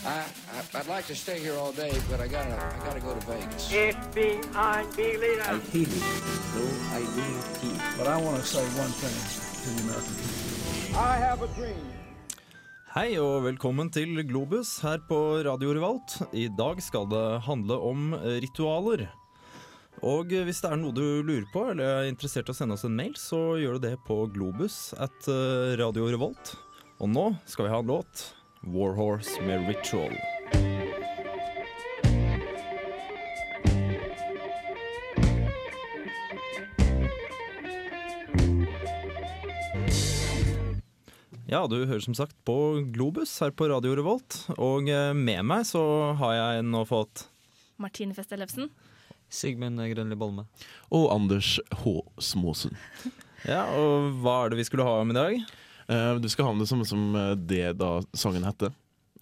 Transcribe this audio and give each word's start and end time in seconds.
I, 0.00 0.24
I 0.56 0.78
I'd 0.78 0.88
like 0.88 1.06
to 1.08 1.14
stay 1.14 1.38
here 1.38 1.56
all 1.60 1.72
day, 1.72 1.92
but 2.08 2.20
I 2.20 2.26
gotta 2.26 2.56
I 2.56 2.86
gotta 2.86 3.00
go 3.00 3.12
to 3.12 3.20
Vegas. 3.26 3.68
FBI 3.68 4.96
leader. 4.96 5.44
I 5.44 5.60
hate 5.68 5.92
it, 5.92 6.04
though 6.56 6.76
I 6.96 7.00
do 7.04 7.24
not. 7.68 7.98
But 7.98 8.06
I 8.08 8.16
want 8.16 8.40
to 8.40 8.46
say 8.48 8.64
one 8.80 8.92
thing 8.96 9.12
to 9.60 9.68
the 9.76 9.82
American 9.84 10.14
people. 10.16 10.96
I 10.96 11.16
have 11.20 11.42
a 11.42 11.48
dream. 11.52 11.84
Hei 12.94 13.18
og 13.20 13.44
velkommen 13.44 13.92
til 13.92 14.16
Globus 14.24 14.80
her 14.82 15.04
på 15.04 15.44
Radio 15.44 15.76
Revolt. 15.76 16.16
I 16.32 16.48
dag 16.48 16.80
skal 16.82 17.04
det 17.12 17.42
handle 17.44 17.76
om 17.76 18.14
ritualer. 18.16 19.04
Og 20.00 20.32
hvis 20.32 20.64
det 20.64 20.72
er 20.72 20.80
noe 20.80 20.96
du 20.96 21.20
lurer 21.20 21.44
på 21.52 21.68
eller 21.74 22.00
er 22.00 22.08
interessert 22.08 22.48
i 22.48 22.54
å 22.54 22.56
sende 22.56 22.74
oss 22.74 22.88
en 22.88 22.96
mail, 22.96 23.12
så 23.20 23.60
gjør 23.60 23.76
du 23.76 23.90
det 23.90 23.94
på 24.08 24.22
globus 24.32 24.94
at 24.96 25.28
eh, 25.28 25.76
Radio 25.76 26.08
Revolt. 26.08 26.56
Og 27.04 27.12
nå 27.12 27.30
skal 27.44 27.68
vi 27.68 27.74
ha 27.76 27.84
en 27.84 27.92
låt. 27.92 28.30
Warhorse 28.60 29.42
med 29.42 29.68
Ritual. 29.68 30.12
Ja, 41.48 41.66
du 41.66 41.86
hører 41.86 42.00
som 42.04 42.14
sagt 42.14 42.36
på 42.44 42.54
Globus 42.92 43.32
her 43.40 43.50
på 43.50 43.66
Radio 43.72 43.94
Revolt. 43.96 44.36
Og 44.60 44.90
eh, 44.92 45.14
med 45.16 45.40
meg 45.48 45.64
så 45.66 45.82
har 46.20 46.36
jeg 46.36 46.66
nå 46.68 46.84
fått 46.86 47.24
Martine 47.80 48.14
Fest 48.14 48.36
Ellefsen. 48.36 48.68
Sigmund 49.32 49.80
Grønli 49.80 50.18
Bolme. 50.20 50.44
Og 50.92 51.08
Anders 51.14 51.56
H. 51.82 51.96
Småsen. 52.20 52.76
Ja, 53.48 53.62
og 53.72 54.18
hva 54.20 54.34
er 54.44 54.50
det 54.52 54.58
vi 54.58 54.64
skulle 54.68 54.84
ha 54.84 54.98
om 55.00 55.14
i 55.14 55.16
dag? 55.16 55.38
Eh, 55.90 56.14
du 56.22 56.28
skal 56.30 56.46
ha 56.46 56.52
med 56.54 56.62
det 56.64 56.70
samme 56.70 56.86
som 56.86 57.08
eh, 57.18 57.32
det 57.34 57.72
da 57.80 57.96
sangen 58.14 58.44
heter, 58.46 58.72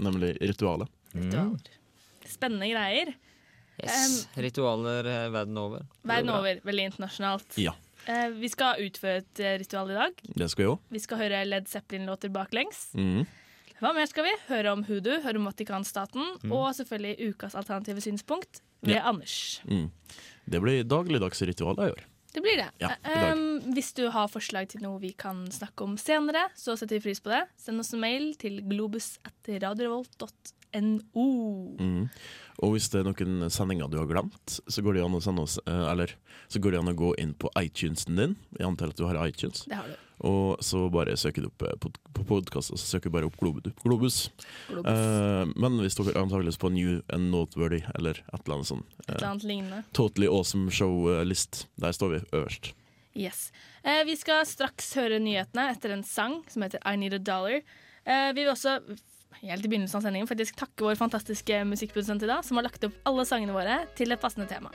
nemlig 0.05 0.35
ritualet. 0.43 0.91
Ritualer. 1.17 1.75
Spennende 2.29 2.69
greier. 2.69 3.15
Yes. 3.79 4.27
Ritualer 4.37 5.07
eh, 5.07 5.29
verden 5.33 5.57
over. 5.61 5.87
Verden 6.03 6.33
over. 6.35 6.61
Veldig 6.69 6.91
internasjonalt. 6.93 7.59
Ja, 7.63 7.75
Eh, 8.09 8.31
vi 8.41 8.49
skal 8.49 8.79
utføre 8.81 9.19
et 9.21 9.41
ritual 9.61 9.91
i 9.91 9.97
dag. 9.99 10.21
det 10.39 10.47
skal 10.49 10.63
vi 10.65 10.69
også. 10.71 10.81
Vi 10.95 11.01
skal 11.03 11.19
høre 11.21 11.41
Led 11.45 11.67
Zeppelin-låter 11.69 12.31
baklengs. 12.33 12.95
Mm. 12.97 13.27
Hva 13.83 13.91
mer 13.93 14.07
skal 14.09 14.25
vi? 14.25 14.31
Høre 14.49 14.73
om 14.73 14.85
Hoodoo, 14.87 15.19
høre 15.21 15.37
om 15.37 15.45
Vatikanstaten, 15.45 16.25
og 16.49 16.71
selvfølgelig 16.79 17.29
ukas 17.35 17.55
alternative 17.59 18.01
synspunkt 18.01 18.63
ved 18.81 18.95
Ja. 18.97 19.03
Anders. 19.11 19.61
Mm. 19.69 19.91
Det 20.49 20.61
blir 20.63 20.87
dagligdagsritualer 20.89 21.91
i 21.91 21.93
år. 21.99 22.07
Det 22.35 22.41
blir 22.45 22.57
det. 22.61 22.69
Ja, 22.83 22.91
um, 23.33 23.61
hvis 23.73 23.95
du 23.97 24.03
har 24.13 24.29
forslag 24.29 24.69
til 24.73 24.83
noe 24.85 24.99
vi 25.01 25.13
kan 25.17 25.47
snakke 25.53 25.85
om 25.87 25.97
senere, 26.01 26.49
så 26.59 26.77
setter 26.77 26.97
vi 26.99 27.03
pris 27.09 27.21
på 27.25 27.31
det. 27.33 27.43
Send 27.61 27.81
oss 27.81 27.95
en 27.97 28.05
mail 28.05 28.35
til 28.41 28.55
globus.radiorevolt.no. 28.69 31.27
Mm. 31.81 32.09
Og 32.59 32.69
hvis 32.75 32.89
det 32.93 32.99
er 33.01 33.07
noen 33.09 33.51
sendinger 33.55 33.89
du 33.89 33.97
har 34.01 34.11
glemt, 34.11 34.49
så 34.61 34.79
går 34.85 34.93
det 34.99 35.05
an 35.07 35.17
å 35.17 35.25
sende 35.25 35.43
oss 35.47 35.57
eh, 35.63 35.87
Eller 35.93 36.09
så 36.51 36.57
går 36.61 36.71
det 36.75 36.81
an 36.83 36.93
å 36.93 36.99
gå 36.99 37.11
inn 37.23 37.35
på 37.39 37.49
iTunesen 37.61 38.19
din. 38.19 38.35
Jeg 38.59 38.69
antar 38.69 38.93
at 38.93 39.01
du 39.01 39.05
har 39.09 39.17
iTunes. 39.25 39.61
Det 39.71 39.79
har 39.79 39.89
du. 39.89 39.97
Og 40.27 40.63
så 40.65 40.85
bare 40.91 41.17
søker 41.21 41.45
du 41.45 41.51
opp 41.51 41.63
eh, 41.63 41.77
pod 41.79 41.99
på 42.17 42.25
podkast, 42.27 42.73
og 42.75 42.81
så 42.81 42.97
søker 42.97 43.11
du 43.11 43.17
bare 43.19 43.29
opp 43.29 43.39
Globus. 43.39 43.75
Globus. 43.85 44.19
Globus. 44.71 44.91
Eh, 44.91 45.53
men 45.55 45.79
hvis 45.83 45.99
dere 45.99 46.17
antakeligvis 46.19 46.59
på 46.59 46.73
New 46.75 46.99
and 47.15 47.31
Noteworthy 47.35 47.85
eller 47.95 48.19
et 48.25 48.41
eller 48.43 48.59
annet 48.59 48.73
sånt 48.73 48.99
Et 49.07 49.15
eller 49.17 49.31
annet 49.31 49.47
lignende. 49.47 49.85
Totally 49.97 50.31
Awesome 50.31 50.73
Show-list, 50.75 51.67
der 51.79 51.95
står 51.95 52.15
vi 52.17 52.23
øverst. 52.33 52.73
Yes. 53.19 53.49
Uh, 53.83 54.05
vi 54.07 54.15
skal 54.19 54.45
straks 54.47 54.93
høre 54.99 55.19
nyhetene 55.23 55.71
etter 55.73 55.95
en 55.95 56.05
sang 56.07 56.41
som 56.51 56.63
heter 56.63 56.83
I 56.87 56.95
Need 57.01 57.17
a 57.17 57.23
Dollar. 57.23 57.63
Eh, 58.09 58.33
vi 58.35 58.45
vil 58.45 58.53
også 58.53 58.79
helt 59.43 59.65
i 59.65 59.71
begynnelsen 59.71 60.01
av 60.01 60.07
sendingen 60.07 60.31
faktisk 60.31 60.59
takke 60.59 60.87
vår 60.87 60.99
fantastiske 61.01 61.63
musikkprodusent 61.69 62.25
i 62.25 62.31
dag, 62.31 62.45
som 62.47 62.59
har 62.59 62.69
lagt 62.71 62.89
opp 62.89 62.97
alle 63.09 63.27
sangene 63.29 63.57
våre 63.57 63.83
til 63.99 64.15
et 64.15 64.23
passende 64.23 64.49
tema. 64.51 64.73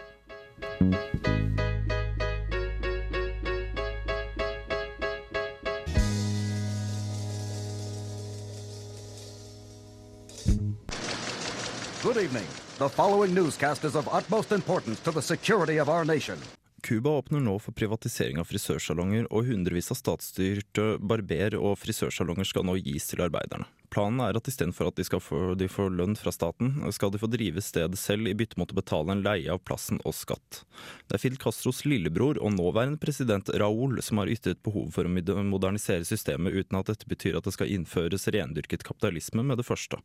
Good 12.13 12.25
evening. 12.25 12.46
The 12.78 12.90
following 12.90 13.34
newscast 13.34 13.84
is 13.85 13.96
of 13.96 14.07
utmost 14.12 14.51
importance 14.51 15.00
to 15.00 15.12
the 15.12 15.22
security 15.22 15.79
of 15.79 15.90
our 15.90 16.06
nation. 16.06 16.38
Cuba 16.84 17.09
åpner 17.09 17.40
nå 17.40 17.59
for 17.59 17.72
privatisering 17.72 18.38
av 18.38 18.46
frisørsalonger, 18.46 19.25
og 19.34 19.47
hundrevis 19.47 19.90
av 19.91 19.97
statsstyrte 19.97 21.00
barber- 21.00 21.57
og 21.57 21.73
frisørsalonger 21.81 22.46
skal 22.46 22.68
nå 22.69 22.75
gis 22.85 23.07
til 23.09 23.23
arbeiderne. 23.25 23.66
Planen 23.93 24.23
er 24.25 24.37
at 24.37 24.47
istedenfor 24.49 24.89
at 24.89 24.97
de 24.97 25.03
skal 25.05 25.21
få, 25.21 25.39
de 25.59 25.67
får 25.69 25.91
lønn 25.93 26.15
fra 26.17 26.31
staten, 26.33 26.79
skal 26.95 27.11
de 27.13 27.19
få 27.21 27.27
drive 27.29 27.61
stedet 27.61 27.99
selv 27.99 28.25
i 28.25 28.33
bytte 28.37 28.57
mot 28.57 28.71
å 28.73 28.77
betale 28.79 29.13
en 29.13 29.21
leie 29.21 29.51
av 29.53 29.61
plassen 29.61 29.99
og 30.01 30.15
skatt. 30.17 30.63
Det 31.05 31.17
er 31.17 31.21
Fidel 31.21 31.37
Castros 31.41 31.83
lillebror 31.85 32.39
og 32.41 32.55
nåværende 32.55 32.97
president 33.01 33.51
Raúl 33.53 34.01
som 34.01 34.21
har 34.21 34.31
ytret 34.33 34.63
behov 34.65 34.89
for 34.95 35.05
å 35.05 35.43
modernisere 35.45 36.07
systemet 36.09 36.57
uten 36.57 36.79
at 36.79 36.89
dette 36.89 37.09
betyr 37.09 37.37
at 37.37 37.45
det 37.45 37.53
skal 37.53 37.69
innføres 37.75 38.25
rendyrket 38.33 38.85
kapitalisme 38.87 39.45
med 39.45 39.61
det 39.61 39.67
første. 39.67 40.01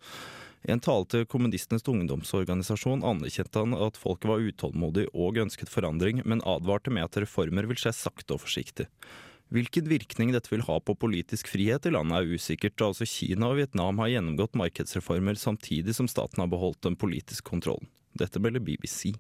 I 0.69 0.75
en 0.75 0.83
tale 0.85 1.07
til 1.09 1.25
kommunistenes 1.31 1.87
ungdomsorganisasjon 1.89 3.07
anerkjente 3.07 3.63
han 3.63 3.77
at 3.79 3.97
folket 3.97 4.29
var 4.29 4.45
utålmodig 4.45 5.07
og 5.15 5.41
ønsket 5.47 5.73
forandring, 5.73 6.21
men 6.29 6.45
advarte 6.45 6.93
med 6.93 7.07
at 7.07 7.21
reformer 7.23 7.71
vil 7.71 7.81
skje 7.81 7.95
sakte 7.97 8.37
og 8.37 8.45
forsiktig. 8.45 8.89
Hvilken 9.49 9.87
virkning 9.89 10.35
dette 10.35 10.51
vil 10.53 10.65
ha 10.67 10.75
på 10.85 10.93
politisk 11.01 11.49
frihet 11.49 11.87
i 11.89 11.93
landet 11.95 12.19
er 12.19 12.35
usikkert, 12.37 12.75
da 12.77 12.91
også 12.91 13.09
Kina 13.09 13.49
og 13.49 13.57
Vietnam 13.57 13.97
har 14.03 14.11
gjennomgått 14.13 14.59
markedsreformer 14.61 15.39
samtidig 15.41 15.95
som 15.97 16.11
staten 16.11 16.43
har 16.45 16.51
beholdt 16.53 16.83
den 16.85 16.99
politiske 17.01 17.49
kontrollen. 17.49 17.89
Dette 18.19 18.43
melder 18.45 18.61
BBC. 18.61 19.15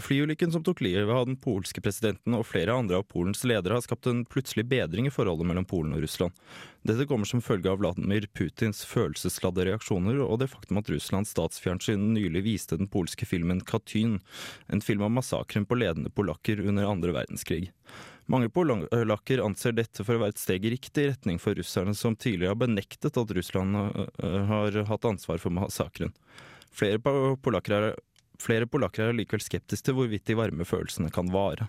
Flyulykken 0.00 0.52
som 0.52 0.64
tok 0.64 0.80
livet 0.80 1.14
av 1.14 1.26
den 1.28 1.36
polske 1.38 1.78
presidenten 1.82 2.34
og 2.34 2.46
flere 2.48 2.74
andre 2.74 2.98
av 2.98 3.04
Polens 3.06 3.44
ledere 3.46 3.76
har 3.76 3.84
skapt 3.84 4.08
en 4.10 4.24
plutselig 4.26 4.64
bedring 4.66 5.06
i 5.06 5.12
forholdet 5.14 5.46
mellom 5.46 5.66
Polen 5.70 5.92
og 5.94 6.02
Russland. 6.02 6.34
Dette 6.82 7.06
kommer 7.06 7.28
som 7.30 7.42
følge 7.44 7.70
av 7.70 7.78
Vladimir 7.78 8.26
Putins 8.34 8.82
følelsesladde 8.90 9.68
reaksjoner 9.68 10.18
og 10.24 10.40
det 10.42 10.48
faktum 10.50 10.80
at 10.80 10.90
Russlands 10.90 11.30
statsfjernsyn 11.36 12.08
nylig 12.16 12.42
viste 12.48 12.78
den 12.80 12.90
polske 12.90 13.28
filmen 13.28 13.62
Katyn, 13.62 14.18
en 14.66 14.82
film 14.82 15.04
om 15.06 15.14
massakren 15.14 15.66
på 15.68 15.78
ledende 15.78 16.10
polakker 16.10 16.64
under 16.64 16.90
andre 16.90 17.14
verdenskrig. 17.14 17.68
Mange 18.26 18.48
polakker 18.50 19.42
anser 19.44 19.76
dette 19.76 20.02
for 20.02 20.16
å 20.16 20.24
være 20.24 20.34
et 20.34 20.42
steg 20.42 20.64
i 20.64 20.72
riktig 20.72 21.06
retning 21.10 21.38
for 21.38 21.54
russerne, 21.54 21.94
som 21.94 22.16
tidligere 22.16 22.56
har 22.56 22.62
benektet 22.64 23.20
at 23.20 23.36
Russland 23.36 23.76
øh, 23.78 24.42
har 24.48 24.80
hatt 24.88 25.06
ansvar 25.06 25.38
for 25.42 25.54
massakren. 25.54 26.14
Flere 26.74 26.98
polakker 26.98 27.76
er 27.76 27.96
Flere 28.40 28.66
polakker 28.66 29.08
er 29.08 29.16
likevel 29.16 29.42
skeptiske 29.44 29.86
til 29.88 29.98
hvorvidt 29.98 30.26
de 30.26 30.38
varme 30.38 30.66
følelsene 30.66 31.12
kan 31.14 31.30
vare. 31.32 31.68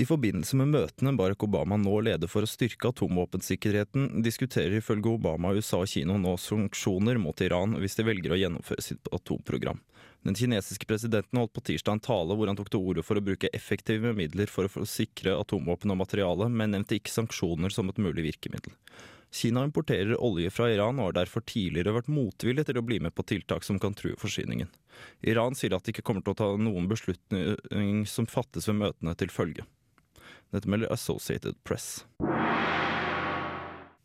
I 0.00 0.06
forbindelse 0.06 0.54
med 0.54 0.70
møtene 0.70 1.16
Barack 1.18 1.42
Obama 1.42 1.74
nå 1.80 1.96
leder 2.06 2.30
for 2.30 2.46
å 2.46 2.48
styrke 2.48 2.92
atomvåpensikkerheten, 2.92 4.20
diskuterer 4.22 4.76
ifølge 4.78 5.10
Obama, 5.16 5.50
USA 5.56 5.80
og 5.82 5.90
Kina 5.90 6.14
nå 6.14 6.36
sanksjoner 6.38 7.18
mot 7.18 7.42
Iran 7.42 7.74
hvis 7.82 7.98
de 7.98 8.06
velger 8.06 8.36
å 8.36 8.38
gjennomføre 8.38 8.84
sitt 8.86 9.10
atomprogram. 9.10 9.82
Den 10.22 10.36
kinesiske 10.38 10.86
presidenten 10.86 11.40
holdt 11.40 11.56
på 11.56 11.64
tirsdag 11.66 11.96
en 11.96 12.04
tale 12.06 12.36
hvor 12.36 12.46
han 12.46 12.58
tok 12.58 12.70
til 12.70 12.84
orde 12.86 13.02
for 13.02 13.18
å 13.18 13.24
bruke 13.24 13.50
effektive 13.56 14.12
midler 14.14 14.52
for 14.52 14.68
å 14.68 14.86
sikre 14.86 15.34
atomvåpen 15.40 15.90
og 15.90 16.02
materiale, 16.04 16.46
men 16.52 16.76
nevnte 16.76 17.00
ikke 17.00 17.10
sanksjoner 17.10 17.74
som 17.74 17.90
et 17.90 17.98
mulig 17.98 18.28
virkemiddel. 18.28 18.76
Kina 19.30 19.62
importerer 19.64 20.18
olje 20.18 20.50
fra 20.50 20.66
Iran 20.72 20.98
og 20.98 21.10
har 21.10 21.20
derfor 21.20 21.44
tidligere 21.46 21.94
vært 21.94 22.10
motvillig 22.10 22.64
til 22.66 22.80
å 22.80 22.84
bli 22.86 22.98
med 23.02 23.14
på 23.14 23.22
tiltak 23.30 23.62
som 23.66 23.78
kan 23.78 23.94
true 23.94 24.18
forsyningen. 24.18 24.70
Iran 25.22 25.54
sier 25.54 25.76
at 25.76 25.86
de 25.86 25.94
ikke 25.94 26.04
kommer 26.06 26.26
til 26.26 26.34
å 26.34 26.40
ta 26.40 26.48
noen 26.58 26.90
beslutning 26.90 28.02
som 28.10 28.26
fattes 28.26 28.66
ved 28.66 28.80
møtene 28.82 29.14
til 29.18 29.30
følge. 29.30 29.66
Dette 30.50 30.70
melder 30.70 30.90
Associated 30.90 31.60
Press. 31.62 32.02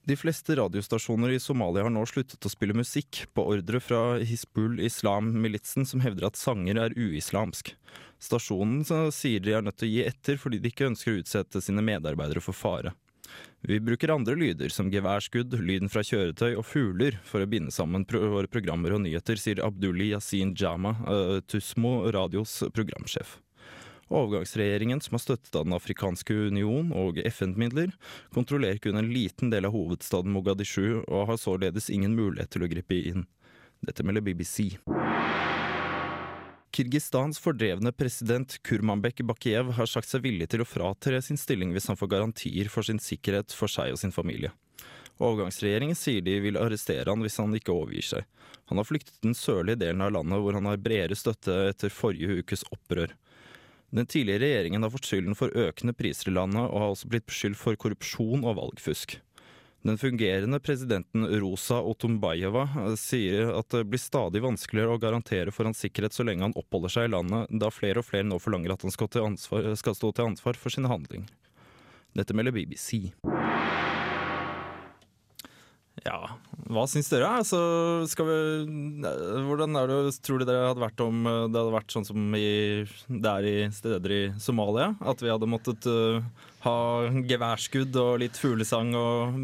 De 0.06 0.14
fleste 0.14 0.54
radiostasjoner 0.54 1.32
i 1.34 1.40
Somalia 1.42 1.88
har 1.88 1.90
nå 1.90 2.04
sluttet 2.06 2.46
å 2.46 2.50
spille 2.54 2.76
musikk, 2.78 3.24
på 3.34 3.42
ordre 3.56 3.80
fra 3.82 4.20
Hizbul 4.22 4.78
Islam-militsen, 4.86 5.88
som 5.90 6.04
hevder 6.06 6.28
at 6.28 6.38
sanger 6.38 6.78
er 6.78 6.94
uislamsk. 6.94 7.72
Stasjonen 8.22 8.86
sier 8.86 9.42
de 9.42 9.56
er 9.58 9.66
nødt 9.66 9.80
til 9.82 9.90
å 9.90 9.94
gi 9.96 10.04
etter 10.06 10.38
fordi 10.38 10.62
de 10.62 10.70
ikke 10.70 10.92
ønsker 10.92 11.16
å 11.16 11.24
utsette 11.24 11.64
sine 11.66 11.82
medarbeidere 11.82 12.46
for 12.46 12.54
fare. 12.54 12.94
Vi 13.66 13.80
bruker 13.82 14.14
andre 14.14 14.36
lyder, 14.38 14.70
som 14.70 14.92
geværskudd, 14.94 15.56
lyden 15.58 15.90
fra 15.90 16.04
kjøretøy 16.06 16.54
og 16.60 16.66
fugler, 16.68 17.18
for 17.26 17.42
å 17.42 17.50
binde 17.50 17.74
sammen 17.74 18.06
pro 18.06 18.22
våre 18.36 18.52
programmer 18.52 18.94
og 18.94 19.02
nyheter, 19.06 19.40
sier 19.42 19.64
Abdulli 19.66 20.12
Yasin 20.12 20.54
Jama, 20.58 20.96
uh, 21.10 21.40
Tusmo 21.50 21.98
radios 22.14 22.60
programsjef. 22.76 23.40
Overgangsregjeringen, 24.14 25.02
som 25.02 25.18
har 25.18 25.24
støttet 25.24 25.56
av 25.58 25.66
Den 25.66 25.74
afrikanske 25.74 26.36
union 26.52 26.92
og 26.94 27.18
FN-midler, 27.26 27.96
kontrollerer 28.36 28.78
kun 28.84 29.02
en 29.02 29.10
liten 29.10 29.50
del 29.50 29.66
av 29.66 29.74
hovedstaden 29.74 30.34
Mogadishu 30.36 31.02
og 31.08 31.32
har 31.32 31.42
således 31.42 31.90
ingen 31.90 32.14
mulighet 32.14 32.54
til 32.54 32.68
å 32.68 32.70
gripe 32.70 33.02
inn. 33.02 33.26
Dette 33.86 34.06
melder 34.06 34.22
BBC. 34.22 34.76
Kirgistans 36.76 37.38
fordrevne 37.40 37.92
president 37.96 38.58
Kurmanbek 38.68 39.22
Bakiyev 39.24 39.70
har 39.78 39.88
sagt 39.88 40.10
seg 40.12 40.26
villig 40.26 40.50
til 40.52 40.60
å 40.60 40.68
fratre 40.68 41.22
sin 41.24 41.40
stilling 41.40 41.72
hvis 41.72 41.88
han 41.88 41.96
får 41.96 42.10
garantier 42.12 42.68
for 42.68 42.84
sin 42.84 43.00
sikkerhet 43.00 43.56
for 43.56 43.72
seg 43.72 43.94
og 43.94 44.02
sin 44.02 44.12
familie. 44.12 44.52
Overgangsregjeringen 45.24 45.96
sier 45.96 46.20
de 46.26 46.34
vil 46.44 46.60
arrestere 46.60 47.08
han 47.08 47.24
hvis 47.24 47.40
han 47.40 47.56
ikke 47.56 47.72
overgir 47.72 48.10
seg. 48.10 48.28
Han 48.68 48.82
har 48.82 48.90
flyktet 48.90 49.24
den 49.24 49.38
sørlige 49.40 49.80
delen 49.86 50.04
av 50.04 50.12
landet, 50.18 50.42
hvor 50.44 50.60
han 50.60 50.68
har 50.68 50.82
bredere 50.84 51.16
støtte 51.16 51.56
etter 51.70 51.96
forrige 51.96 52.42
ukes 52.42 52.68
opprør. 52.68 53.16
Den 53.96 54.12
tidligere 54.12 54.44
regjeringen 54.44 54.84
har 54.84 54.92
fått 54.92 55.08
skylden 55.08 55.40
for 55.40 55.56
økende 55.56 55.96
priser 55.96 56.34
i 56.34 56.36
landet, 56.36 56.66
og 56.66 56.82
har 56.82 56.92
også 56.92 57.08
blitt 57.14 57.30
beskyldt 57.32 57.62
for 57.62 57.80
korrupsjon 57.80 58.44
og 58.44 58.60
valgfusk. 58.60 59.16
Den 59.86 59.98
fungerende 59.98 60.60
presidenten 60.60 61.28
Rosa 61.40 61.82
Otunbayeva 61.82 62.64
eh, 62.76 62.96
sier 62.98 63.52
at 63.54 63.70
det 63.70 63.84
blir 63.86 64.02
stadig 64.02 64.42
vanskeligere 64.42 64.96
å 64.96 65.02
garantere 65.02 65.54
for 65.54 65.70
hans 65.70 65.84
sikkerhet 65.86 66.16
så 66.16 66.26
lenge 66.26 66.42
han 66.48 66.56
oppholder 66.58 66.90
seg 66.96 67.06
i 67.06 67.12
landet, 67.14 67.54
da 67.54 67.70
flere 67.70 68.02
og 68.02 68.08
flere 68.08 68.26
nå 68.26 68.40
forlanger 68.42 68.74
at 68.74 68.82
han 68.82 68.96
skal, 68.96 69.12
ansvar, 69.22 69.70
skal 69.78 69.98
stå 70.00 70.10
til 70.10 70.32
ansvar 70.32 70.58
for 70.58 70.74
sine 70.74 70.90
handling. 70.90 71.28
Dette 72.18 72.34
melder 72.34 72.56
BBC. 72.56 73.12
Ja, 76.04 76.18
hva 76.68 76.84
syns 76.92 77.08
dere? 77.08 77.30
Altså, 77.40 77.60
vi, 78.04 78.36
hvordan 79.48 79.78
det, 79.78 80.12
tror 80.26 80.42
dere 80.42 80.50
det 80.50 80.68
hadde 80.68 80.84
vært 80.84 81.04
om 81.06 81.24
eh, 81.30 81.46
det 81.48 81.62
hadde 81.62 81.76
vært 81.78 81.96
sånn 81.96 82.08
som 82.08 82.36
i, 82.36 82.84
det 83.08 83.32
er 83.32 83.48
i 83.48 83.56
steder 83.74 84.16
i 84.16 84.22
Somalia? 84.42 84.92
At 85.00 85.24
vi 85.24 85.32
hadde 85.32 85.50
måttet 85.50 85.88
uh, 85.88 86.20
ha 86.66 86.78
geværskudd 87.30 87.96
og 88.02 88.20
litt 88.26 88.38
fuglesang 88.40 88.92
og 89.00 89.40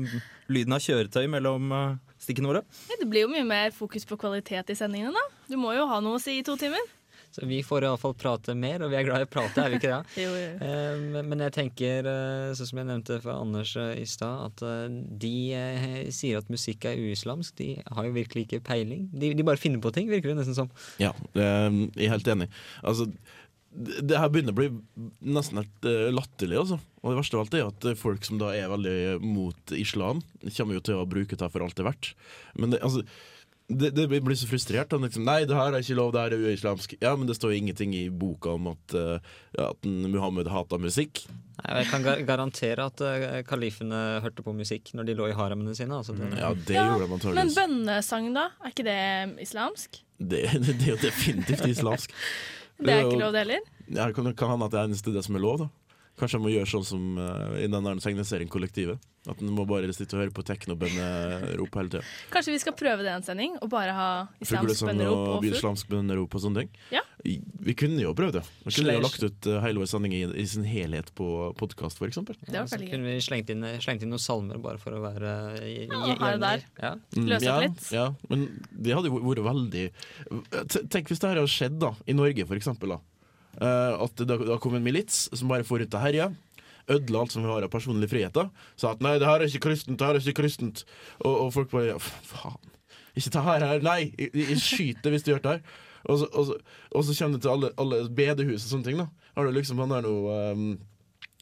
lyden 0.52 0.76
av 0.76 0.84
kjøretøy 0.84 1.24
mellom 1.32 1.72
uh, 1.72 2.00
stikkene 2.22 2.52
våre? 2.52 2.66
Det 2.92 3.08
blir 3.08 3.26
jo 3.26 3.32
mye 3.32 3.48
mer 3.48 3.76
fokus 3.76 4.06
på 4.10 4.20
kvalitet 4.20 4.74
i 4.74 4.78
sendingene, 4.78 5.16
da. 5.16 5.46
Du 5.48 5.56
må 5.62 5.72
jo 5.78 5.88
ha 5.88 6.02
noe 6.04 6.20
å 6.20 6.24
si 6.24 6.42
i 6.42 6.46
to 6.46 6.58
timer. 6.60 6.84
Så 7.32 7.46
vi 7.48 7.62
får 7.64 7.86
iallfall 7.88 8.14
prate 8.20 8.54
mer, 8.60 8.84
og 8.84 8.92
vi 8.92 8.98
er 9.00 9.06
glad 9.08 9.24
i 9.24 9.28
å 9.28 9.32
prate, 9.32 9.64
er 9.64 9.72
vi 9.72 9.80
ikke 9.80 9.92
det? 9.94 10.00
Jo, 10.26 10.32
jo. 10.36 10.50
Eh, 10.68 11.24
Men 11.32 11.44
jeg 11.46 11.56
tenker, 11.56 12.10
eh, 12.12 12.48
sånn 12.60 12.70
som 12.72 12.82
jeg 12.82 12.90
nevnte 12.90 13.20
for 13.24 13.34
Anders 13.38 13.72
eh, 13.80 13.94
i 14.02 14.08
stad, 14.10 14.52
at 14.52 14.64
de 15.22 15.34
sier 16.12 16.42
at 16.42 16.52
musikk 16.52 16.90
er 16.92 17.00
uislamsk. 17.00 17.56
De 17.62 17.70
har 17.88 18.08
jo 18.10 18.16
virkelig 18.18 18.48
ikke 18.48 18.64
peiling. 18.68 19.08
De, 19.16 19.32
de 19.38 19.48
bare 19.48 19.62
finner 19.62 19.80
på 19.84 19.94
ting, 19.96 20.12
virker 20.12 20.34
det 20.34 20.42
nesten 20.42 20.58
som. 20.60 20.74
Ja, 21.02 21.14
eh, 21.32 21.70
jeg 21.96 22.10
er 22.10 22.16
helt 22.18 22.32
enig. 22.36 22.50
Altså, 22.84 23.08
det 23.72 24.18
her 24.20 24.28
begynner 24.28 24.52
å 24.52 24.58
bli 24.60 24.70
nesten 25.32 25.62
helt 25.62 25.86
latterlig. 26.12 26.58
Altså. 26.60 26.82
Og 27.00 27.14
det 27.14 27.20
verste 27.22 27.38
av 27.38 27.46
alt 27.46 27.56
er 27.56 27.70
at 27.70 27.86
folk 28.02 28.26
som 28.28 28.42
da 28.42 28.50
er 28.52 28.68
veldig 28.74 29.22
mot 29.24 29.72
islam, 29.78 30.20
kommer 30.58 30.76
jo 30.76 30.84
til 30.90 31.00
å 31.00 31.08
bruke 31.08 31.40
det 31.40 31.48
for 31.54 31.64
alt 31.64 31.78
det 31.80 31.86
er 31.86 31.94
verdt. 31.94 32.10
Men 32.60 32.76
det, 32.76 32.82
altså, 32.84 33.06
det, 33.80 33.92
det 33.96 34.08
blir 34.24 34.36
så 34.40 34.48
frustrert. 34.50 34.92
Han 34.96 35.06
liksom, 35.06 35.24
Nei, 35.28 35.44
det 35.50 35.56
her 35.58 35.74
er 35.76 35.84
ikke 35.84 35.98
lov, 35.98 36.12
det 36.16 36.24
her 36.24 36.36
er 36.36 36.46
uislamsk. 36.52 36.96
Ja, 37.02 37.14
men 37.20 37.30
det 37.30 37.36
står 37.38 37.54
ingenting 37.58 37.94
i 37.98 38.06
boka 38.10 38.56
om 38.58 38.72
at, 38.74 38.96
eh, 38.98 39.34
at 39.62 39.88
Muhammed 39.88 40.50
hata 40.52 40.80
musikk. 40.82 41.24
Nei, 41.62 41.82
Jeg 41.82 41.90
kan 41.92 42.06
gar 42.06 42.24
garantere 42.26 42.88
at 42.90 43.04
uh, 43.06 43.42
kalifene 43.48 44.00
hørte 44.24 44.44
på 44.46 44.54
musikk 44.58 44.94
når 44.98 45.10
de 45.10 45.18
lå 45.20 45.28
i 45.30 45.36
haremene 45.38 45.76
sine. 45.78 46.00
Altså 46.00 46.16
det, 46.18 46.32
Ja, 46.40 46.54
det 46.54 46.78
Ja, 46.78 46.88
gjorde 46.90 47.04
de 47.04 47.10
Men 47.12 47.20
antakeligvis. 47.20 47.60
bønnesang, 47.60 48.32
da? 48.38 48.48
Er 48.64 48.74
ikke 48.74 48.88
det 48.88 49.02
islamsk? 49.46 50.02
Det, 50.18 50.42
det 50.66 50.80
er 50.82 50.92
jo 50.96 51.00
definitivt 51.04 51.68
islamsk. 51.76 52.18
Det 52.82 52.90
er 52.90 53.04
ikke 53.06 53.20
lov, 53.22 53.30
det 53.36 53.42
heller? 53.44 53.66
Ja, 53.94 54.08
kan, 54.10 54.26
kan 54.34 54.50
han 54.56 54.64
at 54.66 54.72
det 54.74 54.80
er 54.80 54.88
eneste 54.90 55.12
det 55.14 55.22
som 55.22 55.36
er 55.38 55.44
lov, 55.44 55.60
da. 55.62 55.68
Kanskje 56.20 56.38
han 56.38 56.46
må 56.46 56.52
gjøre 56.54 56.70
sånn 56.70 56.86
som 56.86 57.08
uh, 57.18 57.56
i 57.58 57.70
den 57.72 57.88
der 57.88 58.02
tegneserien-kollektivet. 58.04 59.00
At 59.30 59.38
han 59.38 59.52
må 59.54 59.68
bare 59.70 59.92
sitte 59.94 60.16
og 60.18 60.24
høre 60.24 60.34
på 60.34 60.42
teknobønnerop 60.46 61.76
hele 61.78 61.92
tida. 61.94 62.02
Kanskje 62.34 62.56
vi 62.56 62.62
skal 62.64 62.74
prøve 62.74 63.06
det 63.06 63.12
en 63.14 63.26
sending, 63.26 63.54
og 63.62 63.70
bare 63.70 63.94
ha 63.94 64.08
islamsk 64.42 64.82
Fuglesang 64.82 64.90
bønnerop 64.90 65.20
og 65.22 65.68
og 65.70 65.92
bønnerop 65.92 66.38
og 66.38 66.42
sånne 66.42 66.64
ting. 66.64 66.72
Ja. 66.96 67.04
Vi 67.22 67.76
kunne 67.78 68.02
jo 68.02 68.16
prøvd 68.18 68.40
det. 68.40 68.44
Vi 68.66 68.74
kunne 68.80 68.96
jo 68.98 69.04
lagt 69.06 69.22
ut 69.22 69.50
uh, 69.52 69.60
hele 69.62 69.84
vår 69.84 69.92
sending 69.94 70.16
i, 70.18 70.24
i 70.42 70.48
sin 70.50 70.66
helhet 70.66 71.14
på 71.18 71.28
podkast, 71.60 72.02
f.eks. 72.02 72.18
Det 72.32 72.50
ja, 72.50 72.66
så 72.66 72.82
kunne 72.82 73.14
vi 73.14 73.22
slengt 73.22 73.54
inn, 73.54 73.68
slengt 73.84 74.02
inn 74.02 74.10
noen 74.14 74.26
salmer 74.26 74.58
bare 74.62 74.82
for 74.82 74.98
å 74.98 75.04
være 75.06 75.36
uh, 75.62 75.70
Ja, 75.86 76.02
her 76.18 76.40
og 76.40 76.46
der. 76.48 76.66
Ja. 76.82 76.96
Løse 77.22 77.38
opp 77.38 77.40
Mm, 77.42 77.46
ja, 77.46 77.56
litt. 77.62 77.88
Ja, 77.94 78.06
men 78.32 78.44
det 78.72 78.94
hadde 78.96 79.10
jo 79.12 79.20
vært 79.22 79.42
veldig 79.46 79.84
Tenk 80.92 81.12
hvis 81.12 81.22
det 81.22 81.30
her 81.30 81.40
hadde 81.42 81.52
skjedd 81.52 81.78
da 81.82 81.94
i 82.10 82.16
Norge, 82.18 82.46
for 82.50 82.58
eksempel. 82.58 82.96
Da. 82.96 83.00
Eh, 83.60 83.94
at 84.06 84.24
det 84.24 84.40
da 84.48 84.58
kom 84.62 84.78
en 84.78 84.86
milits 84.86 85.26
som 85.34 85.52
bare 85.52 85.68
får 85.68 85.86
ut 85.86 86.00
og 86.00 86.06
herja. 86.06 86.32
Ødela 86.92 87.24
alt 87.24 87.36
som 87.36 87.44
vi 87.46 87.52
har 87.52 87.64
av 87.66 87.72
personlige 87.72 88.12
friheter. 88.14 88.50
Sa 88.80 88.96
at 88.96 89.04
nei, 89.04 89.18
det 89.22 89.30
her 89.30 89.44
er 89.44 89.52
ikke 89.52 89.68
kristent, 89.70 90.00
det 90.00 90.08
her 90.08 90.18
er 90.18 90.24
ikke 90.24 90.42
kristent. 90.42 90.84
Og, 91.22 91.48
og 91.48 91.54
folk 91.56 91.72
bare 91.74 91.94
ja, 91.94 92.00
faen. 92.02 92.72
Ikke 93.18 93.34
ta 93.34 93.44
her, 93.46 93.66
her. 93.68 93.84
Nei, 93.86 94.14
jeg, 94.18 94.32
jeg 94.36 94.62
skyter 94.64 95.14
hvis 95.14 95.26
du 95.26 95.34
gjør 95.34 95.44
det 95.44 95.58
her. 95.58 95.80
Og 96.10 96.18
så, 96.18 96.28
og 96.34 96.48
så, 96.48 96.56
og 96.98 97.04
så 97.06 97.16
kommer 97.20 97.38
det 97.38 97.44
til 97.46 97.52
alle, 97.54 97.70
alle 97.82 98.00
bedehus 98.18 98.64
og 98.66 98.72
sånne 98.72 98.88
ting. 98.88 99.04
da 99.04 99.36
Har 99.38 99.46
du 99.46 99.54
liksom 99.54 99.82
Han 99.84 99.94
er 99.94 100.08
noe 100.08 100.38
um, 100.56 100.64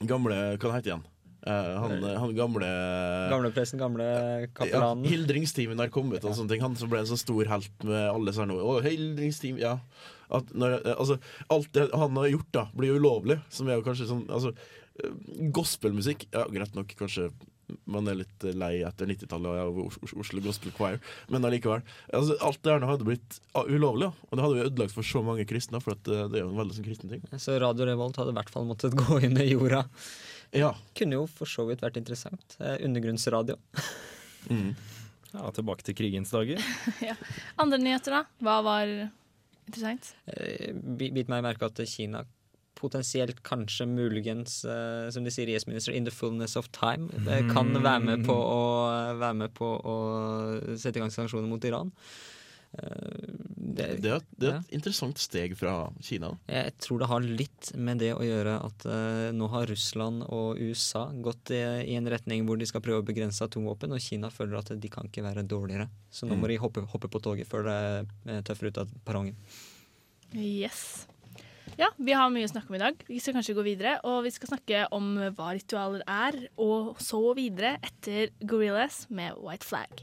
gamle 0.10 0.36
Hva 0.60 0.74
heter 0.74 0.84
det 0.84 0.92
igjen? 0.92 1.06
Uh, 1.40 1.76
han, 1.80 1.94
han 2.20 2.34
gamle 2.36 2.70
Gamlepresten, 3.32 3.80
gamle 3.80 4.04
ja, 4.04 4.50
Hildringsteamet 4.52 5.08
Hildringstimen 5.08 5.80
har 5.80 5.92
kommet, 5.94 6.26
og 6.28 6.36
sånne 6.36 6.52
ting. 6.52 6.64
Han 6.66 6.76
som 6.76 6.92
ble 6.92 7.00
en 7.06 7.08
så 7.08 7.18
stor 7.22 7.48
helt 7.48 7.86
med 7.88 8.10
alle 8.12 8.36
sånne 8.36 8.60
Å, 8.60 8.74
Hildringstimen, 8.84 9.62
ja. 9.64 9.78
At 10.30 10.50
når, 10.54 10.80
altså, 10.96 11.20
alt 11.50 11.72
det 11.74 11.88
han 11.94 12.18
har 12.22 12.28
gjort, 12.34 12.50
da, 12.56 12.68
blir 12.78 12.94
jo 12.94 13.00
ulovlig. 13.02 13.40
Som 13.54 13.70
er 13.70 13.80
jo 13.80 13.86
kanskje 13.88 14.10
sånn 14.12 14.26
altså, 14.30 14.52
eh, 15.02 15.16
Gospelmusikk 15.56 16.28
Ja, 16.34 16.46
greit 16.52 16.76
nok, 16.78 16.92
kanskje 17.00 17.32
man 17.86 18.08
er 18.10 18.16
litt 18.18 18.44
lei 18.58 18.80
etter 18.82 19.06
90-tallet 19.06 19.46
av 19.52 19.58
jeg 19.78 19.84
Os- 20.02 20.14
Oslo 20.24 20.42
Gospel 20.42 20.72
Choir, 20.74 20.96
men 21.30 21.44
allikevel. 21.46 21.84
Altså, 22.18 22.34
alt 22.42 22.58
det 22.66 22.72
her 22.74 22.86
hadde 22.90 23.06
blitt 23.06 23.36
ah, 23.54 23.62
ulovlig, 23.70 24.08
da. 24.08 24.26
og 24.26 24.34
det 24.40 24.46
hadde 24.46 24.58
jo 24.58 24.70
ødelagt 24.72 24.96
for 24.96 25.06
så 25.06 25.22
mange 25.22 25.46
kristne. 25.46 25.78
For 25.84 25.94
at 25.94 26.10
eh, 26.10 26.24
det 26.34 26.40
er 26.40 26.46
jo 26.48 26.50
en 26.50 26.58
veldig 26.58 26.78
sånn 26.80 26.88
kristen 26.88 27.14
ting. 27.14 27.22
Så 27.38 27.60
Radio 27.62 27.86
Revolt 27.86 28.18
hadde 28.18 28.34
i 28.34 28.38
hvert 28.40 28.50
fall 28.54 28.66
måttet 28.70 28.98
gå 29.04 29.20
inn 29.28 29.38
i 29.38 29.52
jorda. 29.52 29.84
Ja. 30.58 30.72
Kunne 30.98 31.20
jo 31.22 31.28
for 31.30 31.46
så 31.50 31.68
vidt 31.70 31.86
vært 31.86 32.02
interessant. 32.02 32.58
Eh, 32.62 32.80
undergrunnsradio. 32.90 33.60
Mm. 34.50 34.70
Ja, 35.34 35.50
Tilbake 35.52 35.84
til 35.84 35.94
krigens 36.00 36.32
dager. 36.32 36.62
Andre 37.62 37.78
nyheter, 37.84 38.16
da? 38.16 38.22
Hva 38.40 38.54
var 38.66 38.94
interessant? 39.70 40.14
Eh, 40.34 40.74
Bit 40.74 41.32
meg 41.32 41.46
merke 41.46 41.70
at 41.70 41.80
Kina 41.90 42.26
potensielt, 42.80 43.42
kanskje, 43.44 43.88
muligens, 43.90 44.64
eh, 44.64 45.10
som 45.12 45.26
de 45.26 45.34
sier 45.34 45.50
i 45.50 45.56
Yes 45.58 45.68
Minister, 45.68 45.92
in 45.96 46.08
the 46.08 46.14
fullness 46.16 46.56
of 46.56 46.72
time, 46.72 47.10
eh, 47.28 47.44
kan 47.52 47.74
være 47.76 48.00
med 48.06 48.26
på 48.28 48.36
å, 48.36 48.62
være 49.20 49.36
med 49.44 49.54
på 49.58 49.72
å 49.84 49.96
sette 50.80 51.00
i 51.00 51.04
gang 51.04 51.12
sanksjoner 51.12 51.50
mot 51.50 51.66
Iran. 51.68 51.92
Eh, 52.78 53.40
det, 53.70 53.88
Det, 54.02 54.12
er, 54.12 54.24
det 54.38 54.48
er 54.48 54.54
ja. 54.54 54.60
et 54.62 54.74
interessant 54.78 55.20
steg 55.22 55.56
fra 55.58 55.74
Kina. 56.04 56.32
Jeg 56.50 56.76
tror 56.84 57.02
det 57.02 57.10
har 57.10 57.26
litt 57.26 57.72
med 57.78 58.02
det 58.04 58.12
å 58.16 58.24
gjøre 58.26 58.58
at 58.66 58.86
uh, 58.90 59.30
nå 59.36 59.50
har 59.54 59.70
Russland 59.70 60.26
og 60.28 60.60
USA 60.60 61.08
gått 61.14 61.54
i, 61.56 61.62
i 61.90 61.98
en 61.98 62.10
retning 62.12 62.46
hvor 62.48 62.60
de 62.60 62.68
skal 62.70 62.84
prøve 62.86 63.04
å 63.04 63.08
begrense 63.08 63.46
atomvåpen, 63.46 63.94
og 63.96 64.04
Kina 64.04 64.32
føler 64.34 64.60
at 64.62 64.74
de 64.76 64.92
kan 64.92 65.10
ikke 65.10 65.26
være 65.26 65.46
dårligere. 65.48 65.90
Så 66.12 66.30
nå 66.30 66.38
må 66.40 66.50
de 66.52 66.60
hoppe, 66.62 66.84
hoppe 66.94 67.12
på 67.12 67.22
toget 67.24 67.50
før 67.50 67.70
det 67.70 67.80
eh, 68.30 68.44
tøffer 68.48 68.70
ut 68.70 68.82
av 68.84 68.92
perrongen. 69.08 69.38
Yes. 70.36 71.08
Ja, 71.80 71.92
vi 71.98 72.16
har 72.18 72.32
mye 72.34 72.48
å 72.48 72.52
snakke 72.52 72.74
om 72.74 72.78
i 72.80 72.82
dag. 72.82 73.02
Vi 73.08 73.22
skal 73.22 73.38
kanskje 73.38 73.56
gå 73.58 73.66
videre, 73.66 73.98
og 74.08 74.24
vi 74.26 74.34
skal 74.36 74.52
snakke 74.52 74.86
om 74.96 75.14
hva 75.38 75.54
ritualer 75.56 76.04
er, 76.10 76.42
og 76.60 76.98
så 77.02 77.22
videre 77.38 77.78
etter 77.86 78.34
Gorillas 78.42 79.06
med 79.14 79.38
White 79.40 79.70
Flag. 79.70 80.02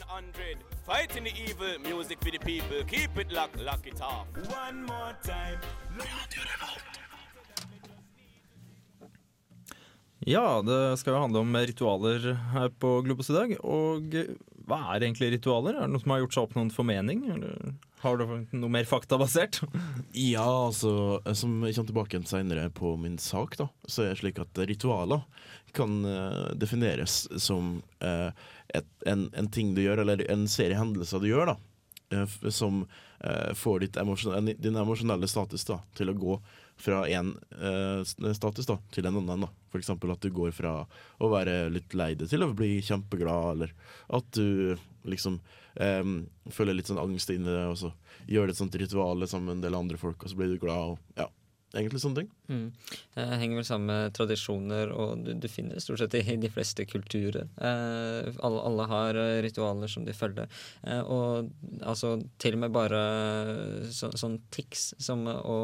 100. 0.00 0.58
Fighting 0.86 1.24
the 1.24 1.32
evil, 1.36 1.78
music 1.82 2.18
for 2.22 2.30
the 2.30 2.38
people. 2.38 2.84
Keep 2.86 3.18
it 3.18 3.32
locked, 3.32 3.60
lock 3.60 3.86
it 3.86 4.00
off. 4.00 4.26
One 4.50 4.82
more 4.84 5.14
time. 5.22 5.58
Ja, 10.26 10.62
det 10.64 10.98
skal 10.98 11.12
jo 11.12 11.20
handle 11.20 11.40
om 11.44 11.56
ritualer 11.56 12.30
her 12.54 12.70
på 12.80 13.00
Globus 13.04 13.28
i 13.30 13.36
dag. 13.36 13.50
Og 13.60 14.14
hva 14.64 14.78
er 14.94 15.04
egentlig 15.04 15.34
ritualer? 15.34 15.76
Er 15.76 15.84
det 15.84 15.92
noen 15.92 16.00
som 16.00 16.14
har 16.14 16.22
gjort 16.22 16.36
seg 16.36 16.46
opp 16.46 16.54
noen 16.56 16.72
formening? 16.72 17.26
Eller 17.34 17.74
har 18.04 18.20
du 18.20 18.24
noe 18.54 18.72
mer 18.72 18.86
faktabasert? 18.88 19.60
Ja, 20.14 20.46
altså, 20.68 21.20
som 21.34 21.58
kommer 21.58 21.88
tilbake 21.88 22.20
senere 22.28 22.68
på 22.70 22.94
min 23.00 23.18
sak, 23.18 23.56
da, 23.58 23.68
så 23.86 24.04
er 24.04 24.12
det 24.12 24.20
slik 24.22 24.38
at 24.42 24.60
ritualer 24.68 25.24
kan 25.74 26.04
eh, 26.06 26.54
defineres 26.54 27.24
som 27.42 27.82
eh, 27.98 28.30
et, 28.68 28.86
en, 29.06 29.26
en 29.34 29.50
ting 29.50 29.74
du 29.74 29.82
gjør, 29.82 30.04
eller 30.04 30.22
en 30.30 30.46
serie 30.48 30.78
hendelser 30.78 31.22
du 31.22 31.28
gjør, 31.28 31.52
da, 31.52 31.56
eh, 32.14 32.36
som 32.54 32.84
uh, 32.84 33.52
får 33.54 33.80
ditt 33.80 33.98
emosjon- 34.00 34.54
din 34.58 34.78
emosjonelle 34.78 35.28
status 35.30 35.66
da, 35.68 35.80
til 35.98 36.12
å 36.12 36.18
gå 36.18 36.38
fra 36.76 37.04
en 37.10 37.34
uh, 37.58 38.02
status 38.06 38.66
da, 38.70 38.78
til 38.94 39.06
en 39.06 39.20
annen. 39.22 39.46
da. 39.46 39.50
For 39.72 39.82
eksempel 39.82 40.14
at 40.14 40.22
du 40.22 40.30
går 40.34 40.54
fra 40.54 40.80
å 41.18 41.30
være 41.32 41.68
litt 41.74 41.94
lei 41.98 42.12
deg 42.18 42.30
til 42.30 42.46
å 42.46 42.52
bli 42.54 42.76
kjempeglad, 42.82 43.54
eller 43.56 43.74
at 44.14 44.30
du 44.34 44.76
liksom 45.10 45.40
eh, 45.80 46.02
føler 46.54 46.76
litt 46.78 46.90
sånn 46.90 47.02
angst 47.02 47.32
inni 47.34 47.50
det, 47.50 47.66
og 47.70 47.78
så 47.80 47.92
gjør 48.30 48.50
et 48.50 48.60
sånt 48.60 48.76
ritual 48.80 49.26
sammen 49.28 49.50
med 49.50 49.58
en 49.58 49.64
del 49.68 49.80
andre 49.80 50.00
folk, 50.00 50.22
og 50.22 50.30
så 50.30 50.38
blir 50.38 50.54
du 50.54 50.60
glad. 50.62 50.94
Og, 50.94 51.16
ja. 51.18 51.26
egentlig 51.74 52.00
sånne 52.02 52.22
ting. 52.22 52.30
Mm. 52.48 52.66
Det 53.16 53.24
henger 53.40 53.58
vel 53.58 53.66
sammen 53.66 53.90
med 53.90 54.14
tradisjoner, 54.16 54.92
og 54.94 55.24
du, 55.24 55.32
du 55.40 55.46
finner 55.50 55.76
det 55.76 55.84
stort 55.84 56.00
sett 56.00 56.16
i 56.18 56.36
de 56.40 56.50
fleste 56.52 56.86
kulturer. 56.88 57.48
Eh, 57.58 58.30
alle, 58.46 58.62
alle 58.68 58.86
har 58.90 59.18
eh, 59.20 59.40
ritualer 59.44 59.90
som 59.90 60.06
de 60.06 60.14
følger. 60.16 60.50
Eh, 60.82 61.00
og 61.02 61.50
altså 61.82 62.14
til 62.42 62.58
og 62.58 62.64
med 62.64 62.74
bare 62.74 63.02
så, 63.92 64.12
sånn 64.16 64.38
tics 64.54 64.92
som 65.02 65.26
å 65.28 65.58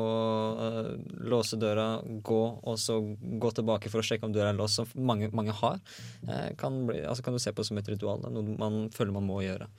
uh, 0.59 0.90
låse 1.31 1.59
døra, 1.61 2.00
gå, 2.05 2.43
og 2.61 2.81
så 2.81 2.99
gå 3.14 3.52
tilbake 3.57 3.93
for 3.93 4.02
å 4.02 4.07
sjekke 4.07 4.29
om 4.29 4.35
døra 4.35 4.52
er 4.52 4.59
låst, 4.59 4.81
som 4.81 5.07
mange, 5.07 5.31
mange 5.37 5.55
har, 5.62 5.81
eh, 6.26 6.50
kan, 6.61 6.83
bli, 6.88 7.00
altså 7.07 7.25
kan 7.26 7.37
du 7.37 7.43
se 7.43 7.55
på 7.55 7.64
som 7.67 7.81
et 7.81 7.88
ritual. 7.93 8.25
Noe 8.29 8.59
man 8.61 8.83
føler 8.95 9.17
man 9.17 9.29
må 9.29 9.40
gjøre. 9.45 9.71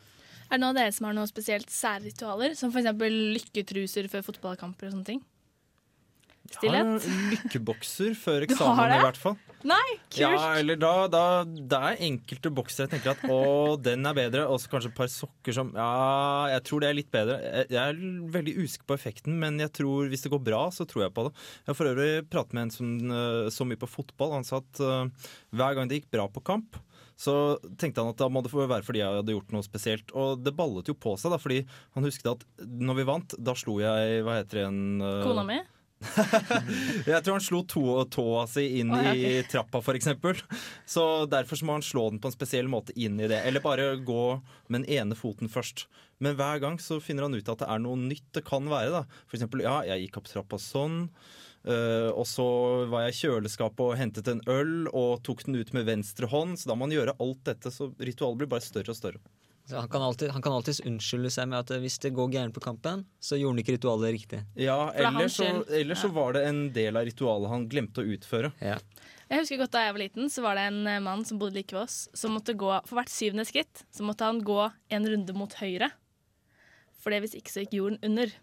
Er 0.51 0.60
det 0.60 0.65
noen 0.65 0.74
av 0.74 0.79
dere 0.81 0.91
som 0.91 1.05
har 1.08 1.15
noen 1.15 1.29
spesielt 1.29 1.70
særritualer? 1.72 2.58
Som 2.60 2.74
f.eks. 2.75 2.89
lykketruser 3.00 4.12
før 4.12 4.25
fotballkamper 4.25 4.89
og 4.89 4.98
sånne 4.98 5.08
ting? 5.08 5.22
Stillhet? 6.51 6.84
en 6.84 7.29
lykkebokser 7.31 8.15
før 8.20 8.43
eksamen, 8.48 8.91
i 8.98 9.00
hvert 9.05 9.20
fall. 9.20 9.38
Nei, 9.67 9.93
kult! 10.10 10.20
Ja, 10.20 10.31
eller 10.58 10.79
da, 10.81 10.91
da 11.12 11.24
Det 11.46 11.77
er 11.77 12.03
enkelte 12.08 12.51
bokser 12.51 12.88
jeg 12.88 12.96
tenker 12.96 13.13
at 13.13 13.24
å, 13.31 13.77
den 13.79 14.03
er 14.10 14.17
bedre, 14.17 14.43
og 14.50 14.60
så 14.60 14.74
kanskje 14.74 14.91
et 14.91 14.98
par 14.98 15.12
sokker 15.13 15.55
som 15.55 15.72
Ja, 15.77 16.50
jeg 16.55 16.65
tror 16.67 16.84
det 16.84 16.89
er 16.89 16.98
litt 16.98 17.12
bedre. 17.13 17.38
Jeg, 17.46 17.70
jeg 17.72 17.81
er 17.96 18.03
veldig 18.36 18.55
usikker 18.58 18.89
på 18.89 18.98
effekten, 18.98 19.39
men 19.39 19.62
jeg 19.62 19.72
tror 19.79 20.12
hvis 20.12 20.25
det 20.25 20.34
går 20.34 20.43
bra, 20.51 20.65
så 20.75 20.88
tror 20.89 21.05
jeg 21.05 21.15
på 21.15 21.29
det. 21.29 21.34
Jeg 21.62 21.72
har 21.72 21.79
for 21.79 21.93
øvrig 21.93 22.12
pratet 22.34 22.58
med 22.58 22.67
en 22.67 22.75
som 22.75 22.93
eh, 23.22 23.51
så 23.53 23.67
mye 23.70 23.79
på 23.79 23.93
fotball. 23.96 24.36
Han 24.39 24.48
sa 24.48 24.60
at 24.60 24.84
uh, 24.84 25.29
hver 25.55 25.77
gang 25.77 25.88
det 25.88 26.01
gikk 26.01 26.12
bra 26.17 26.27
på 26.31 26.43
kamp, 26.51 26.81
så 27.22 27.36
tenkte 27.78 28.01
han 28.01 28.16
at 28.16 28.22
da 28.22 28.30
må 28.34 28.42
det 28.42 28.51
være 28.54 28.82
fordi 28.86 29.04
jeg 29.04 29.20
hadde 29.20 29.36
gjort 29.36 29.54
noe 29.54 29.66
spesielt. 29.66 30.16
Og 30.18 30.42
det 30.42 30.56
ballet 30.58 30.90
jo 30.90 30.98
på 30.98 31.13
seg, 31.22 31.34
da, 31.34 31.38
fordi 31.42 31.60
han 31.94 32.08
husket 32.08 32.32
at 32.34 32.48
når 32.66 32.98
vi 32.98 33.06
vant, 33.12 33.38
da 33.38 33.54
slo 33.58 33.78
jeg 33.82 34.24
Hva 34.25 34.40
heter 34.40 34.58
det 34.58 34.66
igjen? 34.66 34.82
Uh... 35.04 35.22
Kona 35.28 35.46
mi? 35.46 35.60
jeg 37.06 37.22
tror 37.22 37.36
han 37.36 37.44
slo 37.46 37.60
to, 37.70 37.84
tåa 38.10 38.48
si 38.50 38.63
inn 38.82 38.90
oh, 38.94 39.04
ja, 39.06 39.12
i 39.13 39.44
trappa, 39.46 39.84
eksempel. 39.94 40.40
Så 40.90 41.28
derfor 41.30 41.60
så 41.60 41.68
må 41.68 41.78
han 41.78 41.86
slå 41.86 42.08
den 42.10 42.22
på 42.24 42.32
en 42.32 42.36
spesiell 42.36 42.72
måte 42.72 42.96
inn 42.98 43.20
i 43.22 43.30
det. 43.30 43.44
Eller 43.46 43.62
bare 43.62 43.94
gå 44.01 44.25
med 44.68 44.82
den 44.82 44.90
ene 44.90 45.18
foten 45.18 45.51
først. 45.51 45.86
Men 46.22 46.38
hver 46.40 46.62
gang 46.63 46.82
så 46.82 46.98
finner 47.01 47.28
han 47.28 47.38
ut 47.38 47.54
at 47.54 47.62
det 47.62 47.70
er 47.70 47.86
noe 47.86 48.00
nytt 48.01 48.28
det 48.34 48.46
kan 48.48 48.66
være. 48.72 48.92
da. 48.98 49.22
Eksempel, 49.30 49.63
ja, 49.66 49.82
jeg 49.90 50.08
gikk 50.08 50.22
opp 50.22 50.30
trappa 50.32 50.62
sånn. 50.62 51.04
Eh, 51.65 52.10
og 52.10 52.25
så 52.30 52.48
var 52.91 53.06
jeg 53.08 53.13
i 53.13 53.20
kjøleskapet 53.22 53.86
og 53.86 54.00
hentet 54.00 54.32
en 54.32 54.41
øl 54.50 54.89
og 54.89 55.22
tok 55.27 55.46
den 55.48 55.60
ut 55.60 55.74
med 55.77 55.88
venstre 55.89 56.30
hånd. 56.32 56.58
Så 56.60 56.72
da 56.72 56.77
må 56.77 56.88
han 56.88 56.98
gjøre 56.98 57.18
alt 57.20 57.46
dette, 57.48 57.74
så 57.74 57.91
ritualet 58.00 58.44
blir 58.44 58.51
bare 58.51 58.65
større 58.65 58.94
og 58.96 59.00
større. 59.00 59.24
Så 59.70 59.77
han 59.77 59.89
kan 59.89 60.01
alltid, 60.01 60.30
han 60.34 60.41
kan 60.41 60.53
alltid, 60.53 60.82
unnskylde 60.89 61.30
seg 61.32 61.48
med 61.51 61.62
at 61.62 61.72
eh, 61.72 61.80
hvis 61.84 62.00
det 62.03 62.13
går 62.18 62.34
gærent 62.34 62.56
på 62.56 62.63
kampen, 62.63 63.06
så 63.24 63.38
gjorde 63.39 63.56
han 63.56 63.63
ikke 63.63 63.75
ritualet 63.77 64.15
riktig. 64.18 64.41
Ja, 64.60 64.77
det 64.91 65.06
er 65.06 65.10
Eller 65.12 65.32
så, 65.32 65.50
eller 65.82 66.00
så 66.00 66.10
var 66.12 66.36
det 66.36 66.44
en 66.50 66.62
del 66.75 67.00
av 67.00 67.08
ritualet 67.08 67.53
han 67.53 67.68
glemte 67.72 68.03
å 68.03 68.13
utføre. 68.18 68.51
Jeg 68.62 69.39
husker 69.46 69.62
godt 69.62 69.72
Da 69.72 69.86
jeg 69.86 69.96
var 69.96 70.03
liten, 70.03 70.27
så 70.34 70.44
var 70.44 70.60
det 70.60 70.68
en 70.74 70.82
eh, 70.91 71.00
mann 71.03 71.24
som 71.27 71.39
bodde 71.39 71.56
like 71.56 71.75
ved 71.75 71.86
oss, 71.86 72.10
som 72.18 72.36
måtte 72.36 72.58
gå 72.58 72.72
for 72.84 73.00
hvert 73.00 73.13
syvende 73.13 73.48
skritt 73.48 73.86
så 73.96 74.03
måtte 74.08 74.27
han 74.27 74.41
gå 74.44 74.60
en 74.91 75.08
runde 75.13 75.36
mot 75.38 75.56
høyre. 75.62 75.91
For 77.01 77.13
det 77.13 77.24
hvis 77.24 77.38
ikke 77.39 77.53
så 77.53 77.63
gikk 77.63 77.77
jorden 77.80 78.01
under. 78.06 78.34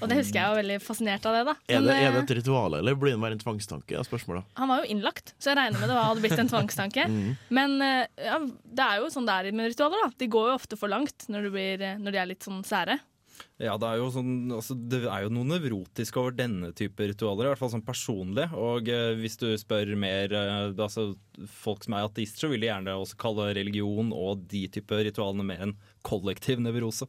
Og 0.00 0.08
det 0.08 0.18
husker 0.18 0.38
jeg 0.40 0.52
var 0.52 0.58
veldig 0.60 0.78
fascinert 0.84 1.26
av 1.28 1.36
det. 1.36 1.42
da 1.48 1.54
Er 1.68 1.84
det, 1.84 1.96
er 1.98 2.16
det 2.16 2.22
et 2.24 2.34
ritual, 2.40 2.78
eller 2.78 2.96
blir 2.98 3.14
det 3.14 3.22
bare 3.22 3.36
en 3.38 3.42
tvangstanke? 3.42 3.98
er 3.98 4.08
spørsmålet. 4.08 4.48
Han 4.60 4.70
var 4.72 4.82
jo 4.82 4.90
innlagt, 4.94 5.34
så 5.38 5.52
jeg 5.52 5.60
regner 5.60 5.82
med 5.82 5.92
det 5.92 5.98
hadde 5.98 6.24
blitt 6.24 6.38
en 6.38 6.52
tvangstanke. 6.52 7.08
Mm. 7.12 7.34
Men 7.52 7.74
eh, 7.84 8.06
ja, 8.24 8.38
det 8.40 8.84
er 8.84 9.00
jo 9.02 9.08
sånn 9.12 9.26
det 9.28 9.34
er 9.34 9.54
med 9.56 9.68
ritualer. 9.68 10.00
da 10.06 10.18
De 10.22 10.28
går 10.32 10.46
jo 10.48 10.54
ofte 10.54 10.78
for 10.80 10.90
langt 10.90 11.26
når, 11.30 11.48
blir, 11.52 11.82
eh, 11.84 11.98
når 12.00 12.14
de 12.14 12.20
er 12.22 12.28
litt 12.30 12.46
sånn 12.46 12.62
sære. 12.66 12.96
Ja, 13.60 13.76
det 13.78 13.86
er 13.86 14.00
jo 14.00 14.08
sånn, 14.10 14.32
altså, 14.54 14.74
det 14.74 15.02
er 15.04 15.26
jo 15.26 15.32
noe 15.34 15.46
nevrotisk 15.46 16.16
over 16.22 16.34
denne 16.34 16.72
type 16.76 17.04
ritualer, 17.12 17.46
i 17.46 17.52
hvert 17.52 17.60
fall 17.60 17.72
sånn 17.74 17.84
personlig. 17.84 18.48
Og 18.58 18.88
eh, 18.90 19.12
hvis 19.20 19.38
du 19.38 19.50
spør 19.60 19.92
mer 20.00 20.32
eh, 20.34 20.72
altså, 20.72 21.12
folk 21.62 21.84
som 21.86 21.98
er 21.98 22.08
ateister, 22.08 22.46
så 22.46 22.50
vil 22.52 22.64
de 22.64 22.70
gjerne 22.70 22.96
også 22.98 23.20
kalle 23.20 23.52
religion 23.58 24.10
og 24.16 24.46
de 24.50 24.64
type 24.72 25.02
ritualene 25.06 25.46
mer 25.46 25.66
en 25.68 25.76
kollektiv 26.02 26.60
nevrose. 26.62 27.06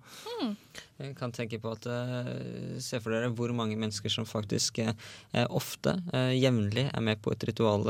Jeg 1.02 1.16
kan 1.18 1.34
tenke 1.34 1.58
på 1.62 1.72
at 1.74 1.86
eh, 1.90 2.78
Se 2.82 3.00
for 3.02 3.14
dere 3.14 3.32
hvor 3.34 3.52
mange 3.56 3.76
mennesker 3.80 4.12
som 4.14 4.28
faktisk 4.30 4.80
eh, 4.84 4.94
eh, 5.34 5.48
ofte, 5.50 5.96
uh, 6.14 6.32
jevnlig, 6.34 6.86
er 6.94 7.04
med 7.04 7.22
på 7.24 7.34
et 7.34 7.46
ritual, 7.50 7.86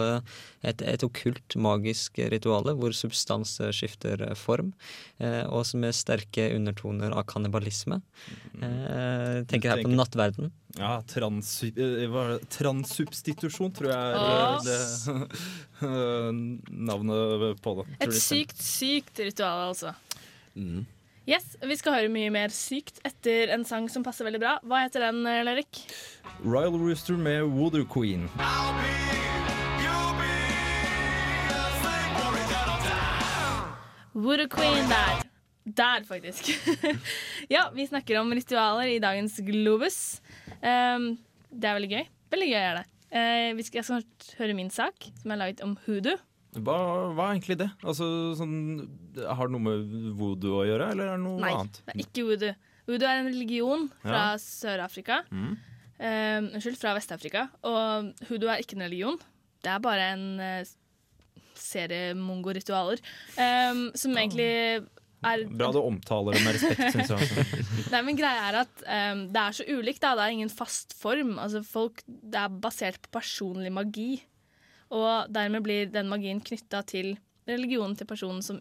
et, 0.64 0.82
et 0.82 1.06
okkult, 1.06 1.58
magisk 1.60 2.20
ritual, 2.32 2.72
hvor 2.80 2.96
substans 2.96 3.58
skifter 3.76 4.24
form, 4.40 4.72
eh, 5.20 5.44
og 5.46 5.66
som 5.68 5.84
er 5.84 5.96
sterke 5.96 6.50
undertoner 6.56 7.14
av 7.16 7.28
kannibalisme. 7.30 8.00
Eh, 8.62 9.44
tenker 9.50 9.74
her 9.74 9.82
på 9.84 9.90
nattverden. 9.90 10.52
Ja, 10.78 11.02
trans, 11.10 11.50
eh, 11.66 12.06
hva 12.10 12.24
er 12.24 12.32
det? 12.36 12.50
transsubstitusjon 12.54 13.74
tror 13.74 13.92
jeg 13.92 14.02
er 14.14 14.18
eh, 14.22 14.60
det 14.68 15.92
navnet 16.90 17.62
på 17.62 17.78
det. 17.80 17.88
Et 18.06 18.18
sykt, 18.18 18.62
sykt 18.62 19.24
ritual, 19.24 19.70
altså. 19.74 19.94
Mm. 20.56 20.86
Yes, 21.24 21.56
Vi 21.64 21.76
skal 21.80 21.96
høre 21.96 22.12
mye 22.12 22.32
mer 22.36 22.52
sykt 22.52 23.00
etter 23.08 23.54
en 23.56 23.64
sang 23.66 23.88
som 23.90 24.04
passer 24.04 24.28
veldig 24.28 24.42
bra. 24.44 24.58
Hva 24.68 24.84
heter 24.84 25.08
den, 25.08 25.26
eh, 25.26 25.44
Lerik? 25.48 25.86
Royal 26.44 26.76
Rooster 26.78 27.16
med 27.18 27.48
Wooder 27.48 27.86
Queen. 27.86 28.30
Voodoo 34.14 34.48
Queen 34.48 34.90
der. 34.90 35.33
Der, 35.64 36.04
faktisk. 36.04 36.50
ja, 37.56 37.70
vi 37.76 37.88
snakker 37.88 38.20
om 38.20 38.34
ritualer 38.36 38.90
i 38.92 39.00
dagens 39.00 39.38
Globus. 39.48 40.20
Um, 40.60 41.14
det 41.54 41.70
er 41.70 41.78
veldig 41.78 41.92
gøy. 41.94 42.04
Veldig 42.34 42.50
gøy 42.52 42.60
er 42.60 42.80
det. 42.82 42.86
Uh, 43.14 43.62
jeg 43.62 43.68
skal 43.70 44.04
høre 44.42 44.58
min 44.58 44.72
sak, 44.74 45.08
som 45.22 45.32
er 45.32 45.40
laget 45.40 45.64
om 45.64 45.78
hoodoo. 45.86 46.20
Hva, 46.54 46.76
hva 47.16 47.30
er 47.30 47.38
egentlig 47.38 47.58
det? 47.64 47.70
Altså, 47.82 48.06
sånn, 48.38 48.58
har 49.18 49.50
det 49.50 49.56
noe 49.56 49.64
med 49.64 49.96
voodoo 50.20 50.60
å 50.60 50.68
gjøre, 50.68 50.92
eller 50.94 51.14
er 51.14 51.18
det 51.18 51.24
noe 51.24 51.42
Nei, 51.42 51.54
annet? 51.56 51.80
det 51.88 51.96
er 51.96 52.04
ikke 52.04 52.28
voodoo. 52.28 52.54
Voodoo 52.90 53.10
er 53.10 53.22
en 53.22 53.32
religion 53.32 53.88
fra 54.04 54.20
Ja. 54.20 54.42
Sør-Afrika. 54.44 55.24
Mm. 55.32 55.56
Eh, 56.04 56.38
unnskyld, 56.52 56.78
fra 56.78 56.94
Vest-Afrika. 56.98 57.48
Og 57.64 58.12
hoodoo 58.28 58.52
er 58.52 58.62
ikke 58.62 58.76
en 58.78 58.86
religion. 58.86 59.20
Det 59.64 59.72
er 59.72 59.80
bare 59.82 60.10
en 60.14 60.26
uh, 60.44 60.74
serie 61.56 62.14
mongoritualer 62.18 63.00
um, 63.00 63.40
eh, 63.40 63.76
som 63.96 64.18
egentlig 64.18 64.84
er 65.26 65.46
Bra 65.50 65.72
du 65.76 65.80
omtaler 65.82 66.38
det 66.38 66.44
med 66.46 66.58
respekt, 66.58 66.84
syns 66.94 67.14
jeg. 67.14 67.58
Nei, 67.94 68.02
men 68.08 68.20
greia 68.20 68.46
er 68.50 68.60
at 68.64 68.86
um, 68.86 69.26
det 69.34 69.42
er 69.44 69.58
så 69.58 69.66
ulikt. 69.70 70.04
Da. 70.04 70.14
Det 70.20 70.28
er 70.28 70.36
ingen 70.38 70.54
fast 70.54 70.96
form. 71.00 71.36
Altså, 71.42 71.64
folk, 71.68 72.04
det 72.08 72.40
er 72.44 72.62
basert 72.64 73.02
på 73.04 73.14
personlig 73.20 73.74
magi. 73.74 74.12
Og 74.94 75.32
dermed 75.34 75.66
blir 75.66 75.90
den 75.92 76.10
magien 76.12 76.42
knytta 76.44 76.84
til 76.90 77.16
religionen 77.50 77.98
til 78.00 78.08
personen 78.08 78.44
som 78.46 78.60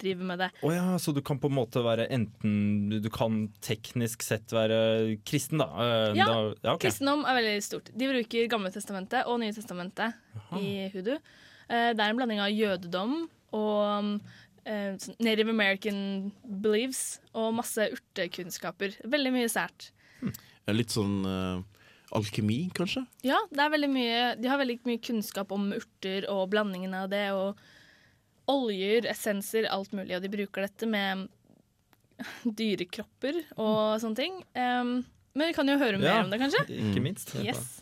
driver 0.00 0.24
med 0.24 0.38
det. 0.40 0.48
Oh 0.64 0.72
ja, 0.74 0.98
så 0.98 1.12
du 1.12 1.20
kan 1.24 1.38
på 1.40 1.50
en 1.50 1.56
måte 1.58 1.82
være 1.84 2.06
enten 2.12 2.88
Du 3.02 3.10
kan 3.12 3.42
teknisk 3.64 4.24
sett 4.24 4.52
være 4.54 5.18
kristen, 5.28 5.60
da? 5.60 5.68
Eh, 5.76 6.16
Ja, 6.18 6.26
da, 6.26 6.38
ja 6.62 6.74
okay. 6.74 6.88
Kristendom 6.88 7.26
er 7.28 7.36
veldig 7.40 7.56
stort. 7.64 7.90
De 7.92 8.08
bruker 8.08 8.48
Gamle 8.52 8.72
testamentet 8.74 9.28
og 9.28 9.40
Nye 9.42 9.52
testamentet 9.56 10.16
i 10.56 10.88
Hudu. 10.94 11.14
Eh, 11.68 11.90
det 11.92 12.00
er 12.00 12.08
en 12.08 12.18
blanding 12.18 12.40
av 12.42 12.50
jødedom 12.54 13.28
og 13.56 13.76
eh, 13.84 14.00
sånn 14.00 14.49
Native 14.64 15.50
American 15.50 16.30
beliefs 16.44 17.20
og 17.32 17.54
masse 17.56 17.88
urtekunnskaper. 17.94 18.98
Veldig 19.08 19.32
mye 19.34 19.50
sært. 19.50 19.90
Litt 20.70 20.92
sånn 20.94 21.24
uh, 21.26 21.62
alkemi, 22.14 22.68
kanskje? 22.76 23.02
Ja, 23.26 23.38
det 23.50 23.64
er 23.64 23.72
veldig 23.72 23.90
mye, 23.90 24.22
de 24.38 24.50
har 24.50 24.60
veldig 24.60 24.80
mye 24.86 25.02
kunnskap 25.02 25.52
om 25.54 25.70
urter 25.74 26.26
og 26.30 26.48
blandingen 26.52 26.94
av 26.94 27.08
det, 27.12 27.26
og 27.34 27.58
oljer, 28.50 29.06
essenser, 29.10 29.68
alt 29.70 29.94
mulig. 29.96 30.16
Og 30.18 30.24
de 30.24 30.32
bruker 30.32 30.66
dette 30.66 30.88
med 30.90 31.28
dyrekropper 32.44 33.42
og 33.56 34.00
sånne 34.02 34.18
ting. 34.18 34.40
Um, 34.54 35.00
men 35.34 35.50
vi 35.52 35.56
kan 35.56 35.68
jo 35.70 35.78
høre 35.80 36.00
mer 36.00 36.10
Ja, 36.10 36.24
om 36.24 36.32
det, 36.32 36.40
kanskje? 36.42 36.64
Ikke 36.74 37.02
minst. 37.04 37.34
Yes. 37.38 37.78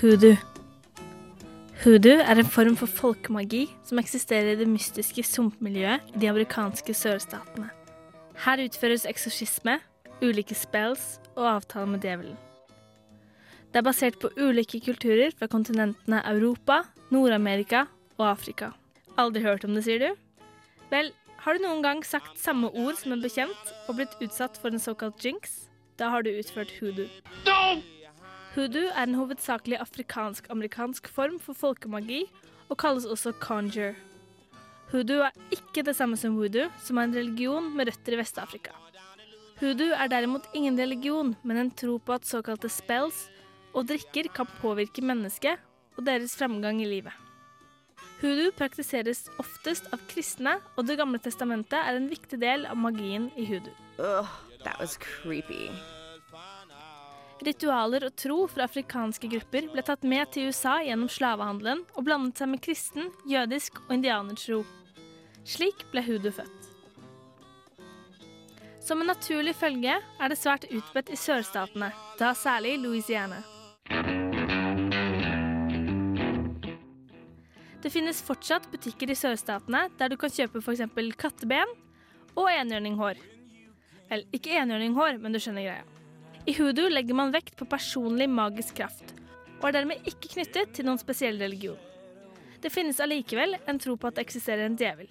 Hoodoo. 0.00 0.32
Hoodoo 1.82 2.22
er 2.24 2.38
en 2.40 2.48
form 2.48 2.76
for 2.80 2.88
folkemagi 2.88 3.66
som 3.84 3.98
eksisterer 4.00 4.54
i 4.54 4.56
det 4.56 4.68
mystiske 4.68 5.20
sumpmiljøet 5.28 6.14
i 6.14 6.22
de 6.22 6.30
amerikanske 6.30 6.94
sørstatene. 6.96 7.66
Her 8.46 8.62
utføres 8.64 9.04
eksorsisme, 9.04 9.74
ulike 10.24 10.56
spells 10.56 11.18
og 11.34 11.50
avtaler 11.50 11.92
med 11.92 12.00
djevelen. 12.06 12.40
Det 13.68 13.82
er 13.82 13.88
basert 13.90 14.16
på 14.24 14.32
ulike 14.40 14.80
kulturer 14.88 15.36
fra 15.36 15.50
kontinentene 15.52 16.24
Europa, 16.32 16.80
Nord-Amerika 17.12 17.84
og 18.16 18.30
Afrika. 18.30 18.72
Aldri 19.20 19.44
hørt 19.44 19.68
om 19.68 19.76
det, 19.76 19.84
sier 19.84 20.00
du? 20.00 20.10
Vel, 20.88 21.12
har 21.44 21.52
du 21.52 21.66
noen 21.66 21.84
gang 21.84 22.04
sagt 22.08 22.40
samme 22.40 22.72
ord 22.72 22.96
som 23.04 23.12
en 23.12 23.20
bekjent 23.20 23.76
og 23.84 24.00
blitt 24.00 24.16
utsatt 24.24 24.56
for 24.56 24.72
en 24.72 24.80
såkalt 24.80 25.20
jinx? 25.20 25.66
Da 26.00 26.08
har 26.08 26.24
du 26.24 26.32
utført 26.32 26.72
hoodoo. 26.80 27.10
Hoodoo 28.50 28.88
er 28.90 29.04
en 29.06 29.14
hovedsakelig 29.14 29.78
afrikansk-amerikansk 29.78 31.06
form 31.14 31.36
for 31.38 31.54
folkemagi 31.54 32.24
og 32.66 32.78
kalles 32.82 33.06
også 33.06 33.30
conjure. 33.38 33.94
Hoodoo 34.90 35.22
er 35.22 35.36
ikke 35.54 35.84
det 35.86 35.94
samme 35.94 36.18
som 36.18 36.34
voodoo, 36.34 36.66
som 36.82 36.98
er 36.98 37.06
en 37.06 37.14
religion 37.14 37.68
med 37.76 37.86
røtter 37.92 38.16
i 38.16 38.18
Vest-Afrika. 38.18 38.74
Hoodoo 39.60 39.94
er 39.94 40.10
derimot 40.10 40.48
ingen 40.54 40.78
religion, 40.78 41.36
men 41.44 41.60
en 41.62 41.70
tro 41.70 41.98
på 42.02 42.16
at 42.16 42.26
såkalte 42.26 42.72
spells 42.72 43.28
og 43.70 43.86
drikker 43.86 44.32
kan 44.34 44.50
påvirke 44.58 45.04
mennesket 45.04 45.62
og 45.94 46.02
deres 46.08 46.34
framgang 46.34 46.82
i 46.82 46.90
livet. 46.90 47.14
Hoodoo 48.18 48.50
praktiseres 48.58 49.28
oftest 49.38 49.86
av 49.94 50.02
kristne, 50.10 50.58
og 50.74 50.90
Det 50.90 50.98
gamle 50.98 51.22
testamentet 51.22 51.78
er 51.78 51.94
en 51.94 52.10
viktig 52.10 52.42
del 52.42 52.66
av 52.66 52.76
magien 52.76 53.30
i 53.36 53.46
hoodoo. 53.46 53.78
Ugh, 54.00 54.36
that 54.64 54.80
was 54.80 54.98
creepy. 54.98 55.70
Ritualer 57.40 58.04
og 58.04 58.16
tro 58.20 58.42
fra 58.52 58.66
afrikanske 58.68 59.28
grupper 59.32 59.70
ble 59.72 59.82
tatt 59.86 60.02
med 60.04 60.28
til 60.34 60.50
USA 60.50 60.74
gjennom 60.84 61.08
slavehandelen 61.08 61.86
og 61.94 62.04
blandet 62.04 62.40
seg 62.40 62.50
med 62.52 62.60
kristen, 62.64 63.06
jødisk 63.28 63.78
og 63.86 63.94
indianertro. 63.96 64.58
Slik 65.48 65.86
ble 65.92 66.02
Hudu 66.04 66.28
født. 66.36 66.66
Som 68.84 69.00
en 69.00 69.08
naturlig 69.08 69.54
følge 69.56 69.94
er 69.96 70.32
det 70.32 70.36
svært 70.40 70.66
utbredt 70.68 71.12
i 71.12 71.16
sørstatene, 71.16 71.88
da 72.20 72.32
særlig 72.36 72.74
Louisiana. 72.82 73.40
Det 77.80 77.92
finnes 77.92 78.20
fortsatt 78.24 78.68
butikker 78.72 79.08
i 79.08 79.16
sørstatene 79.16 79.86
der 79.96 80.12
du 80.12 80.18
kan 80.20 80.32
kjøpe 80.32 80.60
f.eks. 80.60 80.84
katteben 81.16 81.72
og 82.36 82.50
enhjørninghår. 82.52 83.16
Vel, 84.10 84.26
ikke 84.36 84.52
enhjørninghår, 84.60 85.16
men 85.22 85.32
du 85.32 85.40
skjønner 85.40 85.64
greia. 85.64 85.99
I 86.48 86.54
hoodoo 86.56 86.88
legger 86.88 87.14
man 87.14 87.32
vekt 87.34 87.56
på 87.58 87.66
personlig 87.68 88.28
magisk 88.32 88.78
kraft, 88.78 89.12
og 89.60 89.68
er 89.68 89.76
dermed 89.76 90.06
ikke 90.08 90.32
knyttet 90.38 90.72
til 90.76 90.86
noen 90.88 91.00
spesiell 91.00 91.36
religion. 91.42 91.78
Det 92.60 92.72
finnes 92.72 93.00
allikevel 93.00 93.58
en 93.68 93.80
tro 93.80 93.96
på 93.96 94.08
at 94.08 94.16
det 94.16 94.24
eksisterer 94.24 94.64
en 94.64 94.78
djevel. 94.80 95.08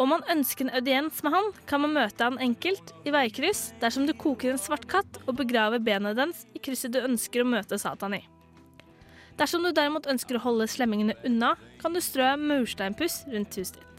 Om 0.00 0.14
man 0.14 0.22
ønsker 0.32 0.64
en 0.64 0.74
audiens 0.78 1.18
med 1.26 1.34
han, 1.34 1.50
kan 1.68 1.82
man 1.82 1.96
møte 1.98 2.24
han 2.24 2.38
enkelt 2.40 2.94
i 3.04 3.12
veikryss 3.12 3.72
dersom 3.82 4.06
du 4.06 4.14
koker 4.16 4.54
en 4.54 4.62
svart 4.62 4.86
katt 4.90 5.18
og 5.26 5.36
begraver 5.42 5.82
benet 5.82 6.16
dens 6.16 6.46
i 6.54 6.62
krysset 6.62 6.94
du 6.94 7.02
ønsker 7.02 7.42
å 7.42 7.50
møte 7.50 7.78
Satan 7.78 8.16
i. 8.16 8.22
Dersom 9.40 9.66
du 9.66 9.74
derimot 9.74 10.08
ønsker 10.10 10.38
å 10.38 10.44
holde 10.44 10.70
slemmingene 10.70 11.18
unna, 11.26 11.56
kan 11.82 11.92
du 11.92 12.00
strø 12.04 12.32
mursteinpuss 12.40 13.24
rundt 13.32 13.58
huset 13.58 13.80
ditt. 13.80 13.89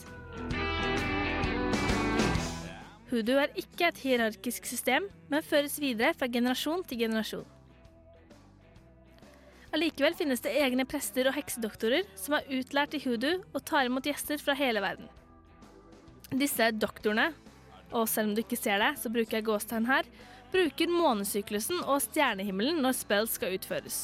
Hoodoo 3.12 3.41
er 3.41 3.51
ikke 3.60 3.89
et 3.89 3.98
hierarkisk 4.06 4.68
system, 4.70 5.10
men 5.27 5.44
føres 5.44 5.75
videre 5.84 6.13
fra 6.15 6.30
generasjon 6.32 6.86
til 6.88 7.01
generasjon. 7.03 7.48
Allikevel 9.75 10.15
finnes 10.20 10.44
det 10.44 10.53
egne 10.60 10.84
prester 10.88 11.27
og 11.27 11.36
heksedoktorer 11.36 12.08
som 12.20 12.36
er 12.38 12.48
utlært 12.58 12.96
i 12.96 13.01
hoodoo 13.03 13.39
og 13.51 13.63
tar 13.68 13.88
imot 13.88 14.08
gjester 14.08 14.39
fra 14.39 14.56
hele 14.60 14.84
verden. 14.84 15.08
Disse 16.32 16.70
doktorene, 16.75 17.30
og 17.91 18.08
selv 18.08 18.32
om 18.32 18.36
du 18.36 18.44
ikke 18.44 18.60
ser 18.60 18.80
det, 18.84 18.94
så 19.00 19.12
bruker 19.12 19.39
jeg 19.39 19.48
gåstegn 19.48 19.88
her, 19.91 20.08
bruker 20.51 20.91
månesyklusen 20.91 21.84
og 21.84 22.00
stjernehimmelen 22.03 22.80
når 22.84 23.00
spill 23.00 23.27
skal 23.32 23.56
utføres. 23.56 24.00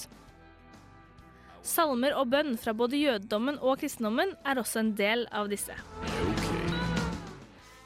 Salmer 1.68 2.16
og 2.16 2.32
bønn 2.32 2.56
fra 2.60 2.76
både 2.76 3.00
jødedommen 3.00 3.60
og 3.60 3.80
kristendommen 3.84 4.36
er 4.48 4.60
også 4.60 4.84
en 4.84 4.96
del 5.00 5.28
av 5.36 5.52
disse. 5.52 5.76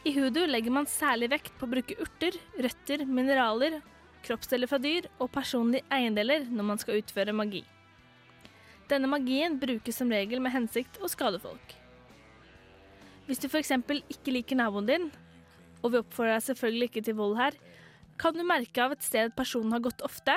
I 0.02 0.16
Hudu 0.16 0.40
legger 0.50 0.74
man 0.74 0.88
særlig 0.90 1.28
vekt 1.30 1.52
på 1.60 1.68
å 1.68 1.72
bruke 1.76 1.94
urter, 2.02 2.34
røtter, 2.58 3.04
mineraler, 3.06 3.76
kroppsdeler 4.26 4.70
fra 4.70 4.80
dyr 4.82 5.06
og 5.22 5.30
personlige 5.34 5.86
eiendeler 5.94 6.48
når 6.50 6.68
man 6.72 6.82
skal 6.82 6.98
utføre 6.98 7.36
magi. 7.38 7.62
Denne 8.90 9.10
magien 9.12 9.60
brukes 9.62 10.02
som 10.02 10.10
regel 10.10 10.42
med 10.42 10.56
hensikt 10.56 10.98
å 11.06 11.10
skade 11.12 11.38
folk. 11.44 11.76
Hvis 13.28 13.44
du 13.44 13.46
f.eks. 13.48 13.76
ikke 14.10 14.34
liker 14.34 14.58
naboen 14.58 14.90
din, 14.90 15.06
og 15.82 15.94
vi 15.94 16.02
oppfordrer 16.02 16.34
deg 16.34 16.48
selvfølgelig 16.50 16.90
ikke 16.90 17.06
til 17.06 17.20
vold 17.22 17.38
her, 17.38 17.60
kan 18.22 18.34
du 18.34 18.42
merke 18.46 18.82
av 18.82 18.98
et 18.98 19.06
sted 19.06 19.38
personen 19.38 19.78
har 19.78 19.86
gått 19.86 20.02
ofte. 20.06 20.34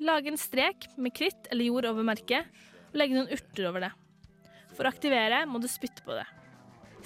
Lage 0.00 0.32
en 0.32 0.40
strek 0.40 0.88
med 0.96 1.12
kritt 1.16 1.52
eller 1.52 1.68
jord 1.68 1.92
over 1.92 2.08
merket, 2.08 2.48
og 2.88 2.98
legge 3.02 3.20
noen 3.20 3.36
urter 3.36 3.68
over 3.68 3.84
det. 3.84 3.94
For 4.72 4.88
å 4.88 4.92
aktivere 4.96 5.44
må 5.48 5.60
du 5.60 5.68
spytte 5.68 6.04
på 6.08 6.16
det. 6.16 6.24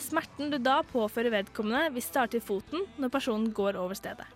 Smerten 0.00 0.52
du 0.52 0.58
da 0.58 0.80
påfører 0.88 1.32
vedkommende, 1.34 1.92
vil 1.94 2.04
starte 2.04 2.38
i 2.38 2.44
foten 2.44 2.86
når 3.00 3.12
personen 3.12 3.50
går 3.54 3.76
over 3.80 3.96
stedet. 3.98 4.26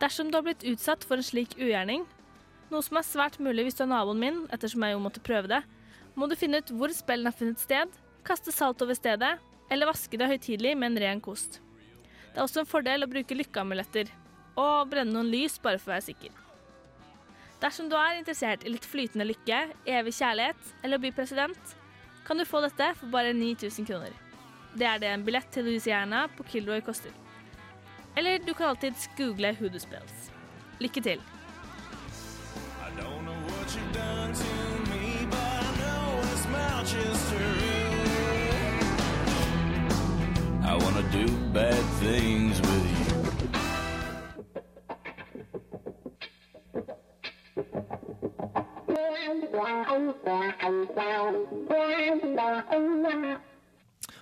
Dersom 0.00 0.30
du 0.30 0.36
har 0.38 0.44
blitt 0.44 0.64
utsatt 0.68 1.04
for 1.04 1.16
en 1.16 1.26
slik 1.26 1.56
ugjerning, 1.58 2.04
noe 2.70 2.84
som 2.84 2.98
er 2.98 3.06
svært 3.06 3.38
mulig 3.40 3.66
hvis 3.66 3.78
du 3.78 3.84
er 3.84 3.92
naboen 3.92 4.20
min, 4.20 4.40
ettersom 4.52 4.84
jeg 4.84 4.96
jo 4.96 5.02
måtte 5.04 5.22
prøve 5.24 5.50
det, 5.52 5.62
må 6.16 6.28
du 6.28 6.36
finne 6.36 6.60
ut 6.60 6.72
hvor 6.72 6.92
spillene 6.92 7.30
har 7.30 7.38
funnet 7.38 7.62
sted, 7.62 7.92
kaste 8.26 8.52
salt 8.52 8.82
over 8.82 8.96
stedet, 8.96 9.36
eller 9.70 9.88
vaske 9.88 10.18
det 10.18 10.28
høytidelig 10.30 10.74
med 10.78 10.92
en 10.92 11.02
ren 11.04 11.22
kost. 11.22 11.60
Det 12.32 12.40
er 12.40 12.44
også 12.44 12.62
en 12.62 12.68
fordel 12.68 13.06
å 13.06 13.10
bruke 13.10 13.36
lykkeamuletter, 13.36 14.10
og 14.56 14.90
brenne 14.90 15.12
noen 15.12 15.30
lys 15.32 15.60
bare 15.62 15.80
for 15.80 15.92
å 15.92 15.96
være 15.96 16.08
sikker. 16.08 16.42
Dersom 17.62 17.88
du 17.88 17.96
er 17.96 18.18
interessert 18.18 18.66
i 18.66 18.72
litt 18.72 18.84
flytende 18.84 19.28
lykke, 19.30 19.62
evig 19.88 20.12
kjærlighet 20.18 20.72
eller 20.82 20.98
å 20.98 21.04
bli 21.06 21.14
president, 21.16 21.76
kan 22.26 22.36
du 22.36 22.44
få 22.44 22.60
dette 22.64 22.92
for 23.00 23.12
bare 23.12 23.32
9000 23.36 23.88
kroner. 23.88 24.25
Det 24.76 24.84
er 24.84 24.98
det 25.00 25.08
en 25.08 25.22
billett 25.24 25.48
til 25.52 25.64
Louisiana 25.64 26.26
på 26.36 26.44
Kilroy 26.44 26.80
koster. 26.84 27.10
Eller 28.16 28.38
du 28.44 28.52
kan 28.52 28.66
alltids 28.66 29.08
google 29.16 29.54
Hoodoo 29.56 29.78
Spells. 29.78 30.32
Lykke 30.80 31.00
til! 31.00 31.20
I 31.20 33.00
don't 33.00 33.24
know 33.24 33.40
what 33.48 33.68
you've 33.74 33.92
done 33.92 34.34
to 34.34 34.52
me, 34.92 35.26
but 35.30 35.38
I 35.38 35.70
know 35.80 36.20
it's 36.32 36.46
Manchester. 36.52 37.46
I 40.62 40.74
wanna 40.82 41.04
do 41.12 41.26
bad 41.54 41.84
things 42.00 42.60
with 42.60 42.86
you. 43.00 43.06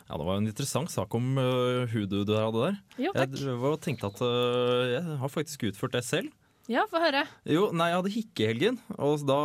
Ja, 0.04 0.18
Det 0.20 0.24
var 0.28 0.36
en 0.36 0.48
interessant 0.48 0.92
sak 0.92 1.14
om 1.16 1.36
uh, 1.40 1.84
hoodoo 1.88 2.26
du 2.28 2.34
hadde 2.36 2.64
der. 2.66 2.80
Jo, 3.00 3.12
takk. 3.16 3.36
Jeg 3.40 3.78
tenkte 3.84 4.10
at 4.12 4.20
uh, 4.20 4.82
jeg 4.92 5.20
har 5.22 5.32
faktisk 5.32 5.64
utført 5.70 5.96
det 5.96 6.04
selv. 6.04 6.32
Ja, 6.70 6.86
få 6.88 6.96
høre. 6.96 7.26
Jo, 7.44 7.66
nei, 7.76 7.90
jeg 7.90 7.98
hadde 7.98 8.12
hikkehelgen, 8.14 8.76
og 8.96 9.24
da 9.28 9.36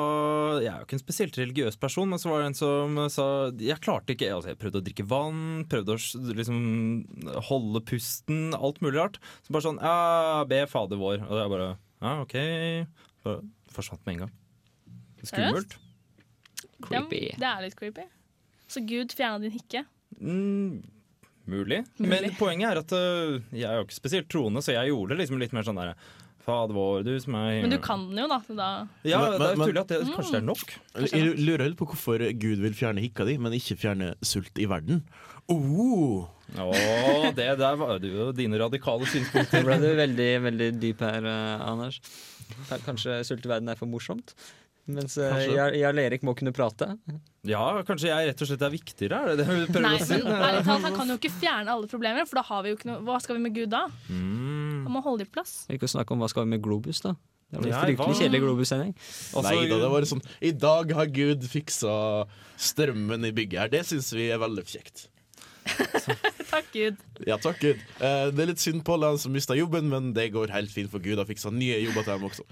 Jeg 0.64 0.70
er 0.72 0.78
jo 0.78 0.86
ikke 0.86 0.96
en 0.96 1.02
spesielt 1.02 1.40
religiøs 1.40 1.76
person, 1.80 2.08
men 2.08 2.22
så 2.22 2.32
var 2.32 2.40
det 2.40 2.48
en 2.48 2.56
som 2.56 2.96
sa 3.12 3.26
Jeg 3.60 3.84
klarte 3.84 4.16
ikke 4.16 4.30
altså 4.32 4.54
Jeg 4.54 4.60
prøvde 4.62 4.80
å 4.80 4.86
drikke 4.86 5.04
vann, 5.04 5.42
prøvde 5.68 5.98
å 5.98 6.32
liksom 6.40 6.62
holde 7.50 7.84
pusten, 7.92 8.56
alt 8.56 8.80
mulig 8.80 9.02
rart. 9.02 9.20
Så 9.44 9.52
bare 9.52 9.68
sånn 9.68 9.84
Ja, 9.84 10.48
be 10.48 10.64
Fader 10.72 11.02
vår. 11.02 11.28
Og 11.28 11.42
jeg 11.42 11.54
bare 11.58 11.70
Ja, 12.00 12.16
OK. 12.24 12.38
Bare 13.28 13.44
forsvant 13.76 14.06
med 14.08 14.16
en 14.16 14.24
gang. 14.24 14.34
Skummelt. 15.28 15.76
Ja, 16.88 17.04
det 17.12 17.36
er 17.52 17.64
litt 17.66 17.76
creepy. 17.76 18.08
Så 18.72 18.80
Gud 18.88 19.12
fjerna 19.12 19.44
din 19.44 19.52
hikke. 19.52 19.84
Mm, 20.18 20.82
mulig. 21.50 21.84
Mulig. 22.00 22.10
Men 22.10 22.32
poenget 22.40 22.72
er 22.72 22.82
at 22.82 22.92
uh, 22.96 23.38
jeg 23.54 23.68
er 23.70 23.78
jo 23.80 23.86
ikke 23.88 24.00
spesielt 24.00 24.30
troende, 24.32 24.62
så 24.66 24.74
jeg 24.76 24.90
gjorde 24.92 25.14
det 25.16 25.22
liksom 25.24 25.40
litt 25.42 25.54
mer 25.56 25.68
sånn 25.68 25.80
der 25.80 25.94
Fader 26.40 26.74
vår, 26.74 27.04
du 27.06 27.12
som 27.22 27.36
er 27.36 27.60
Men 27.62 27.70
du 27.74 27.78
kan 27.84 28.08
den 28.10 28.18
jo, 28.24 28.28
da. 28.32 28.40
Da 28.48 28.68
Ja, 29.06 29.20
Men- 29.22 29.40
det 29.40 29.50
er 29.52 29.58
men- 29.60 29.78
at 29.78 29.88
det, 29.92 29.98
Mm. 30.08 30.14
kanskje 30.16 30.32
det 30.32 30.40
er 30.42 30.48
nok. 30.48 30.74
Jeg 31.12 31.36
lurer 31.38 31.68
litt 31.70 31.78
på 31.78 31.86
hvorfor 31.86 32.18
Gud 32.40 32.58
vil 32.64 32.74
fjerne 32.74 33.00
hikka 33.04 33.26
di, 33.28 33.38
men 33.38 33.52
ikke 33.54 33.78
fjerne 33.78 34.16
sult 34.24 34.58
i 34.58 34.66
verden. 34.66 35.04
Oh. 35.50 36.28
Å, 36.58 37.36
det 37.36 37.58
der 37.60 37.76
var 37.78 38.00
jo 38.00 38.32
dine 38.32 38.58
radikale 38.58 39.02
Nå 39.06 39.12
synspunkter. 39.12 39.64
ble 39.64 39.78
du 39.82 39.90
veldig, 39.96 40.30
veldig 40.42 40.80
dyp 40.80 41.00
her, 41.06 41.26
Anders. 41.62 42.00
Kanskje 42.86 43.20
sult 43.26 43.46
i 43.46 43.50
verden 43.50 43.70
er 43.70 43.76
for 43.76 43.86
morsomt? 43.86 44.34
Mens 44.90 45.18
uh, 45.20 45.28
Kanskje. 45.30 45.66
Jarl 45.80 46.02
Erik 46.02 46.24
må 46.26 46.34
kunne 46.38 46.54
prate? 46.56 46.88
Ja, 47.48 47.64
kanskje 47.88 48.10
jeg 48.10 48.30
rett 48.32 48.44
og 48.44 48.50
slett 48.50 48.64
er 48.66 48.72
viktigere, 48.74 49.20
er 49.22 49.38
det 49.38 49.46
det 49.46 49.48
du 49.48 49.72
prøver 49.72 49.86
Nei, 49.86 49.96
å 50.02 50.08
si? 50.08 50.18
men 50.26 50.46
ærlig 50.50 50.64
talt, 50.66 50.86
han 50.88 50.96
kan 50.98 51.14
jo 51.14 51.18
ikke 51.20 51.32
fjerne 51.38 51.76
alle 51.76 51.90
problemer, 51.92 52.26
for 52.30 52.42
da 52.42 52.46
har 52.50 52.64
vi 52.66 52.74
jo 52.74 52.80
ikke 52.80 52.90
noe 52.90 53.04
Hva 53.08 53.20
skal 53.24 53.38
vi 53.38 53.44
med 53.46 53.56
Gud 53.56 53.72
da? 53.72 53.86
Mm. 54.10 54.88
Han 54.88 54.96
må 54.96 55.04
holde 55.06 55.28
i 55.28 55.30
plass. 55.30 55.62
Vi 55.70 55.78
kan 55.82 55.92
snakke 55.94 56.16
om 56.16 56.24
hva 56.24 56.30
skal 56.32 56.48
vi 56.48 56.56
med 56.56 56.64
Globus, 56.66 57.04
da. 57.06 57.14
Det 57.50 57.62
var 57.62 57.70
en 57.70 57.86
fryktelig 57.88 58.18
kjedelig 58.20 58.42
Globus-sending. 58.44 58.92
Nei 59.46 59.54
da, 59.72 59.78
det 59.82 59.88
var 59.90 60.06
sånn 60.06 60.22
I 60.46 60.52
dag 60.54 60.92
har 60.94 61.08
Gud 61.14 61.48
fiksa 61.50 61.94
strømmen 62.62 63.26
i 63.26 63.32
bygget 63.34 63.64
her. 63.64 63.72
Det 63.74 63.82
syns 63.90 64.12
vi 64.14 64.28
er 64.30 64.42
veldig 64.42 64.66
kjekt. 64.70 65.08
Takk, 66.50 66.70
Gud. 66.74 67.02
Ja, 67.30 67.38
takk 67.38 67.60
Gud. 67.62 67.82
Eh, 68.02 68.30
det 68.34 68.42
er 68.42 68.50
litt 68.50 68.62
synd 68.62 68.82
på 68.86 68.96
alle 68.98 69.12
som 69.22 69.34
mista 69.34 69.58
jobben, 69.58 69.90
men 69.92 70.14
det 70.16 70.32
går 70.34 70.54
helt 70.54 70.74
fint, 70.74 70.90
for 70.90 71.02
Gud 71.04 71.22
har 71.22 71.30
fiksa 71.30 71.52
nye 71.54 71.78
jobber 71.84 72.06
til 72.06 72.16
dem 72.16 72.26
også. 72.30 72.46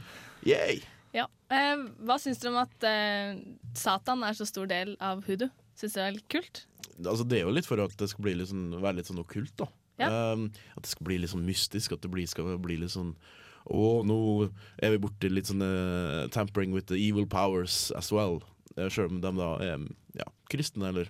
Yay! 0.46 0.84
Ja. 1.18 1.26
Eh, 1.54 1.88
hva 2.06 2.20
syns 2.22 2.42
dere 2.42 2.54
om 2.54 2.62
at 2.62 2.86
eh, 2.86 3.40
Satan 3.78 4.26
er 4.28 4.38
så 4.38 4.46
stor 4.48 4.70
del 4.70 4.94
av 5.04 5.24
hudu? 5.26 5.48
Syns 5.78 5.96
dere 5.96 6.04
det 6.04 6.08
er 6.08 6.18
litt 6.20 6.30
kult? 6.34 6.64
Altså, 6.98 7.26
det 7.26 7.40
er 7.40 7.48
jo 7.48 7.56
litt 7.58 7.70
for 7.70 7.82
at 7.82 7.94
det 7.98 8.10
skal 8.12 8.26
bli 8.26 8.38
litt 8.38 8.52
sånn, 8.52 8.70
være 8.78 9.00
litt 9.00 9.10
sånn 9.10 9.22
okkult, 9.22 9.54
da. 9.60 9.70
Ja. 9.98 10.10
Um, 10.34 10.48
at 10.78 10.86
det 10.86 10.92
skal 10.94 11.08
bli 11.10 11.20
litt 11.22 11.34
sånn 11.34 11.46
mystisk. 11.48 11.96
At 11.96 12.04
det 12.06 12.12
blir, 12.14 12.28
skal 12.30 12.58
bli 12.62 12.80
litt 12.84 12.94
sånn 12.94 13.16
Å, 13.68 13.86
nå 14.08 14.18
er 14.80 14.94
vi 14.94 15.00
borti 15.04 15.28
litt 15.32 15.50
sånn 15.50 15.64
uh, 15.66 16.28
tampering 16.32 16.72
with 16.72 16.88
the 16.88 17.00
evil 17.02 17.26
powers 17.28 17.90
as 18.00 18.14
well. 18.16 18.40
Uh, 18.78 18.88
Sjøl 18.94 19.10
om 19.10 19.24
de 19.24 19.32
da 19.36 19.50
er 19.66 19.88
ja, 20.16 20.28
kristne 20.48 20.94
eller 20.94 21.10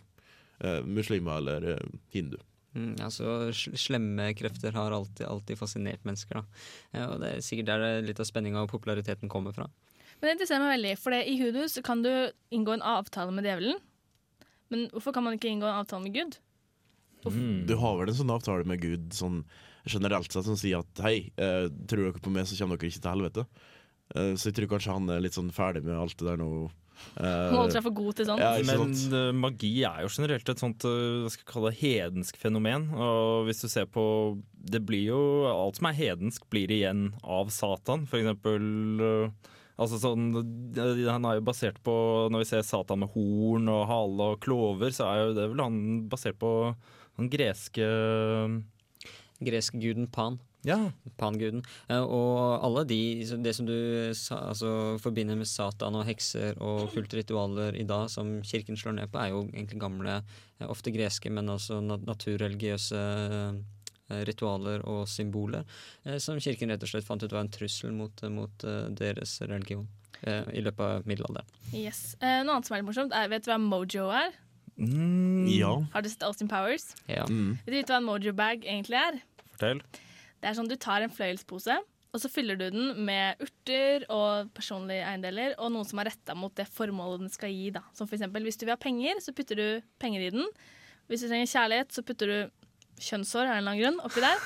uh, 0.63 0.79
muslimer 0.87 1.37
eller 1.37 1.67
uh, 1.75 1.99
hindu. 2.15 2.39
Mm, 2.77 2.95
altså, 3.01 3.51
Slemme 3.53 4.31
krefter 4.37 4.73
har 4.73 4.95
alltid, 4.95 5.27
alltid 5.27 5.59
fascinert 5.59 6.03
mennesker. 6.07 6.39
Da. 6.39 6.63
Ja, 6.97 7.05
og 7.11 7.21
det 7.21 7.29
er 7.29 7.45
sikkert 7.45 7.69
der 7.69 8.01
litt 8.05 8.21
av 8.21 8.29
spenninga 8.29 8.65
og 8.65 8.73
populariteten 8.73 9.29
kommer 9.29 9.53
fra. 9.53 9.69
Men 10.17 10.29
det 10.29 10.33
interesserer 10.37 10.63
meg 10.63 10.75
veldig, 10.77 10.95
for 11.01 11.13
det, 11.13 11.21
i 11.29 11.37
Hudus 11.41 11.77
så 11.77 11.83
kan 11.85 12.01
du 12.05 12.11
inngå 12.53 12.73
en 12.73 12.85
avtale 12.85 13.33
med 13.35 13.45
djevelen. 13.45 13.79
Men 14.73 14.87
hvorfor 14.91 15.13
kan 15.15 15.23
man 15.23 15.37
ikke 15.37 15.51
inngå 15.51 15.67
en 15.69 15.81
avtale 15.83 16.03
med 16.07 16.15
Gud? 16.17 16.39
Du 17.67 17.73
har 17.77 17.97
vel 17.99 18.11
en 18.11 18.17
sånn 18.17 18.31
avtale 18.31 18.67
med 18.67 18.81
Gud 18.81 19.11
sånn 19.15 19.41
generelt 19.87 20.31
sett 20.31 20.47
som 20.47 20.57
sier 20.59 20.81
at 20.83 21.01
hei, 21.03 21.29
eh, 21.39 21.67
tror 21.89 22.07
dere 22.07 22.23
på 22.23 22.33
meg, 22.33 22.47
så 22.47 22.57
kommer 22.59 22.79
dere 22.79 22.91
ikke 22.91 23.03
til 23.03 23.13
helvete. 23.13 23.45
Eh, 24.15 24.33
så 24.35 24.49
jeg 24.49 24.57
tror 24.57 24.73
kanskje 24.73 24.95
han 24.95 25.09
er 25.11 25.23
litt 25.23 25.37
sånn 25.37 25.53
ferdig 25.55 25.83
med 25.85 25.97
alt 25.99 26.17
det 26.19 26.27
der 26.27 26.39
nå. 26.41 26.49
Eh, 27.21 27.51
holder 27.53 27.75
seg 27.77 27.85
for 27.85 27.95
god 27.97 28.17
til 28.17 28.27
sånt. 28.29 28.41
Ja, 28.41 28.53
Men 28.65 28.93
eh, 29.19 29.33
magi 29.37 29.71
er 29.85 30.05
jo 30.05 30.11
generelt 30.11 30.49
et 30.49 30.61
sånt 30.63 30.85
uh, 30.87 31.23
hva 31.23 31.31
skal 31.33 31.43
jeg 31.43 31.51
kalle 31.51 31.71
det, 31.71 31.79
hedensk 31.83 32.39
fenomen. 32.41 32.87
Og 32.95 33.47
hvis 33.47 33.61
du 33.61 33.67
ser 33.69 33.85
på 33.85 34.05
Det 34.57 34.81
blir 34.83 35.11
jo 35.11 35.21
Alt 35.51 35.77
som 35.77 35.91
er 35.91 35.99
hedensk, 35.99 36.47
blir 36.49 36.73
igjen 36.73 37.11
av 37.23 37.53
Satan. 37.53 38.07
For 38.09 38.19
eksempel 38.19 39.05
eh, 39.05 39.53
Altså 39.77 39.99
sånn, 40.01 40.31
eh, 40.73 41.03
Han 41.05 41.25
er 41.29 41.37
jo 41.37 41.45
basert 41.45 41.77
på 41.85 41.93
Når 42.33 42.41
vi 42.41 42.49
ser 42.49 42.63
Satan 42.65 43.03
med 43.03 43.11
horn 43.13 43.69
og 43.69 43.83
hale 43.91 44.31
og 44.33 44.41
klover, 44.41 44.89
så 44.95 45.05
er 45.11 45.21
jo 45.21 45.37
det 45.37 45.45
vel 45.51 45.61
han 45.61 45.79
basert 46.09 46.39
på 46.41 46.51
den 47.17 47.29
greske 47.33 47.85
Greskguden 49.37 50.07
Pan. 50.09 50.39
Ja. 50.65 50.77
Panguden. 51.19 51.61
Eh, 51.87 52.01
og 52.01 52.63
alle 52.65 52.83
de 52.89 53.23
Det 53.43 53.53
som 53.55 53.67
du 53.67 53.73
altså, 54.33 54.97
forbinder 54.99 55.37
med 55.37 55.47
Satan 55.47 55.95
og 55.95 56.05
hekser 56.09 56.57
og 56.59 56.89
kultritualer 56.91 57.77
i 57.77 57.85
dag, 57.87 58.09
som 58.09 58.41
kirken 58.41 58.77
slår 58.77 58.97
ned 58.97 59.11
på, 59.13 59.21
er 59.21 59.31
jo 59.31 59.45
egentlig 59.53 59.79
gamle, 59.79 60.21
eh, 60.59 60.67
ofte 60.67 60.91
greske, 60.91 61.31
men 61.31 61.53
også 61.53 61.79
naturreligiøse 61.85 62.97
eh, 62.97 63.61
ritualer 64.27 64.83
og 64.87 65.05
symboler, 65.11 65.65
eh, 66.05 66.17
som 66.23 66.39
kirken 66.39 66.71
rett 66.71 66.83
og 66.83 66.91
slett 66.91 67.07
fant 67.07 67.23
ut 67.23 67.31
var 67.33 67.45
en 67.45 67.51
trussel 67.53 67.91
mot, 67.95 68.23
mot 68.33 68.63
eh, 68.63 68.87
deres 68.97 69.37
religion 69.45 69.87
eh, 70.23 70.43
i 70.53 70.63
løpet 70.63 70.79
av 70.85 71.07
middelalderen. 71.09 71.47
Yes. 71.73 72.15
Eh, 72.21 72.43
noe 72.43 72.57
annet 72.57 72.69
som 72.69 72.75
er 72.77 72.83
litt 72.83 72.89
morsomt, 72.91 73.15
er, 73.15 73.29
vet 73.31 73.45
du 73.45 73.51
hva 73.51 73.59
mojo 73.61 74.09
er? 74.13 74.31
Ja. 74.77 75.73
Har 75.93 76.03
du 76.05 76.09
sett 76.09 76.23
Austin 76.23 76.49
Powers? 76.51 76.91
Ja. 77.09 77.25
Mm. 77.25 77.57
Vet 77.65 77.87
du 77.87 77.93
hva 77.93 77.97
en 78.01 78.05
mojo 78.07 78.33
bag 78.37 78.65
egentlig 78.65 78.99
er? 79.01 79.21
Fortell. 79.55 79.81
Det 80.37 80.51
er 80.51 80.57
sånn 80.57 80.69
Du 80.69 80.75
tar 80.77 81.01
en 81.01 81.13
fløyelspose, 81.13 81.79
og 82.13 82.21
så 82.21 82.29
fyller 82.31 82.57
du 82.59 82.67
den 82.71 82.93
med 83.07 83.41
urter 83.43 84.05
og 84.13 84.51
personlige 84.57 85.05
eiendeler, 85.05 85.55
og 85.57 85.73
noe 85.73 85.85
som 85.87 85.99
er 86.01 86.11
retta 86.11 86.35
mot 86.37 86.53
det 86.57 86.67
formålet 86.69 87.25
den 87.25 87.33
skal 87.33 87.51
gi. 87.51 87.71
da. 87.73 87.81
Som 87.97 88.07
for 88.07 88.17
eksempel, 88.19 88.45
Hvis 88.45 88.57
du 88.57 88.65
vil 88.65 88.75
ha 88.75 88.79
penger, 88.79 89.19
så 89.21 89.33
putter 89.33 89.55
du 89.59 89.67
penger 89.99 90.27
i 90.27 90.29
den. 90.37 90.45
Hvis 91.09 91.25
du 91.25 91.27
trenger 91.27 91.49
kjærlighet, 91.49 91.91
så 91.93 92.03
putter 92.05 92.27
du 92.31 92.37
kjønnshår 92.99 93.45
av 93.45 93.51
en 93.51 93.57
eller 93.61 93.71
annen 93.73 93.83
grunn 93.83 93.99
oppi 94.07 94.23
der. 94.23 94.41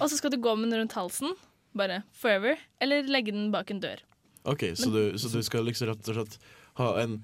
Og 0.00 0.08
så 0.10 0.16
skal 0.18 0.32
du 0.34 0.38
gå 0.42 0.54
med 0.56 0.70
den 0.72 0.80
rundt 0.82 0.96
halsen, 0.96 1.34
bare 1.76 2.02
forever, 2.16 2.58
eller 2.80 3.06
legge 3.10 3.32
den 3.34 3.50
bak 3.54 3.70
en 3.72 3.80
dør. 3.82 4.00
OK, 4.44 4.64
så 4.76 4.90
du, 4.90 5.02
så 5.20 5.30
du 5.32 5.42
skal 5.46 5.64
liksom 5.68 5.88
rett 5.92 6.08
og 6.10 6.16
slett 6.18 6.38
ha 6.80 6.88
en 7.04 7.20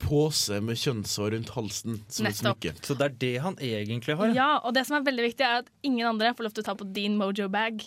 pose 0.00 0.56
med 0.64 0.78
kjønnshår 0.80 1.34
rundt 1.36 1.50
halsen 1.52 1.98
som 2.08 2.26
et 2.26 2.38
smykke. 2.38 2.72
Så 2.82 2.96
det 2.96 3.04
er 3.10 3.16
det 3.20 3.32
han 3.44 3.58
egentlig 3.60 4.16
har? 4.16 4.32
Ja, 4.34 4.50
og 4.64 4.72
det 4.74 4.86
som 4.88 4.96
er 4.96 5.04
veldig 5.06 5.26
viktig, 5.28 5.44
er 5.44 5.60
at 5.60 5.68
ingen 5.84 6.06
andre 6.08 6.32
får 6.34 6.48
lov 6.48 6.54
til 6.56 6.64
å 6.64 6.68
ta 6.70 6.74
på 6.80 6.88
din 6.96 7.18
mojo 7.20 7.50
bag. 7.52 7.84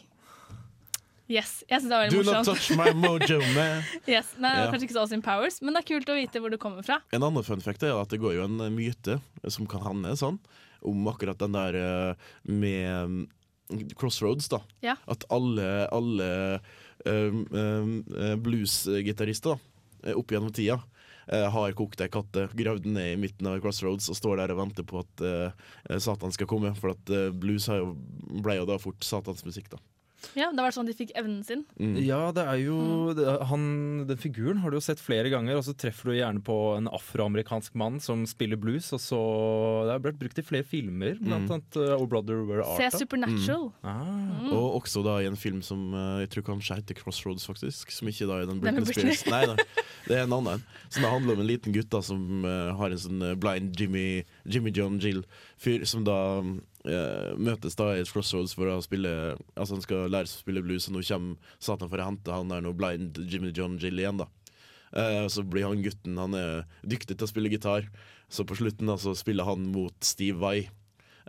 Yes, 1.32 1.64
jeg 1.70 1.80
synes 1.82 1.90
det 1.90 1.96
var 1.96 2.04
veldig 2.04 2.14
Do 2.14 2.20
veldig 2.20 2.34
not 2.36 2.46
touch 2.46 2.66
my 2.78 2.90
mojo, 3.00 3.38
man. 3.58 3.86
Yes, 4.12 4.34
Nei, 4.38 4.52
det 4.52 4.60
Ja. 4.60 4.66
var 4.68 4.74
kanskje 4.76 4.88
ikke 4.90 4.98
så 4.98 5.04
Austin 5.06 5.24
Powers, 5.26 5.62
men 5.64 5.74
det 5.74 5.82
er 5.82 5.88
kult 5.90 6.12
å 6.12 6.18
vite 6.20 6.42
hvor 6.44 6.52
du 6.54 6.58
kommer 6.62 6.84
fra. 6.86 7.00
En 7.16 7.24
annen 7.24 7.46
fun 7.48 7.64
fact 7.64 7.84
er 7.88 7.96
at 7.96 8.12
det 8.14 8.20
går 8.22 8.36
jo 8.38 8.44
en 8.46 8.60
myte 8.76 9.16
som 9.50 9.66
kan 9.72 9.82
hende 9.88 10.12
sånn, 10.20 10.38
om 10.88 11.08
akkurat 11.12 11.40
den 11.40 11.58
der 11.58 11.78
eh, 11.80 12.32
med 12.44 13.10
mm, 13.10 13.92
Crossroads, 14.00 14.50
da. 14.52 14.62
Ja. 14.86 14.98
At 15.10 15.26
alle, 15.34 15.68
alle 15.94 16.30
um, 17.06 17.46
um, 17.52 17.94
eh, 18.18 18.36
bluesgitarister 18.36 19.58
eh, 20.04 20.18
opp 20.18 20.34
gjennom 20.34 20.54
tida 20.54 20.82
har 21.24 21.72
kokt 21.72 22.02
ei 22.04 22.10
katte, 22.12 22.50
gravd 22.52 22.84
den 22.84 22.98
ned 22.98 23.14
i 23.14 23.20
midten 23.22 23.48
av 23.48 23.62
Crossroads 23.64 24.10
og 24.12 24.18
står 24.20 24.42
der 24.42 24.52
og 24.52 24.58
venter 24.60 24.84
på 24.84 24.98
at 25.00 25.22
uh, 25.24 25.70
Satan 25.96 26.34
skal 26.36 26.50
komme. 26.52 26.74
For 26.76 26.92
at 26.92 27.12
uh, 27.16 27.30
blues 27.32 27.70
jo, 27.72 27.94
ble 28.44 28.58
jo 28.58 28.66
da 28.68 28.76
fort 28.76 29.08
Satans 29.08 29.46
musikk, 29.48 29.70
da. 29.72 29.80
Ja, 30.36 30.52
Det 30.52 30.64
var 30.64 30.72
sånn 30.76 30.88
de 30.88 30.94
fikk 30.98 31.12
evnen 31.20 31.44
sin. 31.46 31.66
Mm. 31.80 31.98
Ja, 32.06 32.32
det 32.36 32.44
er 32.48 32.60
jo 32.64 33.14
det, 33.18 33.26
han, 33.50 33.64
Den 34.08 34.18
figuren 34.18 34.58
har 34.64 34.72
du 34.74 34.78
jo 34.78 34.84
sett 34.86 35.00
flere 35.04 35.30
ganger, 35.34 35.58
og 35.60 35.64
så 35.68 35.74
treffer 35.76 36.12
du 36.12 36.18
gjerne 36.18 36.42
på 36.44 36.58
en 36.78 36.88
afroamerikansk 36.88 37.76
mann 37.80 38.00
som 38.04 38.26
spiller 38.30 38.58
blues, 38.58 38.92
og 38.96 39.00
så 39.04 39.20
Det 39.88 39.92
har 39.96 40.04
blitt 40.06 40.20
brukt 40.22 40.40
i 40.40 40.46
flere 40.48 40.64
filmer, 40.68 41.18
blant 41.22 41.44
Mm. 41.50 41.52
annet 41.58 41.76
uh, 41.78 41.96
Oh 42.00 42.06
Brother 42.08 42.44
Where 42.48 42.64
Art. 42.64 42.80
Se 42.80 43.04
Supernatural. 43.04 43.70
Supernatural. 43.72 43.72
Ah. 43.84 44.52
Og 44.54 44.82
også 44.82 45.04
da 45.06 45.18
i 45.22 45.28
en 45.28 45.36
film 45.40 45.62
som 45.66 45.94
eh, 45.94 46.22
jeg 46.24 46.30
tror 46.36 46.44
kanskje 46.54 46.76
heter 46.80 46.96
Crossroads, 46.96 47.46
faktisk. 47.50 47.92
Som 47.92 48.08
ikke 48.08 48.28
da 48.30 48.42
er 48.42 48.46
den 48.50 48.60
Britney. 48.64 48.86
Spears. 48.86 49.26
Nei, 49.28 49.46
nei, 49.50 49.66
det 50.08 50.18
er 50.18 50.24
en 50.28 50.34
annen. 50.40 50.64
Som 50.90 51.04
det 51.04 51.12
handler 51.12 51.36
om 51.38 51.42
en 51.44 51.48
liten 51.50 51.74
gutt 51.76 51.90
da 51.94 52.02
som 52.06 52.46
uh, 52.46 52.72
har 52.80 52.94
en 52.94 53.02
sånn 53.02 53.24
blind 53.42 53.76
Jimmy, 53.80 54.24
Jimmy 54.46 54.72
John 54.76 55.00
Jill-fyr, 55.04 55.86
som 55.90 56.04
da 56.08 56.18
eh, 56.40 56.54
møtes 57.40 57.78
da 57.80 57.94
i 57.94 58.02
et 58.04 58.10
Crossroads 58.12 58.58
for 58.58 58.68
å 58.68 58.82
spille 58.84 59.08
Altså 59.56 59.78
han 59.78 59.84
skal 59.86 60.10
lære 60.12 60.28
seg 60.28 60.42
å 60.42 60.44
spille 60.44 60.64
blues, 60.66 60.90
og 60.90 60.98
nå 60.98 61.04
kommer 61.08 61.54
Satan 61.56 61.88
for 61.88 62.02
å 62.02 62.08
hente 62.10 62.36
han 62.36 62.52
der 62.52 62.66
nå 62.66 62.74
blind 62.76 63.22
Jimmy 63.24 63.54
John 63.56 63.78
Jill 63.80 64.02
igjen, 64.02 64.20
da. 64.20 64.28
Uh, 64.94 65.26
så 65.32 65.42
blir 65.42 65.66
han 65.66 65.82
gutten 65.82 66.20
Han 66.22 66.36
er 66.38 66.68
dyktig 66.86 67.16
til 67.18 67.26
å 67.26 67.32
spille 67.32 67.50
gitar, 67.50 67.88
så 68.30 68.46
på 68.46 68.58
slutten 68.60 68.92
da 68.92 68.98
så 69.00 69.16
spiller 69.18 69.48
han 69.48 69.70
mot 69.74 69.96
Steve 70.06 70.38
Vai. 70.42 70.68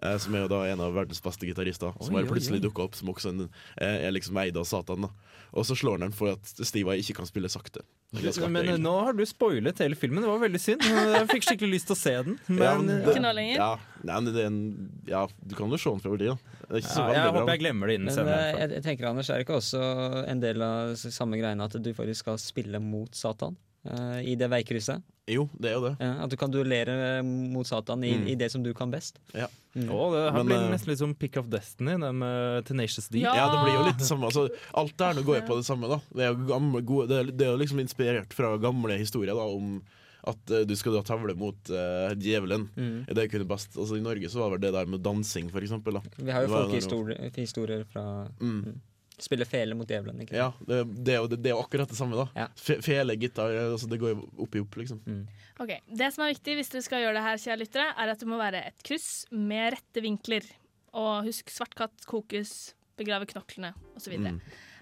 Eh, 0.03 0.17
Som 0.19 0.35
er 0.35 0.45
jo 0.45 0.49
da 0.49 0.63
en 0.73 0.81
av 0.81 0.93
verdens 0.95 1.21
beste 1.21 1.47
gitarister. 1.47 1.93
Som 2.01 2.15
Oi, 2.15 2.23
har 2.25 2.31
plutselig 2.31 2.61
dukka 2.65 2.83
opp 2.89 2.95
som 2.95 3.09
også 3.09 3.29
en, 3.31 3.49
eh, 3.79 4.07
er 4.09 4.13
liksom 4.13 4.37
eid 4.43 4.57
av 4.57 4.65
Satan. 4.65 5.03
da 5.03 5.09
Og 5.55 5.65
så 5.65 5.77
slår 5.79 5.99
han 6.01 6.09
den 6.11 6.13
for 6.13 6.33
at 6.33 6.45
Steve 6.67 6.97
ikke 6.99 7.15
kan 7.15 7.27
spille 7.27 7.47
sakte. 7.49 7.81
Ganske 8.15 8.49
Men 8.51 8.65
egentlig. 8.65 8.83
nå 8.83 8.95
har 9.05 9.13
du 9.13 9.23
spoilet 9.27 9.79
hele 9.79 9.95
filmen, 9.95 10.23
det 10.23 10.29
var 10.31 10.39
veldig 10.43 10.61
synd. 10.61 10.83
Jeg 10.83 11.29
fikk 11.31 11.45
skikkelig 11.47 11.71
lyst 11.77 11.87
til 11.87 11.95
å 11.95 11.99
se 11.99 12.15
den. 12.27 12.39
Men, 12.49 12.63
Ja, 12.63 12.73
men 12.79 12.87
det, 12.87 13.07
Ikke 13.15 13.23
nå 13.23 13.33
lenger. 13.35 13.55
Ja, 13.57 13.79
nei, 14.03 14.21
men 14.21 14.33
det 14.35 14.43
er 14.43 14.47
en, 14.47 14.91
ja, 15.07 15.27
du 15.47 15.55
kan 15.55 15.71
jo 15.71 15.77
se 15.79 15.91
den 15.91 16.01
fra 16.01 16.11
verdi, 16.11 16.27
da. 16.27 16.37
Det 16.65 16.71
er 16.75 16.81
ikke 16.83 16.91
så 16.95 16.99
ja, 16.99 17.07
veldig 17.07 17.15
jeg 17.23 17.33
bra. 17.33 17.41
håper 17.41 17.53
jeg 17.55 17.61
glemmer 17.65 17.87
det 17.87 17.95
innen 18.01 18.05
Men 18.11 18.15
scenen. 18.15 18.33
eh, 18.35 18.59
jeg, 18.61 18.71
jeg 18.71 18.83
tenker, 18.83 19.09
Anders, 19.11 19.31
er 19.31 19.39
det 19.39 19.47
ikke 19.47 19.59
også 19.61 20.29
en 20.35 20.41
del 20.41 20.63
av 20.63 20.91
s- 20.95 21.15
samme 21.15 21.39
greiene 21.39 21.65
at 21.65 21.79
du 21.83 21.93
faktisk 21.95 22.17
skal 22.27 22.37
spille 22.39 22.81
mot 22.83 23.15
Satan 23.15 23.57
eh, 23.85 24.21
i 24.33 24.35
det 24.41 24.49
veikrysset? 24.53 25.03
Jo, 25.27 25.47
det 25.57 25.71
er 25.71 25.75
jo 25.79 25.85
det. 25.87 25.95
Ja, 26.05 26.11
at 26.27 26.29
du 26.31 26.37
kan 26.37 26.53
duellere 26.53 27.23
mot 27.25 27.65
Satan 27.67 28.03
i, 28.05 28.11
Mm. 28.13 28.27
i 28.29 28.35
det 28.37 28.51
som 28.53 28.63
du 28.63 28.75
kan 28.77 28.91
best. 28.93 29.17
Ja. 29.33 29.47
Mm. 29.75 29.89
Å, 29.89 30.01
det 30.13 30.23
her 30.27 30.37
Men, 30.37 30.47
blir 30.47 30.57
eh, 30.59 30.71
nesten 30.75 30.91
litt 30.93 31.01
som 31.01 31.15
Pick 31.15 31.39
of 31.41 31.49
Destiny, 31.49 31.97
det 31.99 32.13
med 32.13 32.67
Tenacious 32.69 33.09
D. 33.09 33.23
Ja. 33.25 33.33
Ja, 33.35 33.47
det 33.55 33.63
blir 33.65 33.75
jo 33.79 33.87
litt 33.89 33.99
det 33.99 34.07
samme. 34.07 34.29
Altså, 34.29 34.49
alt 34.75 34.97
der 35.01 35.15
nå 35.17 35.25
går 35.25 35.41
jo 35.41 35.47
på 35.49 35.57
det 35.57 35.65
samme. 35.67 35.89
da 35.89 36.01
Det 36.13 36.27
er 36.27 36.35
jo 36.35 36.47
gamle, 36.53 36.83
gode, 36.85 37.09
det 37.09 37.19
er, 37.23 37.33
det 37.33 37.47
er 37.49 37.57
liksom 37.57 37.81
inspirert 37.81 38.37
fra 38.37 38.53
gamle 38.61 38.99
historier 39.01 39.35
da 39.35 39.49
om 39.49 39.81
at 40.27 40.51
uh, 40.53 40.63
du 40.65 40.73
skal 40.77 40.95
da 40.97 41.03
tavle 41.05 41.35
mot 41.37 41.57
uh, 41.73 42.13
djevelen. 42.17 42.69
Mm. 42.77 43.05
Det 43.13 43.27
kunne 43.33 43.45
best, 43.49 43.75
altså 43.77 43.97
I 43.99 44.05
Norge 44.05 44.29
så 44.33 44.41
var 44.41 44.55
vel 44.55 44.61
det 44.63 44.71
der 44.73 44.87
med 44.89 45.03
dansing, 45.05 45.51
for 45.53 45.61
eksempel. 45.61 45.99
Da. 45.99 46.01
Vi 46.17 46.33
har 46.33 46.47
jo 46.47 46.49
Det 46.49 46.55
folkehistorier 46.55 47.31
historier 47.37 47.85
fra 47.85 48.29
Mm. 48.41 48.81
Spille 49.23 49.47
fele 49.47 49.77
mot 49.79 49.87
djevelen. 49.89 50.21
Ikke? 50.25 50.35
Ja, 50.37 50.49
det, 50.67 50.81
det, 51.07 51.15
er 51.15 51.21
jo, 51.23 51.29
det, 51.31 51.39
det 51.45 51.53
er 51.53 51.55
jo 51.55 51.63
akkurat 51.63 51.89
det 51.91 51.97
samme. 51.99 52.19
da 52.19 52.27
Ja. 52.35 52.49
Fele, 52.83 53.15
gitar, 53.21 53.53
altså, 53.71 53.87
det 53.91 54.01
går 54.03 54.15
jo 54.15 54.25
opp 54.43 54.57
i 54.59 54.63
opp, 54.65 54.77
liksom. 54.81 55.01
Mm. 55.07 55.23
Ok, 55.63 55.71
Det 55.87 56.09
som 56.15 56.25
er 56.25 56.33
viktig 56.35 56.57
hvis 56.59 56.73
dere 56.73 56.83
skal 56.83 57.05
gjøre 57.05 57.15
det 57.21 57.23
her, 57.29 57.43
kjære 57.45 57.61
lyttere, 57.63 57.89
er 57.95 58.13
at 58.15 58.19
det 58.25 58.29
må 58.29 58.39
være 58.41 58.65
et 58.73 58.83
kryss 58.87 59.11
med 59.31 59.77
rette 59.77 60.03
vinkler. 60.03 60.49
Og 60.95 61.27
husk 61.29 61.51
svart 61.51 61.75
katt, 61.79 62.05
kokus, 62.11 62.75
begrave 62.99 63.27
knoklene 63.31 63.73
osv. 63.99 64.19
Mm. 64.19 64.41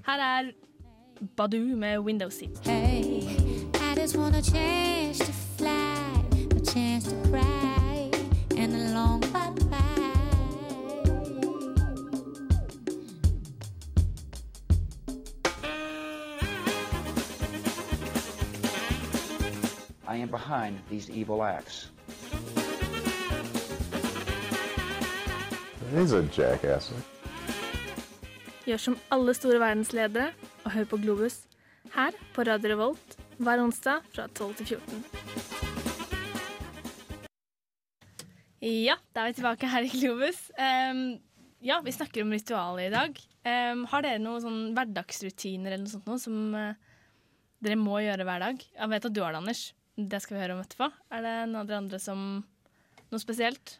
Her 0.08 0.24
er 0.28 0.52
Badoo 1.36 1.76
med 1.76 2.00
Window 2.04 2.28
Seat. 2.32 2.58
Hey, 2.64 3.20
I 3.76 3.94
just 3.96 4.16
wanna 4.16 4.42
change 4.42 5.18
to 5.18 5.32
fly, 5.58 6.12
I 20.12 20.16
am 20.16 20.29
behind 20.29 20.77
these 20.90 21.09
evil 21.09 21.42
acts. 21.42 21.88
He's 25.94 26.12
a 26.12 26.20
jackass. 26.37 26.90
Gjør 28.68 28.77
som 28.77 28.98
alle 29.09 29.33
store 29.35 29.57
verdensledere 29.62 30.35
og 30.66 30.70
hør 30.75 30.90
på 30.92 31.01
Globus 31.01 31.38
her 31.96 32.12
på 32.37 32.44
Radio 32.44 32.75
Revolt 32.75 33.16
hver 33.40 33.64
onsdag 33.64 34.05
fra 34.12 34.29
12 34.37 34.55
til 34.61 34.66
14. 34.77 35.03
Ja, 38.61 39.01
da 39.16 39.25
er 39.25 39.33
vi 39.33 39.40
tilbake 39.40 39.66
her 39.72 39.88
i 39.88 39.92
Globus. 39.96 40.44
Um, 40.61 41.05
ja, 41.64 41.81
vi 41.81 41.96
snakker 41.96 42.27
om 42.27 42.37
ritualer 42.37 42.90
i 42.90 42.92
dag. 42.92 43.16
Um, 43.48 43.87
har 43.88 44.05
dere 44.05 44.20
noen 44.20 44.44
sånn 44.44 44.64
hverdagsrutiner 44.77 45.72
eller 45.72 45.87
noe 45.87 45.96
sånt 45.96 46.11
noe 46.12 46.20
som 46.20 46.37
uh, 46.53 46.75
dere 47.64 47.81
må 47.81 48.05
gjøre 48.05 48.29
hver 48.29 48.51
dag? 48.51 48.66
Jeg 48.77 48.92
vet 48.92 49.09
at 49.09 49.16
du 49.16 49.25
har 49.25 49.33
det, 49.33 49.46
Anders. 49.46 49.70
Det 50.08 50.20
skal 50.24 50.36
vi 50.36 50.42
høre 50.42 50.54
om 50.56 50.62
etterpå. 50.64 50.88
Er 51.12 51.22
det 51.26 51.34
noen 51.50 51.60
av 51.62 51.68
dere 51.68 51.80
andre 51.82 51.98
som 52.02 52.22
Noe 53.12 53.20
spesielt? 53.20 53.74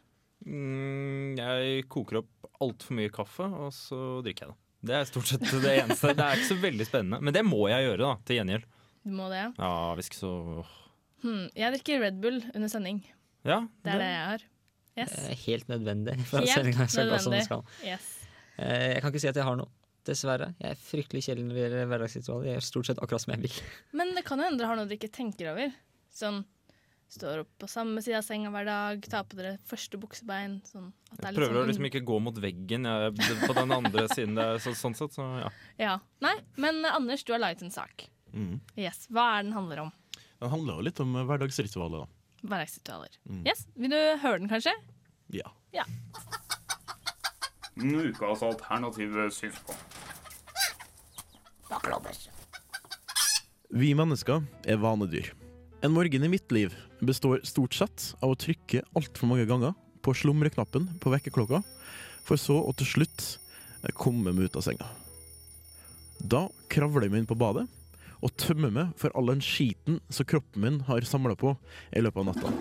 Mm, 0.45 1.33
jeg 1.39 1.85
koker 1.89 2.19
opp 2.21 2.49
altfor 2.61 2.93
mye 2.99 3.09
kaffe, 3.13 3.47
og 3.47 3.71
så 3.73 3.99
drikker 4.23 4.45
jeg 4.45 4.51
det. 4.53 4.59
Det 4.83 4.95
er 4.99 5.07
stort 5.07 5.29
sett 5.31 5.45
det 5.63 5.73
eneste. 5.79 6.11
Det 6.13 6.23
er 6.25 6.37
ikke 6.37 6.49
så 6.51 6.57
veldig 6.61 6.85
spennende. 6.89 7.19
Men 7.23 7.33
det 7.35 7.43
må 7.47 7.61
jeg 7.71 7.85
gjøre, 7.87 8.01
da, 8.03 8.13
til 8.27 8.37
gjengjeld. 8.41 8.65
Du 9.03 9.11
må 9.15 9.29
det, 9.31 9.39
ja. 9.39 9.49
Ja, 9.59 9.73
hvis 9.97 10.11
ikke 10.11 10.21
så 10.21 10.33
Hmm. 11.23 11.45
Jeg 11.55 11.71
drikker 11.71 12.01
Red 12.03 12.17
Bull 12.19 12.41
under 12.53 12.67
sending. 12.67 12.97
Ja. 13.47 13.61
Det 13.85 13.93
er 13.93 14.01
det 14.01 14.09
jeg 14.11 14.25
har. 14.27 14.41
Yes. 14.99 15.13
Eh, 15.23 15.37
Helt 15.45 15.69
nødvendig 15.71 16.17
for 16.27 16.43
Helt 16.43 16.51
sendinga 16.51 16.87
skal 16.91 17.07
gå 17.13 17.19
som 17.23 17.31
den 17.31 17.39
nødvendig. 17.39 17.45
skal. 17.47 17.87
Yes. 17.87 18.09
Eh, 18.59 18.89
Jeg 18.93 19.01
kan 19.01 19.13
ikke 19.13 19.21
si 19.23 19.29
at 19.31 19.39
jeg 19.39 19.47
har 19.47 19.55
noe. 19.55 19.71
Dessverre. 20.03 20.49
Jeg 20.59 20.75
er 20.75 20.81
fryktelig 20.83 21.21
kjedelig 21.23 21.45
når 21.47 21.55
det 21.55 21.63
gjelder 21.63 21.87
hverdagsritualer. 21.93 22.45
Jeg 22.49 22.57
gjør 22.59 22.65
stort 22.67 22.89
sett 22.91 22.99
akkurat 22.99 23.23
som 23.23 23.31
jeg 23.37 23.41
vil. 23.45 23.55
Men 23.95 24.11
det 24.17 24.25
kan 24.27 24.37
jo 24.43 24.49
hende 24.49 24.59
dere 24.59 24.67
har 24.73 24.75
noe 24.81 24.89
dere 24.91 24.99
ikke 24.99 25.13
tenker 25.15 25.53
over. 25.53 25.71
Sånn 26.13 26.43
står 27.13 27.43
opp 27.43 27.51
på 27.61 27.67
samme 27.69 28.01
side 28.01 28.17
av 28.17 28.25
senga 28.25 28.49
hver 28.53 28.65
dag, 28.65 29.03
tar 29.09 29.25
på 29.29 29.37
dere 29.37 29.57
første 29.69 29.99
buksebein. 30.01 30.57
Sånn 30.65 30.89
at 31.11 31.19
det 31.19 31.27
er 31.27 31.27
Jeg 31.29 31.37
prøver 31.37 31.41
prøver 31.41 31.59
å 31.59 31.61
sånn 31.61 31.71
liksom 31.71 31.89
ikke 31.89 32.03
gå 32.09 32.17
mot 32.25 32.39
veggen 32.41 32.89
jeg, 32.89 33.13
på 33.43 33.55
den 33.57 33.75
andre 33.75 34.07
siden. 34.13 34.37
Det 34.39 34.45
er 34.45 34.63
så, 34.63 34.73
sånn 34.77 34.97
sett, 34.97 35.13
så 35.17 35.27
ja. 35.43 35.51
Ja. 35.81 35.97
Nei, 36.25 36.33
men 36.57 36.81
eh, 36.81 36.95
Anders, 36.95 37.25
du 37.27 37.35
har 37.35 37.43
laget 37.43 37.61
en 37.65 37.73
sak. 37.73 38.07
Mm. 38.33 38.57
Yes. 38.79 39.05
Hva 39.13 39.27
er 39.35 39.45
den 39.45 39.53
handler 39.57 39.85
om? 39.85 39.93
Den 40.41 40.53
handler 40.53 40.79
jo 40.79 40.87
litt 40.89 41.03
om 41.03 41.13
hverdagsritualer, 41.29 42.05
da. 42.07 42.39
Hverdagsritualer. 42.43 43.19
Mm. 43.29 43.43
Yes. 43.47 43.67
Vil 43.77 43.93
du 43.93 43.99
høre 44.23 44.41
den, 44.41 44.49
kanskje? 44.51 44.73
Ja. 45.33 45.53
Ja. 45.73 45.85
Ukas 47.77 48.43
alternative 48.45 49.29
synspunkt. 49.33 50.01
Vi 53.73 53.93
mennesker 53.97 54.43
er 54.69 54.77
vanedyr. 54.77 55.31
En 55.83 55.91
morgen 55.91 56.23
i 56.23 56.29
mitt 56.31 56.51
liv 56.51 56.71
består 57.03 57.41
stort 57.43 57.73
sett 57.75 58.03
av 58.23 58.31
å 58.31 58.37
trykke 58.39 58.85
altfor 58.95 59.27
mange 59.27 59.43
ganger 59.49 59.73
på 59.99 60.13
slumreknappen 60.15 60.85
på 61.03 61.11
vekkerklokka, 61.11 61.59
for 62.23 62.39
så 62.39 62.55
å 62.63 62.71
til 62.79 62.87
slutt 62.87 63.25
komme 63.99 64.31
meg 64.31 64.47
ut 64.47 64.55
av 64.55 64.63
senga. 64.63 64.87
Da 66.23 66.45
kravler 66.71 67.03
jeg 67.03 67.11
meg 67.11 67.23
inn 67.23 67.27
på 67.27 67.35
badet 67.35 67.65
og 68.23 68.31
tømmer 68.39 68.71
meg 68.71 68.93
for 69.01 69.11
all 69.11 69.33
den 69.33 69.43
skiten 69.43 69.97
som 70.07 70.27
kroppen 70.31 70.63
min 70.63 70.77
har 70.87 71.03
samla 71.03 71.35
på 71.35 71.51
i 71.91 72.03
løpet 72.05 72.21
av 72.21 72.29
natta. 72.29 72.53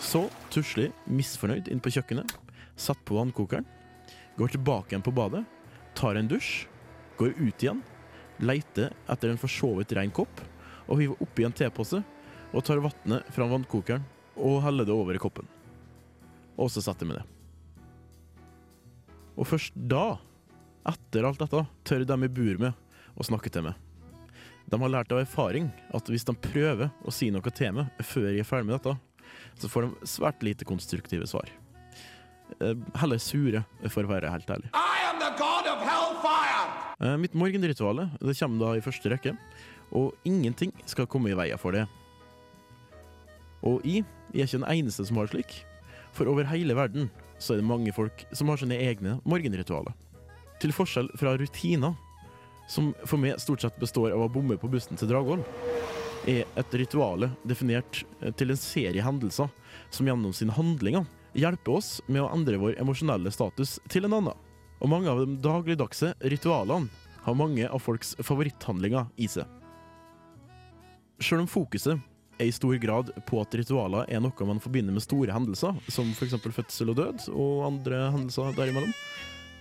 Så 0.00 0.22
tusler 0.54 0.86
jeg 0.86 1.18
misfornøyd 1.18 1.68
inn 1.68 1.84
på 1.84 1.92
kjøkkenet, 1.92 2.32
setter 2.80 3.04
på 3.10 3.18
vannkokeren, 3.18 3.68
går 4.40 4.56
tilbake 4.56 4.94
igjen 4.94 5.04
på 5.04 5.12
badet, 5.20 5.44
tar 6.00 6.16
en 6.16 6.32
dusj, 6.32 6.64
går 7.20 7.36
ut 7.36 7.60
igjen, 7.60 7.84
leiter 8.40 8.96
etter 9.12 9.28
en 9.28 9.44
for 9.44 9.52
så 9.52 9.74
vidt 9.76 9.92
ren 10.00 10.16
kopp, 10.16 10.40
og 10.88 10.98
hiver 11.00 11.22
oppi 11.24 11.46
en 11.46 11.54
tepose 11.56 12.02
og 12.52 12.64
tar 12.66 12.82
vannet 12.84 13.28
fra 13.32 13.48
vannkokeren 13.48 14.04
og 14.36 14.62
heller 14.64 14.88
det 14.88 14.94
over 14.94 15.16
i 15.16 15.20
koppen. 15.22 15.46
Og 16.60 16.70
så 16.72 16.82
setter 16.84 17.08
vi 17.08 17.16
det. 17.16 17.24
Og 19.36 19.48
først 19.48 19.72
da, 19.76 20.18
etter 20.88 21.24
alt 21.24 21.40
dette, 21.40 21.62
tør 21.88 22.04
de 22.04 22.18
i 22.26 22.32
bor 22.32 22.60
med 22.66 23.16
å 23.16 23.26
snakke 23.26 23.52
til 23.52 23.64
meg. 23.68 23.78
De 24.68 24.78
har 24.80 24.92
lært 24.92 25.12
av 25.12 25.20
erfaring 25.22 25.70
at 25.92 26.08
hvis 26.08 26.24
de 26.28 26.34
prøver 26.38 26.92
å 27.04 27.12
si 27.12 27.30
noe 27.32 27.52
til 27.54 27.74
meg 27.76 28.04
før 28.06 28.30
jeg 28.30 28.44
er 28.44 28.48
ferdig 28.48 28.68
med 28.70 28.78
dette, 28.78 28.94
så 29.60 29.68
får 29.68 29.86
de 29.88 30.08
svært 30.08 30.44
lite 30.44 30.66
konstruktive 30.68 31.26
svar. 31.28 31.48
Eh, 32.60 32.76
Heller 33.00 33.20
sure, 33.20 33.64
for 33.88 34.04
å 34.04 34.12
være 34.12 34.30
helt 34.32 34.50
ærlig. 34.52 34.72
Eh, 37.02 37.16
Mitt 37.18 37.34
morgenrituale 37.34 38.10
det 38.20 38.36
kommer 38.38 38.62
da 38.62 38.72
i 38.78 38.84
første 38.84 39.10
rekke, 39.12 39.34
og 39.92 40.14
ingenting 40.28 40.72
skal 40.88 41.08
komme 41.10 41.32
i 41.32 41.36
veien 41.36 41.60
for 41.60 41.76
det. 41.76 41.84
Og 43.62 43.84
jeg, 43.86 44.06
jeg 44.32 44.42
er 44.42 44.48
ikke 44.48 44.62
den 44.62 44.70
eneste 44.72 45.06
som 45.06 45.20
har 45.20 45.30
slik, 45.30 45.60
for 46.12 46.28
over 46.28 46.48
hele 46.50 46.76
verden 46.76 47.10
så 47.40 47.54
er 47.54 47.60
det 47.60 47.68
mange 47.68 47.92
folk 47.94 48.24
som 48.36 48.50
har 48.52 48.60
sine 48.60 48.78
egne 48.80 49.18
morgenritualer. 49.28 49.94
Til 50.62 50.74
forskjell 50.74 51.08
fra 51.18 51.34
rutiner, 51.38 51.94
som 52.70 52.92
for 53.04 53.20
meg 53.20 53.40
stort 53.42 53.64
sett 53.64 53.80
består 53.80 54.12
av 54.14 54.24
å 54.24 54.30
bomme 54.32 54.58
på 54.60 54.70
bussen 54.70 54.98
til 54.98 55.10
Dragvoll, 55.10 55.42
er 56.28 56.46
et 56.58 56.76
rituale 56.78 57.32
definert 57.48 58.04
eh, 58.20 58.30
til 58.38 58.54
en 58.54 58.60
serie 58.60 59.02
hendelser 59.02 59.50
som 59.90 60.06
gjennom 60.06 60.34
sine 60.36 60.54
handlinger 60.54 61.02
hjelper 61.34 61.80
oss 61.80 61.96
med 62.06 62.22
å 62.22 62.30
endre 62.30 62.60
vår 62.60 62.76
emosjonelle 62.82 63.32
status 63.34 63.78
til 63.90 64.06
en 64.06 64.18
annen. 64.20 64.38
Og 64.82 64.90
mange 64.90 65.10
av 65.10 65.22
de 65.22 65.38
dagligdagse 65.42 66.12
ritualene 66.22 66.90
har 67.22 67.38
mange 67.38 67.66
av 67.66 67.82
folks 67.82 68.16
favoritthandlinger 68.22 69.10
i 69.16 69.28
seg. 69.30 69.46
Selv 71.22 71.44
om 71.44 71.46
fokuset 71.46 72.00
er 72.38 72.48
i 72.48 72.52
stor 72.52 72.74
grad 72.82 73.10
på 73.28 73.40
at 73.42 73.54
ritualer 73.54 74.08
er 74.10 74.22
noe 74.22 74.46
man 74.48 74.60
forbinder 74.62 74.94
med 74.94 75.04
store 75.04 75.34
hendelser, 75.34 75.76
som 75.92 76.08
f.eks. 76.16 76.34
fødsel 76.42 76.90
og 76.90 76.98
død, 76.98 77.26
og 77.30 77.66
andre 77.68 78.08
hendelser 78.14 78.56
derimellom, 78.56 78.90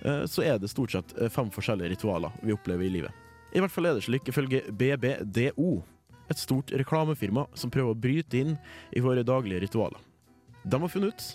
eh, 0.02 0.24
så 0.26 0.46
er 0.48 0.58
det 0.58 0.72
stort 0.72 0.96
sett 0.96 1.14
eh, 1.20 1.30
fem 1.30 1.52
forskjellige 1.54 1.94
ritualer 1.94 2.34
vi 2.42 2.56
opplever 2.56 2.88
i 2.88 2.94
livet. 2.98 3.28
I 3.54 3.62
hvert 3.62 3.74
fall 3.74 3.90
er 3.90 3.98
det 3.98 4.08
slik 4.08 4.32
ifølge 4.32 4.64
BBDO, 4.72 5.72
et 6.32 6.40
stort 6.40 6.72
reklamefirma 6.80 7.46
som 7.60 7.72
prøver 7.74 7.92
å 7.92 8.02
bryte 8.08 8.40
inn 8.40 8.56
i 8.96 9.04
våre 9.04 9.26
daglige 9.28 9.66
ritualer. 9.66 10.00
De 10.64 10.80
har 10.80 10.94
funnet 10.94 11.12
ut 11.12 11.30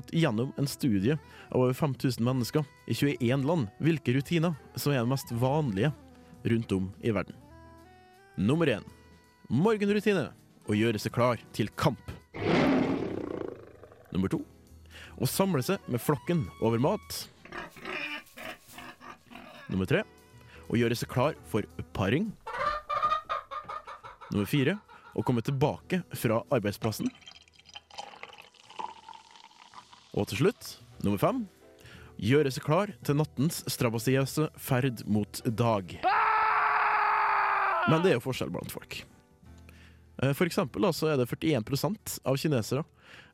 at 0.00 0.10
gjennom 0.14 0.50
en 0.58 0.68
studie 0.70 1.16
av 1.48 1.62
over 1.62 1.74
5000 1.78 2.24
mennesker 2.26 2.66
i 2.90 2.96
21 2.98 3.46
land, 3.46 3.70
hvilke 3.78 4.14
rutiner 4.18 4.58
som 4.74 4.92
er 4.92 5.04
de 5.04 5.12
mest 5.14 5.30
vanlige 5.38 5.92
rundt 6.50 6.74
om 6.74 6.90
i 6.98 7.14
verden. 7.14 7.38
Nummer 8.40 8.66
én 8.70 8.86
morgenrutine 9.50 10.28
å 10.70 10.76
gjøre 10.78 11.00
seg 11.02 11.12
klar 11.14 11.40
til 11.56 11.70
kamp. 11.74 12.12
Nummer 14.14 14.30
to 14.30 14.44
å 15.20 15.26
samle 15.28 15.62
seg 15.66 15.82
med 15.90 16.00
flokken 16.00 16.44
over 16.62 16.80
mat. 16.80 17.16
Nummer 19.70 19.90
tre 19.90 20.04
å 20.70 20.78
gjøre 20.78 20.96
seg 20.98 21.10
klar 21.10 21.34
for 21.50 21.66
paring. 21.96 22.30
Nummer 24.30 24.46
fire 24.46 24.78
å 25.18 25.24
komme 25.26 25.42
tilbake 25.42 26.04
fra 26.14 26.44
arbeidsplassen. 26.54 27.10
Og 30.14 30.26
til 30.30 30.44
slutt, 30.44 30.76
nummer 31.02 31.18
fem 31.22 31.44
gjøre 32.20 32.50
seg 32.54 32.66
klar 32.66 32.94
til 33.06 33.18
nattens 33.18 33.64
strabasiøse 33.70 34.50
ferd 34.60 35.02
mot 35.10 35.42
dag. 35.46 35.98
Men 37.90 38.02
det 38.04 38.12
er 38.12 38.20
jo 38.20 38.28
forskjell 38.28 38.52
blant 38.54 38.70
folk. 38.74 39.02
Eh, 40.22 40.32
For 40.36 40.46
eksempel 40.46 40.86
så 40.94 41.12
er 41.12 41.20
det 41.20 41.28
41 41.30 42.20
av 42.24 42.36
kinesere 42.36 42.84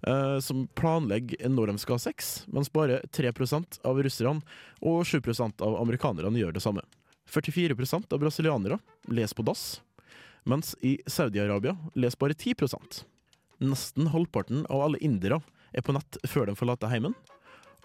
eh, 0.06 0.38
som 0.40 0.66
planlegger 0.78 1.48
når 1.50 1.72
de 1.72 1.82
skal 1.82 1.98
ha 1.98 2.04
sex, 2.06 2.44
mens 2.46 2.72
bare 2.72 3.00
3% 3.10 3.80
av 3.84 4.02
russerne 4.02 4.44
og 4.80 5.02
7% 5.04 5.66
av 5.66 5.80
amerikanerne 5.80 6.38
gjør 6.40 6.56
det 6.56 6.64
samme. 6.64 6.84
44% 7.26 8.12
av 8.14 8.22
brasilianere 8.22 8.78
leser 9.10 9.34
på 9.34 9.44
dass, 9.46 9.80
mens 10.46 10.76
i 10.86 10.94
Saudi-Arabia 11.10 11.74
leser 11.98 12.20
bare 12.22 12.38
10% 12.38 13.02
Nesten 13.56 14.10
halvparten 14.12 14.66
av 14.68 14.82
alle 14.84 14.98
indere 15.00 15.38
er 15.72 15.80
på 15.80 15.94
nett 15.96 16.18
før 16.28 16.50
de 16.50 16.54
forlater 16.58 16.90
heimen. 16.92 17.14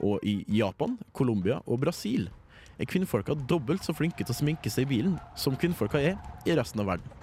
Og 0.04 0.20
i 0.28 0.42
Japan, 0.52 0.98
Colombia 1.16 1.62
og 1.64 1.80
Brasil 1.86 2.28
er 2.76 2.90
kvinnfolka 2.92 3.38
dobbelt 3.48 3.88
så 3.88 3.96
flinke 3.96 4.26
til 4.26 4.36
å 4.36 4.40
sminke 4.42 4.74
seg 4.74 4.90
i 4.90 4.92
bilen 4.98 5.16
som 5.40 5.56
kvinnfolka 5.56 6.02
er 6.02 6.20
i 6.44 6.58
resten 6.60 6.84
av 6.84 6.92
verden. 6.92 7.21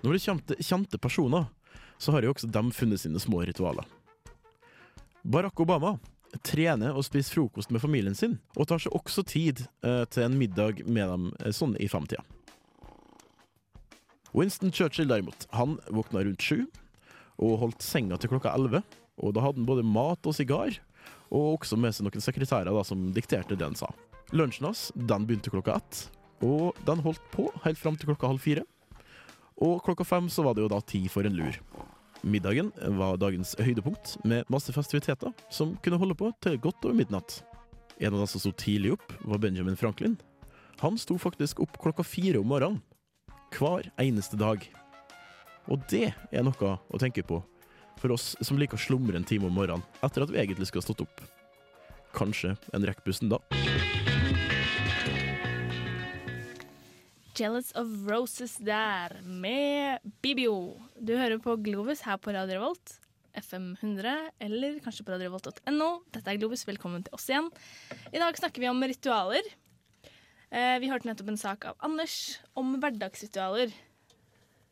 Når 0.00 0.16
det 0.16 0.22
kommer 0.24 0.46
til 0.48 0.64
kjente 0.64 0.98
personer, 0.98 1.48
så 2.00 2.14
har 2.14 2.24
jo 2.24 2.32
også 2.32 2.48
dem 2.48 2.70
funnet 2.72 3.02
sine 3.02 3.20
små 3.20 3.42
ritualer. 3.44 3.84
Barack 5.22 5.60
Obama 5.60 5.98
trener 6.46 6.96
og 6.96 7.04
spiser 7.04 7.36
frokost 7.36 7.72
med 7.74 7.82
familien 7.82 8.16
sin, 8.16 8.38
og 8.56 8.70
tar 8.70 8.80
seg 8.80 8.94
også 8.96 9.24
tid 9.28 9.64
eh, 9.84 10.04
til 10.08 10.24
en 10.24 10.38
middag 10.40 10.80
med 10.86 11.10
dem 11.10 11.26
eh, 11.40 11.52
sånn 11.52 11.76
i 11.76 11.88
framtida. 11.90 12.24
Winston 14.32 14.72
Churchill 14.72 15.10
derimot, 15.10 15.48
han 15.52 15.76
våkna 15.90 16.22
rundt 16.24 16.44
sju 16.44 16.62
og 17.40 17.58
holdt 17.64 17.84
senga 17.84 18.16
til 18.20 18.30
klokka 18.30 18.54
elleve. 18.54 18.84
Og 19.20 19.34
da 19.36 19.42
hadde 19.44 19.60
han 19.60 19.68
både 19.68 19.84
mat 19.84 20.24
og 20.28 20.36
sigar, 20.36 20.78
og 21.28 21.58
også 21.58 21.76
med 21.76 21.92
seg 21.92 22.06
noen 22.06 22.24
sekretærer 22.24 22.70
da, 22.72 22.84
som 22.86 23.10
dikterte 23.16 23.58
det 23.58 23.66
han 23.66 23.76
sa. 23.76 23.90
Lunsjen 24.32 24.68
hans 24.70 24.88
den 24.94 25.26
begynte 25.28 25.52
klokka 25.52 25.76
ett, 25.80 26.04
og 26.46 26.78
den 26.86 27.02
holdt 27.04 27.24
på 27.34 27.50
helt 27.66 27.80
fram 27.80 27.98
til 27.98 28.12
klokka 28.12 28.30
halv 28.30 28.40
fire. 28.44 28.64
Og 29.60 29.82
klokka 29.84 30.06
fem 30.08 30.28
så 30.32 30.44
var 30.44 30.56
det 30.56 30.64
jo 30.64 30.72
da 30.72 30.80
tid 30.80 31.10
for 31.12 31.26
en 31.28 31.36
lur. 31.36 31.58
Middagen 32.20 32.72
var 33.00 33.18
dagens 33.20 33.54
høydepunkt, 33.60 34.16
med 34.24 34.48
masse 34.52 34.72
festiviteter 34.72 35.32
som 35.52 35.76
kunne 35.84 36.00
holde 36.00 36.16
på 36.16 36.32
til 36.44 36.58
godt 36.60 36.84
over 36.84 36.96
midnatt. 36.96 37.40
En 38.00 38.14
av 38.14 38.22
dem 38.22 38.30
som 38.32 38.40
sto 38.40 38.52
tidlig 38.56 38.94
opp, 38.96 39.12
var 39.28 39.40
Benjamin 39.40 39.76
Franklin. 39.76 40.16
Han 40.80 40.96
sto 41.00 41.18
faktisk 41.20 41.60
opp 41.60 41.76
klokka 41.80 42.04
fire 42.04 42.40
om 42.40 42.48
morgenen. 42.48 42.80
Hver 43.52 43.90
eneste 44.00 44.38
dag. 44.40 44.64
Og 45.68 45.82
det 45.90 46.12
er 46.32 46.44
noe 46.46 46.76
å 46.88 47.00
tenke 47.00 47.24
på 47.26 47.42
for 48.00 48.14
oss 48.14 48.32
som 48.40 48.56
liker 48.56 48.78
å 48.78 48.80
slumre 48.80 49.18
en 49.18 49.28
time 49.28 49.50
om 49.50 49.52
morgenen 49.52 49.84
etter 50.00 50.24
at 50.24 50.32
vi 50.32 50.40
egentlig 50.40 50.70
skulle 50.70 50.86
ha 50.86 50.88
stått 50.88 51.04
opp. 51.04 51.20
Kanskje 52.16 52.56
en 52.72 52.88
rekker 52.88 53.04
bussen 53.06 53.32
da. 53.32 53.42
'Jealous 57.40 57.72
of 57.72 57.88
Roses' 58.04 58.58
der, 58.60 59.14
med 59.24 60.02
Bibio. 60.20 60.76
Du 61.00 61.14
hører 61.16 61.38
på 61.40 61.54
Globus 61.56 62.02
her 62.04 62.18
på 62.20 62.34
Radio 62.36 62.58
Revolt. 62.58 62.98
FM 63.32 63.70
100, 63.80 64.12
eller 64.44 64.76
kanskje 64.84 65.06
på 65.06 65.14
radiorevolt.no. 65.14 65.86
Dette 66.12 66.28
er 66.28 66.36
Globus, 66.36 66.66
velkommen 66.68 67.06
til 67.06 67.16
oss 67.16 67.30
igjen. 67.30 67.48
I 68.12 68.20
dag 68.20 68.36
snakker 68.36 68.60
vi 68.60 68.68
om 68.68 68.84
ritualer. 68.84 69.48
Eh, 70.52 70.76
vi 70.84 70.90
hørte 70.92 71.08
nettopp 71.08 71.32
en 71.32 71.40
sak 71.40 71.64
av 71.70 71.80
Anders 71.88 72.18
om 72.60 72.74
hverdagsritualer. 72.76 73.72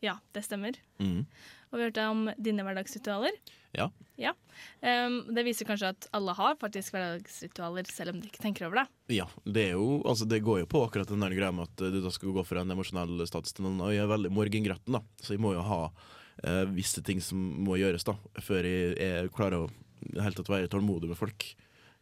Ja, 0.05 0.19
det 0.37 0.45
stemmer. 0.45 0.77
Mm. 1.01 1.25
Og 1.71 1.81
vi 1.81 1.87
hørte 1.87 2.05
om 2.13 2.27
dine 2.37 2.69
hverdagsritualer. 2.69 3.33
Ja. 3.77 3.89
Ja. 4.19 4.33
Um, 4.81 5.21
det 5.35 5.45
viser 5.47 5.69
kanskje 5.69 5.93
at 5.93 6.09
alle 6.17 6.35
har 6.35 6.57
faktisk 6.59 6.95
hverdagsritualer, 6.95 7.87
selv 7.93 8.15
om 8.15 8.23
de 8.23 8.31
ikke 8.31 8.43
tenker 8.43 8.67
over 8.67 8.83
det. 8.83 8.87
Ja, 9.19 9.29
det, 9.45 9.69
er 9.69 9.77
jo, 9.79 10.01
altså 10.09 10.27
det 10.27 10.41
går 10.47 10.65
jo 10.65 10.71
på 10.71 10.83
akkurat 10.87 11.11
den 11.11 11.23
der 11.23 11.37
greia 11.37 11.55
med 11.55 11.69
at 11.69 11.85
eh, 11.85 11.93
du 11.95 12.01
da 12.03 12.11
skal 12.15 12.35
gå 12.35 12.43
fra 12.47 12.65
en 12.65 12.75
emosjonell 12.75 13.23
status 13.31 13.55
til 13.55 13.69
noen. 13.69 13.83
Og 13.85 13.93
jeg 13.95 14.03
er 14.03 14.11
veldig 14.11 14.33
morgengretten, 14.35 14.99
da, 14.99 15.03
så 15.23 15.37
jeg 15.37 15.43
må 15.45 15.53
jo 15.55 15.63
ha 15.69 15.81
uh, 15.87 16.65
visse 16.75 17.05
ting 17.07 17.23
som 17.25 17.39
må 17.67 17.79
gjøres 17.79 18.09
da, 18.09 18.17
før 18.43 18.67
jeg, 18.67 18.97
jeg 18.99 19.33
klarer 19.37 19.67
å 19.67 19.71
helt 20.19 20.39
tatt 20.41 20.51
være 20.51 20.71
tålmodig 20.73 21.13
med 21.13 21.21
folk. 21.21 21.47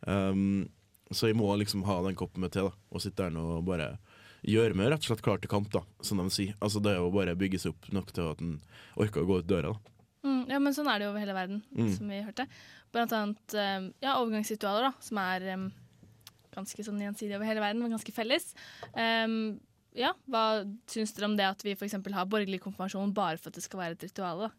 Um, 0.06 0.66
så 1.12 1.30
jeg 1.30 1.38
må 1.38 1.48
liksom 1.60 1.84
ha 1.86 2.00
den 2.06 2.16
koppen 2.18 2.42
med 2.42 2.54
te 2.54 2.64
da, 2.64 2.72
og 2.72 3.02
sitte 3.02 3.28
der 3.28 3.36
og 3.38 3.66
bare 3.68 3.96
gjøre 4.46 4.76
meg 4.78 4.90
rett 4.92 5.04
og 5.04 5.10
slett 5.10 5.24
klar 5.26 5.40
til 5.42 5.50
kamp, 5.50 5.68
da, 5.74 5.82
som 6.04 6.20
de 6.22 6.30
sier. 6.32 6.56
Altså 6.62 6.80
Det 6.82 6.94
er 6.94 7.02
jo 7.02 7.12
bare 7.14 7.36
bygge 7.38 7.60
seg 7.60 7.74
opp 7.74 7.90
nok 7.94 8.12
til 8.14 8.30
at 8.30 8.42
en 8.44 8.56
orker 8.96 9.22
å 9.24 9.28
gå 9.28 9.38
ut 9.42 9.48
døra. 9.50 9.74
da. 9.74 9.95
Ja, 10.56 10.60
men 10.64 10.72
sånn 10.72 10.88
er 10.88 10.98
det 11.02 11.04
jo 11.06 11.12
over 11.12 11.20
hele 11.20 11.36
verden, 11.36 11.58
Mm. 11.76 11.90
som 11.98 12.08
vi 12.08 12.22
hørte. 12.24 12.46
Blant 12.96 13.12
annet 13.12 13.54
em, 13.60 13.90
ja, 14.00 14.14
overgangsritualer, 14.22 14.86
da, 14.88 14.92
som 15.04 15.18
er 15.20 15.44
um, 15.52 15.66
ganske 16.56 16.84
sånn 16.86 17.02
gjensidig 17.02 17.36
over 17.36 17.44
hele 17.50 17.60
verden, 17.60 17.82
men 17.84 17.92
ganske 17.92 18.14
felles. 18.16 18.54
Um, 18.96 19.58
ja, 19.96 20.14
hva 20.28 20.62
syns 20.92 21.12
dere 21.16 21.28
om 21.28 21.36
det 21.36 21.44
at 21.48 21.62
vi 21.64 21.74
f.eks. 21.76 21.92
har 22.16 22.28
borgerlig 22.32 22.62
konfirmasjon 22.64 23.12
bare 23.16 23.36
for 23.40 23.48
at 23.52 23.58
det 23.60 23.64
skal 23.66 23.80
være 23.82 23.98
et 23.98 24.06
ritual? 24.08 24.46
da? 24.46 24.50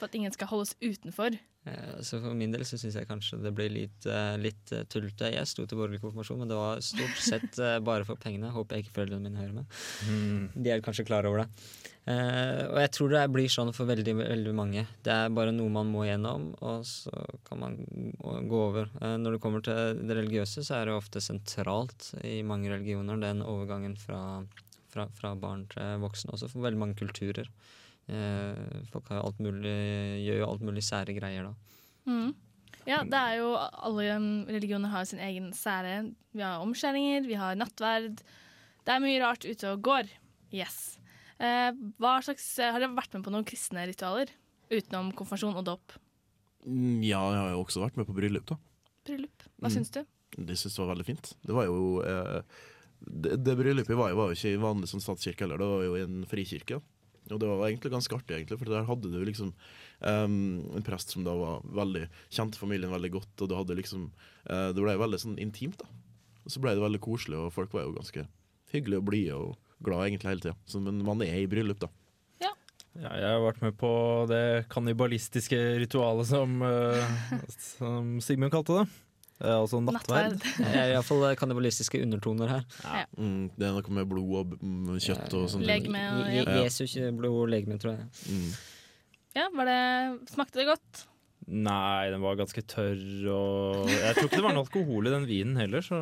For 0.00 0.06
at 0.10 0.14
ingen 0.18 0.34
skal 0.34 0.50
holdes 0.50 0.74
utenfor. 0.82 1.38
Eh, 1.68 2.00
Så 2.02 2.20
For 2.22 2.34
min 2.34 2.52
del 2.54 2.64
så 2.68 2.78
syns 2.80 2.94
jeg 2.98 3.08
kanskje 3.08 3.40
det 3.42 3.52
blir 3.56 3.70
litt, 3.72 4.06
eh, 4.06 4.36
litt 4.40 4.72
eh, 4.72 4.84
tullete. 4.90 5.30
Jeg 5.34 5.46
sto 5.50 5.66
til 5.66 5.78
borgerlig 5.78 6.00
konfirmasjon, 6.02 6.38
men 6.42 6.48
det 6.48 6.56
var 6.58 6.80
stort 6.84 7.20
sett 7.22 7.60
bare 7.84 8.04
for 8.08 8.16
pengene. 8.20 8.50
Håper 8.54 8.76
jeg 8.78 8.86
ikke 8.86 8.96
foreldrene 9.00 9.28
mine 9.28 9.40
hører 9.42 9.56
med. 9.60 10.52
De 10.64 10.70
er 10.74 10.80
kanskje 10.84 11.06
klar 11.08 11.26
over 11.28 11.44
det. 11.44 11.48
Og 12.08 12.78
jeg 12.80 12.90
tror 12.96 13.10
det 13.12 13.22
blir 13.34 13.50
sånn 13.52 13.72
for 13.76 13.84
veldig, 13.90 14.14
veldig 14.16 14.54
mange. 14.56 14.86
Det 15.04 15.12
er 15.12 15.28
bare 15.36 15.52
noe 15.52 15.68
man 15.68 15.90
må 15.92 16.06
gjennom, 16.08 16.46
og 16.64 16.86
så 16.88 17.12
kan 17.44 17.60
man 17.60 17.74
gå- 18.16 18.62
over. 18.68 18.88
Når 19.02 19.34
det 19.36 19.40
kommer 19.44 19.60
til 19.66 20.00
det 20.08 20.16
religiøse, 20.16 20.64
så 20.64 20.78
er 20.78 20.86
det 20.88 20.94
ofte 20.96 21.20
sentralt 21.20 22.14
i 22.24 22.38
mange 22.42 22.70
religioner 22.72 23.20
den 23.20 23.42
overgangen 23.44 23.98
fra, 24.00 24.22
fra, 24.88 25.04
fra 25.20 25.34
barn 25.36 25.66
til 25.74 26.00
voksne, 26.00 26.32
også 26.32 26.48
for 26.48 26.64
veldig 26.64 26.80
mange 26.80 26.96
kulturer. 26.96 27.50
Eh, 28.08 28.82
folk 28.92 29.08
har 29.12 29.18
jo 29.20 29.26
alt 29.28 29.40
mulig, 29.44 29.72
gjør 30.24 30.38
jo 30.42 30.46
alt 30.48 30.62
mulig 30.64 30.82
sære 30.86 31.14
greier 31.18 31.48
da. 31.50 31.54
Mm. 32.08 32.30
Ja, 32.88 33.02
det 33.04 33.18
er 33.20 33.34
jo 33.36 33.50
Alle 33.58 34.14
religioner 34.48 34.88
har 34.88 35.04
sin 35.04 35.20
egen 35.20 35.50
sære. 35.52 36.14
Vi 36.32 36.40
har 36.40 36.62
omskjæringer, 36.64 37.26
vi 37.28 37.34
har 37.36 37.54
nattverd. 37.60 38.22
Det 38.86 38.94
er 38.94 39.02
mye 39.04 39.20
rart 39.20 39.44
ute 39.44 39.68
og 39.74 39.82
går. 39.84 40.08
Yes. 40.56 40.96
Eh, 41.38 41.70
hva 42.00 42.16
slags, 42.24 42.46
har 42.56 42.80
dere 42.80 42.94
vært 42.96 43.12
med 43.14 43.26
på 43.26 43.30
noen 43.34 43.44
kristne 43.44 43.84
ritualer? 43.90 44.32
Utenom 44.72 45.12
konfirmasjon 45.16 45.56
og 45.60 45.66
dåp? 45.68 45.98
Mm, 46.66 47.02
Ja, 47.04 47.20
jeg 47.32 47.38
har 47.44 47.50
jo 47.52 47.60
også 47.64 47.84
vært 47.84 47.96
med 48.00 48.08
på 48.08 48.16
bryllup, 48.16 48.46
da. 48.48 48.56
Bryllup. 49.04 49.44
Hva 49.60 49.68
Mm. 49.68 49.76
syns 49.76 49.90
du? 49.92 50.00
Det 50.38 50.56
syns 50.56 50.76
jeg 50.76 50.86
var 50.86 50.94
veldig 50.94 51.06
fint. 51.06 51.34
Det 51.44 51.54
var 51.54 51.64
jo 51.68 52.00
eh, 52.02 52.42
det, 53.04 53.36
det 53.44 53.54
bryllupet 53.56 53.96
var 53.96 54.10
jo, 54.10 54.16
var 54.16 54.28
jo 54.32 54.34
ikke 54.36 54.54
i 54.56 54.60
vanlig 54.60 54.88
sånn 54.90 55.00
statskirke 55.04 55.44
heller, 55.44 55.58
det 55.58 55.68
var 55.68 55.84
jo 55.84 55.94
i 55.96 56.02
en 56.08 56.24
frikirke. 56.26 56.80
Og 57.34 57.42
det 57.42 57.50
var 57.50 57.66
egentlig 57.68 57.92
ganske 57.92 58.16
artig, 58.16 58.36
egentlig, 58.36 58.58
for 58.60 58.72
der 58.72 58.88
hadde 58.88 59.12
du 59.12 59.18
liksom 59.26 59.52
um, 60.00 60.34
en 60.78 60.86
prest 60.86 61.14
som 61.14 61.26
da 61.26 61.34
var 61.38 61.62
veldig 61.82 62.06
kjente 62.26 62.60
familien 62.60 62.94
veldig 62.94 63.12
godt, 63.18 63.32
og 63.42 63.50
du 63.50 63.56
hadde 63.58 63.78
liksom 63.78 64.10
uh, 64.48 64.70
Det 64.74 64.82
ble 64.82 64.98
veldig 65.00 65.22
sånn 65.24 65.38
intimt, 65.42 65.80
da. 65.82 65.88
Og 66.44 66.54
så 66.54 66.62
ble 66.64 66.74
det 66.76 66.84
veldig 66.84 67.02
koselig, 67.04 67.38
og 67.38 67.54
folk 67.54 67.74
var 67.76 67.84
jo 67.84 67.96
ganske 67.98 68.24
hyggelige 68.72 69.02
og 69.02 69.08
blide 69.08 69.38
og 69.38 69.80
glade 69.84 70.10
egentlig 70.10 70.32
hele 70.32 70.44
tida. 70.46 70.84
Men 70.84 71.02
man 71.04 71.24
er 71.26 71.42
i 71.42 71.50
bryllup, 71.50 71.82
da. 71.84 71.92
Ja, 72.98 73.12
jeg 73.14 73.30
har 73.30 73.42
vært 73.44 73.60
med 73.62 73.76
på 73.78 73.90
det 74.26 74.64
kannibalistiske 74.72 75.58
ritualet 75.78 76.26
som, 76.32 76.56
uh, 76.64 77.18
som 77.76 78.16
Sigmund 78.24 78.50
kalte 78.54 78.80
det. 78.80 78.86
Eh, 79.40 79.54
altså 79.54 79.78
nattverd. 79.84 80.40
Det 80.42 80.66
er 80.74 80.92
iallfall 80.96 81.36
kannibalistiske 81.38 82.00
undertoner 82.02 82.48
her. 82.56 82.64
Ja. 82.82 83.04
Mm, 83.18 83.50
det 83.54 83.68
er 83.68 83.76
noe 83.76 83.94
med 84.00 84.08
blod 84.10 84.32
og 84.40 84.56
mm, 84.58 84.96
kjøtt 85.04 85.36
og 85.38 85.46
sånt. 85.52 85.66
Legeme 85.68 86.00
og- 86.16 86.32
ja. 86.34 86.56
Jesu 86.64 86.84
blod 87.14 87.44
og 87.44 87.48
legeme, 87.52 87.78
tror 87.78 87.94
jeg. 87.94 88.08
Mm. 88.32 88.50
Ja, 89.38 89.46
var 89.54 89.68
det, 89.70 89.78
Smakte 90.32 90.58
det 90.58 90.66
godt? 90.72 91.04
Nei, 91.48 92.10
den 92.12 92.20
var 92.20 92.34
ganske 92.36 92.60
tørr, 92.68 93.00
og 93.32 93.86
jeg 93.88 94.14
tror 94.18 94.26
ikke 94.26 94.36
det 94.36 94.44
var 94.44 94.52
noe 94.56 94.66
alkohol 94.66 95.06
i 95.08 95.12
den 95.14 95.24
vinen 95.30 95.56
heller, 95.56 95.80
så 95.80 95.96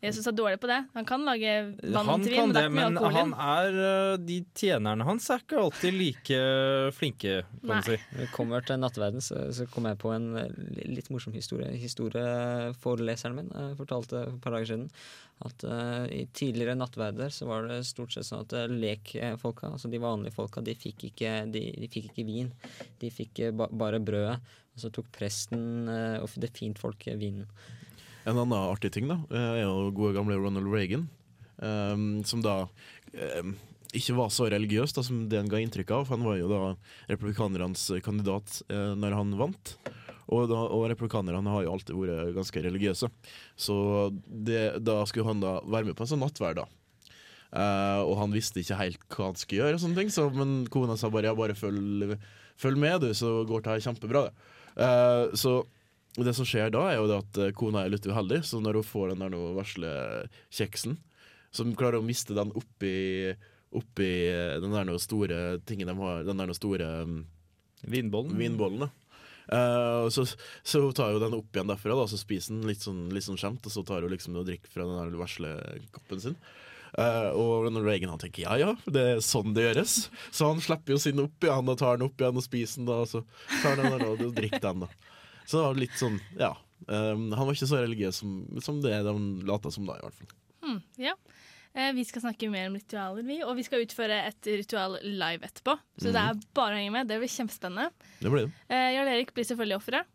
Jesus 0.00 0.26
er 0.26 0.36
dårlig 0.36 0.60
på 0.62 0.68
det. 0.70 0.78
Han 0.94 1.06
kan 1.08 1.24
lage 1.28 1.54
vann 1.82 2.08
Han 2.08 2.22
til 2.24 2.32
vin, 2.32 2.38
kan 2.40 2.52
men 2.52 2.56
det 2.56 2.60
det, 2.60 2.62
er 2.62 2.70
ikke 2.70 2.76
mye 2.76 2.84
men 2.88 2.98
alkohol 2.98 3.12
i 3.12 3.20
han 3.20 3.34
er 3.46 3.80
eh, 3.86 4.12
De 4.30 4.38
tjenerne 4.56 5.06
hans 5.08 5.30
er 5.30 5.42
ikke 5.44 5.58
alltid 5.60 5.96
like 5.96 6.42
flinke, 6.96 7.34
kan 7.60 7.72
Nei. 7.74 7.80
du 7.80 7.90
si. 7.90 7.98
Når 8.14 8.24
jeg 8.24 8.32
kommer 8.34 8.64
til 8.64 8.80
nattverden, 8.80 9.24
så, 9.24 9.42
så 9.56 9.68
kom 9.70 9.88
jeg 9.90 10.00
på 10.00 10.14
en 10.16 10.30
eh, 10.40 10.60
litt 10.88 11.10
morsom 11.12 11.36
historie. 11.36 11.68
Historieforeleseren 11.82 13.36
min 13.36 13.52
jeg 13.52 13.76
fortalte 13.80 14.24
for 14.24 14.38
et 14.38 14.44
par 14.46 14.56
dager 14.56 14.72
siden 14.72 14.88
at 15.40 15.64
uh, 15.64 16.04
i 16.12 16.26
tidligere 16.36 16.76
nattverder 16.76 17.32
så 17.32 17.46
var 17.48 17.64
det 17.68 17.80
stort 17.88 18.12
sett 18.12 18.28
sånn 18.28 18.44
at 18.44 18.54
uh, 18.56 18.66
lekfolka, 18.68 19.70
altså 19.72 19.88
de 19.88 20.00
vanlige 20.02 20.36
folka, 20.36 20.60
de 20.64 20.74
fikk 20.76 21.06
ikke, 21.08 21.32
de, 21.48 21.62
de 21.80 21.88
fikk 21.88 22.10
ikke 22.10 22.26
vin. 22.28 22.50
De 23.00 23.12
fikk 23.14 23.40
eh, 23.46 23.54
ba, 23.56 23.70
bare 23.72 24.02
brødet. 24.04 24.36
Og 24.76 24.84
så 24.84 24.90
tok 24.94 25.08
presten 25.14 25.88
uh, 25.88 26.20
og 26.20 26.36
det 26.42 26.52
fint 26.56 26.78
folk 26.80 27.08
vinen. 27.20 27.48
En 28.28 28.36
annen 28.36 28.56
artig 28.58 28.92
ting 28.94 29.08
da 29.08 29.20
eh, 29.32 29.60
er 29.60 29.64
jo 29.64 29.90
gode 29.96 30.14
gamle 30.18 30.36
Ronald 30.38 30.68
Reagan, 30.70 31.06
um, 31.56 32.20
som 32.28 32.42
da 32.44 32.62
um, 33.40 33.54
ikke 33.96 34.16
var 34.18 34.30
så 34.34 34.48
religiøs 34.52 34.94
da, 34.94 35.04
som 35.06 35.24
det 35.30 35.40
han 35.40 35.48
ga 35.50 35.60
inntrykk 35.62 35.94
av. 35.96 36.10
Han 36.12 36.26
var 36.26 36.36
jo 36.38 36.50
da 36.50 36.60
republikanernes 37.10 37.88
kandidat 38.04 38.60
eh, 38.70 38.92
når 38.98 39.16
han 39.18 39.32
vant. 39.40 39.72
Og, 40.30 40.44
da, 40.46 40.60
og 40.70 40.84
republikanerne 40.92 41.50
har 41.50 41.64
jo 41.64 41.72
alltid 41.72 41.96
vært 41.98 42.36
ganske 42.36 42.62
religiøse. 42.62 43.08
Så 43.58 43.76
det, 44.26 44.60
da 44.86 45.00
skulle 45.10 45.26
han 45.32 45.42
da 45.42 45.56
være 45.64 45.88
med 45.88 45.98
på 45.98 46.06
en 46.06 46.12
sånn 46.12 46.22
nattverd, 46.22 46.62
da. 46.62 46.68
Uh, 47.50 48.06
og 48.06 48.14
han 48.20 48.30
visste 48.30 48.62
ikke 48.62 48.78
helt 48.78 49.04
hva 49.10 49.32
han 49.32 49.40
skulle 49.40 49.64
gjøre, 49.64 49.74
og 49.74 49.82
sånne 49.82 49.98
ting, 49.98 50.12
så, 50.14 50.28
men 50.30 50.68
kona 50.70 50.94
sa 50.94 51.10
bare 51.10 51.32
ja, 51.32 51.34
bare 51.34 51.56
følg, 51.58 52.14
følg 52.62 52.78
med, 52.78 53.02
du, 53.02 53.10
så 53.16 53.40
går 53.48 53.64
det 53.64 53.72
her 53.72 53.82
kjempebra. 53.88 54.28
Eh, 54.78 55.34
så 55.34 55.56
det 56.18 56.34
som 56.34 56.46
skjer 56.48 56.72
da, 56.74 56.86
er 56.90 56.98
jo 56.98 57.08
det 57.10 57.18
at 57.22 57.38
eh, 57.38 57.52
kona 57.56 57.84
er 57.84 57.92
litt 57.92 58.06
uheldig, 58.06 58.42
så 58.46 58.58
når 58.62 58.80
hun 58.80 58.86
får 58.86 59.12
den 59.12 59.22
der 59.22 59.32
noe 59.34 59.52
vesle 59.58 59.90
kjeksen, 60.50 60.96
så 61.50 61.66
hun 61.66 61.76
klarer 61.78 62.00
å 62.00 62.06
miste 62.06 62.34
den 62.36 62.50
oppi, 62.56 62.94
oppi 63.76 64.08
eh, 64.30 64.56
den 64.62 64.74
der 64.74 64.88
noe 64.88 65.02
store 65.02 65.60
tingen 65.68 65.90
de 65.90 65.94
har, 66.00 66.24
den 66.26 66.42
der 66.42 66.50
noe 66.50 66.58
store 66.58 66.88
um, 67.06 67.20
Vinbollen. 67.80 68.34
vinbollen 68.36 68.82
da. 68.84 68.90
Eh, 69.50 70.08
så, 70.12 70.26
så 70.62 70.82
hun 70.82 70.96
tar 70.96 71.14
jo 71.14 71.22
den 71.22 71.36
opp 71.38 71.54
igjen 71.54 71.70
derfra, 71.70 71.94
da, 71.98 72.08
så 72.10 72.18
spiser 72.18 72.56
den 72.56 72.66
litt 72.70 72.82
sånn, 72.84 73.06
litt 73.14 73.26
sånn 73.26 73.38
skjemt, 73.40 73.66
og 73.66 73.74
så 73.74 73.86
tar 73.86 74.02
hun 74.04 74.12
liksom 74.12 74.38
og 74.38 74.50
drikker 74.50 74.74
fra 74.74 74.86
den 74.88 74.98
der 74.98 75.22
vesle 75.22 75.54
koppen 75.94 76.22
sin. 76.22 76.36
Uh, 76.90 77.30
og 77.38 77.68
Reagan 77.84 78.10
han 78.10 78.18
tenker 78.18 78.48
ja 78.48 78.56
ja, 78.58 78.70
det 78.90 79.02
er 79.12 79.20
sånn 79.22 79.54
det 79.54 79.68
gjøres. 79.68 80.08
Så 80.34 80.48
han 80.50 80.58
slipper 80.58 80.96
jo 80.96 80.98
sin 80.98 81.22
opp 81.22 81.46
igjen 81.46 81.70
og 81.70 81.78
tar 81.78 82.00
den 82.00 82.08
opp 82.08 82.18
igjen 82.18 82.40
og 82.42 82.42
spiser 82.42 82.82
den, 82.82 82.90
da, 82.90 82.98
og 83.04 83.10
så 83.12 83.22
tar 83.62 83.78
den 83.78 83.94
der 83.94 84.08
og 84.10 84.24
drikker 84.34 84.64
den. 84.64 84.82
da 84.88 84.90
Så 85.50 85.58
det 85.58 85.66
var 85.66 85.80
litt 85.82 85.96
sånn, 85.98 86.20
ja. 86.38 86.52
Um, 86.86 87.26
han 87.36 87.44
var 87.48 87.52
ikke 87.56 87.68
så 87.68 87.80
religiøs 87.82 88.22
som, 88.22 88.34
som 88.62 88.78
det 88.84 88.94
de 89.04 89.12
lata 89.48 89.70
som 89.74 89.84
da, 89.88 89.98
i 89.98 90.04
hvert 90.06 90.16
fall. 90.20 90.30
Hmm, 90.64 90.78
ja. 91.00 91.12
Eh, 91.74 91.90
vi 91.94 92.02
skal 92.06 92.22
snakke 92.24 92.48
mer 92.50 92.68
om 92.70 92.74
ritualer, 92.78 93.22
vi. 93.26 93.36
Og 93.46 93.52
vi 93.58 93.62
skal 93.66 93.82
utføre 93.84 94.16
et 94.26 94.48
ritual 94.58 94.96
live 95.06 95.46
etterpå. 95.46 95.76
Så 96.00 96.08
Mhm. 96.08 96.14
det 96.16 96.22
er 96.22 96.40
bare 96.56 96.74
å 96.74 96.78
henge 96.80 96.92
med. 96.96 97.08
Det 97.10 97.18
blir 97.20 97.30
kjempespennende. 97.30 97.90
Det 98.20 98.30
blir 98.32 98.46
det. 98.48 98.52
Eh, 98.70 98.88
Jarl 98.96 99.10
Erik 99.12 99.34
blir 99.36 99.44
selvfølgelig 99.46 99.78
offeret. 99.78 100.06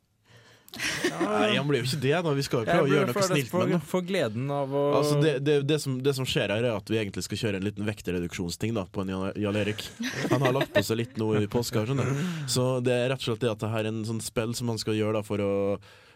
Nei, 0.76 1.56
han 1.58 1.68
blir 1.70 1.82
jo 1.82 1.88
ikke 1.88 2.00
det. 2.04 2.14
da 2.26 2.34
Vi 2.38 2.46
skal 2.46 2.62
jo 2.64 2.68
prøve 2.70 2.86
å 2.88 2.92
gjøre 2.92 3.10
noe 3.14 3.26
snilt 3.30 3.54
med 3.56 3.74
ham. 3.76 3.84
For 3.94 4.06
gleden 4.06 4.50
av 4.54 4.74
å 4.76 4.84
Altså 5.00 5.20
det, 5.24 5.34
det, 5.48 5.56
det, 5.70 5.80
som, 5.84 5.98
det 6.04 6.14
som 6.18 6.28
skjer 6.30 6.54
her, 6.56 6.64
er 6.68 6.76
at 6.76 6.90
vi 6.92 7.00
egentlig 7.02 7.26
skal 7.28 7.42
kjøre 7.44 7.62
en 7.62 7.68
liten 7.68 7.88
vektreduksjonsting 7.88 8.76
da 8.78 8.86
på 8.92 9.06
en 9.06 9.14
Jan- 9.40 9.60
Erik. 9.62 9.86
Han 10.32 10.42
har 10.46 10.56
lagt 10.58 10.74
på 10.76 10.84
seg 10.84 11.00
litt 11.04 11.20
nå 11.22 11.32
i 11.40 11.46
påska. 11.52 11.86
skjønner 11.88 12.12
du. 12.12 12.24
Så 12.52 12.68
det 12.86 12.96
er 12.96 13.10
rett 13.14 13.22
og 13.24 13.30
slett 13.32 13.46
det 13.46 13.54
at 13.56 13.64
det 13.64 13.72
her 13.74 13.86
er 13.86 13.92
en 13.94 14.04
sånn 14.08 14.24
spill 14.24 14.56
som 14.58 14.74
han 14.74 14.82
skal 14.82 14.98
gjøre 15.00 15.20
da 15.22 15.24
for 15.26 15.42
å 15.44 15.54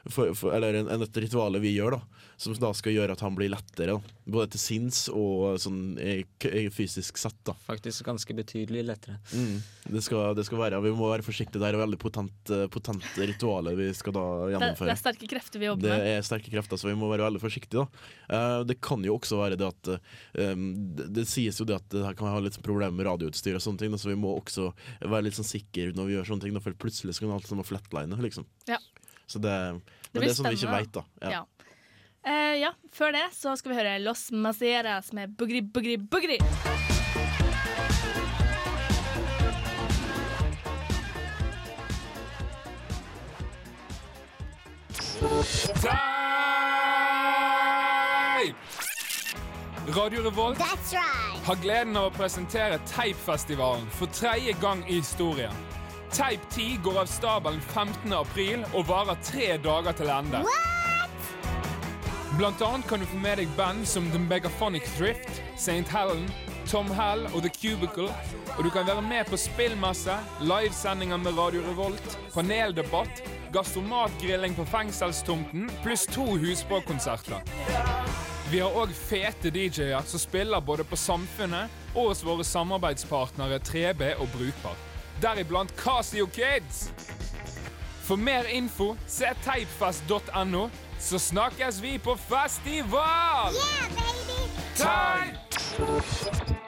for, 0.06 0.34
for, 0.38 0.54
eller 0.56 0.74
en, 0.74 0.90
en, 0.92 1.04
et 1.04 1.18
ritual 1.24 1.58
vi 1.62 1.74
gjør, 1.76 1.98
da, 1.98 2.26
som 2.40 2.56
da 2.60 2.72
skal 2.76 2.96
gjøre 2.96 3.16
at 3.16 3.24
han 3.24 3.36
blir 3.38 3.52
lettere. 3.52 3.96
Da. 3.96 4.18
Både 4.30 4.54
til 4.54 4.62
sinns 4.62 5.00
og 5.12 5.58
sånn 5.62 5.98
i, 6.00 6.22
i 6.46 6.66
fysisk 6.74 7.20
sett. 7.20 7.38
da 7.48 7.56
Faktisk 7.66 8.06
ganske 8.08 8.36
betydelig 8.36 8.84
lettere. 8.90 9.20
Mm. 9.34 9.62
Det, 9.96 10.04
skal, 10.06 10.36
det 10.38 10.46
skal 10.48 10.62
være, 10.62 10.82
Vi 10.84 10.94
må 10.96 11.12
være 11.12 11.26
forsiktige. 11.26 11.62
Det 11.62 11.72
er 11.72 11.80
veldig 11.82 12.02
potent, 12.02 12.54
potent 12.74 13.08
ritual 13.18 13.72
vi 13.80 13.90
skal 13.98 14.16
da 14.16 14.26
gjennomføre. 14.54 14.90
Det, 14.90 14.92
det, 14.92 14.98
er 14.98 15.02
sterke 15.04 15.32
krefter 15.34 15.64
vi 15.64 15.70
jobber 15.70 15.88
med. 15.88 16.06
Det 16.06 16.14
er 16.18 16.28
sterke 16.28 16.54
krefter, 16.54 16.82
så 16.82 16.92
vi 16.92 16.98
må 17.00 17.12
være 17.12 17.28
veldig 17.30 17.44
forsiktige. 17.44 17.86
da 18.30 18.36
uh, 18.36 18.66
Det 18.68 18.80
kan 18.84 19.04
jo 19.06 19.18
også 19.18 19.40
være 19.42 19.60
det 19.60 19.70
at 19.70 19.92
um, 19.96 20.70
det, 21.00 21.10
det, 21.18 21.28
sies 21.30 21.60
jo 21.60 21.68
det 21.68 21.80
at 21.80 21.90
det 21.92 22.06
her 22.06 22.18
kan 22.20 22.32
ha 22.32 22.44
litt 22.44 22.60
problemer 22.66 22.96
med 22.96 23.08
radioutstyr 23.08 23.58
og 23.58 23.64
sånne 23.64 23.84
ting, 23.84 23.94
da, 23.94 24.00
så 24.02 24.12
vi 24.12 24.20
må 24.20 24.36
også 24.38 24.72
være 25.06 25.28
litt 25.28 25.40
sånn 25.40 25.48
sikre 25.48 25.92
når 25.96 26.08
vi 26.08 26.18
gjør 26.18 26.32
sånne 26.34 26.48
ting, 26.48 26.56
da, 26.56 26.64
for 26.64 26.78
plutselig 26.80 27.16
skal 27.18 27.30
kan 27.30 27.38
alt 27.38 27.48
sammen 27.48 27.68
flatline. 27.68 28.18
Liksom. 28.22 28.46
Ja. 28.68 28.80
Så 29.30 29.40
det, 29.40 29.56
det, 30.10 30.22
det 30.22 30.30
er 30.32 30.34
sånn 30.34 30.50
vi 30.50 30.58
ikke 30.58 30.74
veit, 30.74 30.92
da. 30.96 31.06
Ja. 31.22 31.32
Ja. 31.38 31.46
Uh, 32.26 32.56
ja. 32.60 32.74
Før 32.92 33.14
det 33.16 33.28
så 33.38 33.54
skal 33.60 33.74
vi 33.74 33.80
høre 33.80 33.98
Los 34.02 34.30
Maceras 34.34 35.14
med 35.14 35.38
Bugri, 35.38 35.62
Bugri, 35.62 35.98
Bugri. 36.02 36.40
Radio 49.90 50.22
Revolt 50.22 50.60
right. 50.60 50.96
har 51.46 51.58
gleden 51.62 51.98
av 51.98 52.10
å 52.10 52.14
presentere 52.14 52.80
Teipfestivalen 52.88 53.88
for 53.98 54.12
tredje 54.14 54.54
gang 54.62 54.84
i 54.88 55.00
historien. 55.00 55.54
Teip 56.12 56.40
10 56.50 56.80
går 56.84 57.00
av 57.00 57.06
stabelen 57.06 57.62
15. 57.62 58.14
april 58.14 58.64
og 58.74 58.88
varer 58.90 59.18
tre 59.24 59.54
dager 59.62 59.94
til 59.94 60.10
ende. 60.10 60.42
Blant 62.40 62.62
annet 62.66 62.88
kan 62.90 63.02
du 63.02 63.06
få 63.10 63.20
med 63.22 63.38
deg 63.38 63.52
band 63.58 63.86
som 63.88 64.08
The 64.10 64.22
Megaphonic 64.24 64.88
Thrift, 64.96 65.42
St. 65.56 65.86
Helen, 65.92 66.26
Tom 66.70 66.90
Hell 66.98 67.28
og 67.34 67.44
The 67.46 67.52
Cubicle. 67.54 68.10
Og 68.58 68.64
du 68.66 68.72
kan 68.74 68.88
være 68.88 69.06
med 69.06 69.30
på 69.30 69.38
spillmesse, 69.38 70.18
livesendinger 70.42 71.22
med 71.22 71.38
Radio 71.38 71.62
Revolt, 71.68 72.18
paneldebatt, 72.34 73.22
gastromatgrilling 73.54 74.58
på 74.58 74.66
fengselstomten 74.66 75.70
pluss 75.84 76.08
to 76.10 76.26
husbåkonserter. 76.42 77.46
Vi 78.50 78.64
har 78.66 78.74
òg 78.82 78.94
fete 78.98 79.54
DJ-er 79.54 80.02
som 80.10 80.22
spiller 80.22 80.62
både 80.66 80.84
på 80.90 80.98
Samfunnet 80.98 81.70
og 81.94 82.14
hos 82.14 82.26
våre 82.26 82.46
samarbeidspartnere 82.48 83.62
3B 83.62 84.16
og 84.18 84.32
Brukbar 84.34 84.89
deriblant 85.22 85.72
Casio 85.78 86.26
Kids. 86.26 86.92
For 88.04 88.18
mer 88.18 88.44
info, 88.50 88.96
se 89.08 89.26
teipfest.no, 89.46 90.70
så 91.00 91.20
snakkes 91.20 91.82
vi 91.82 91.98
på 91.98 92.16
festival! 92.16 93.54
Yeah, 93.54 93.90
baby! 93.96 94.40
Teip! 94.76 96.59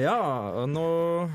Ja, 0.00 0.64
nå 0.64 0.82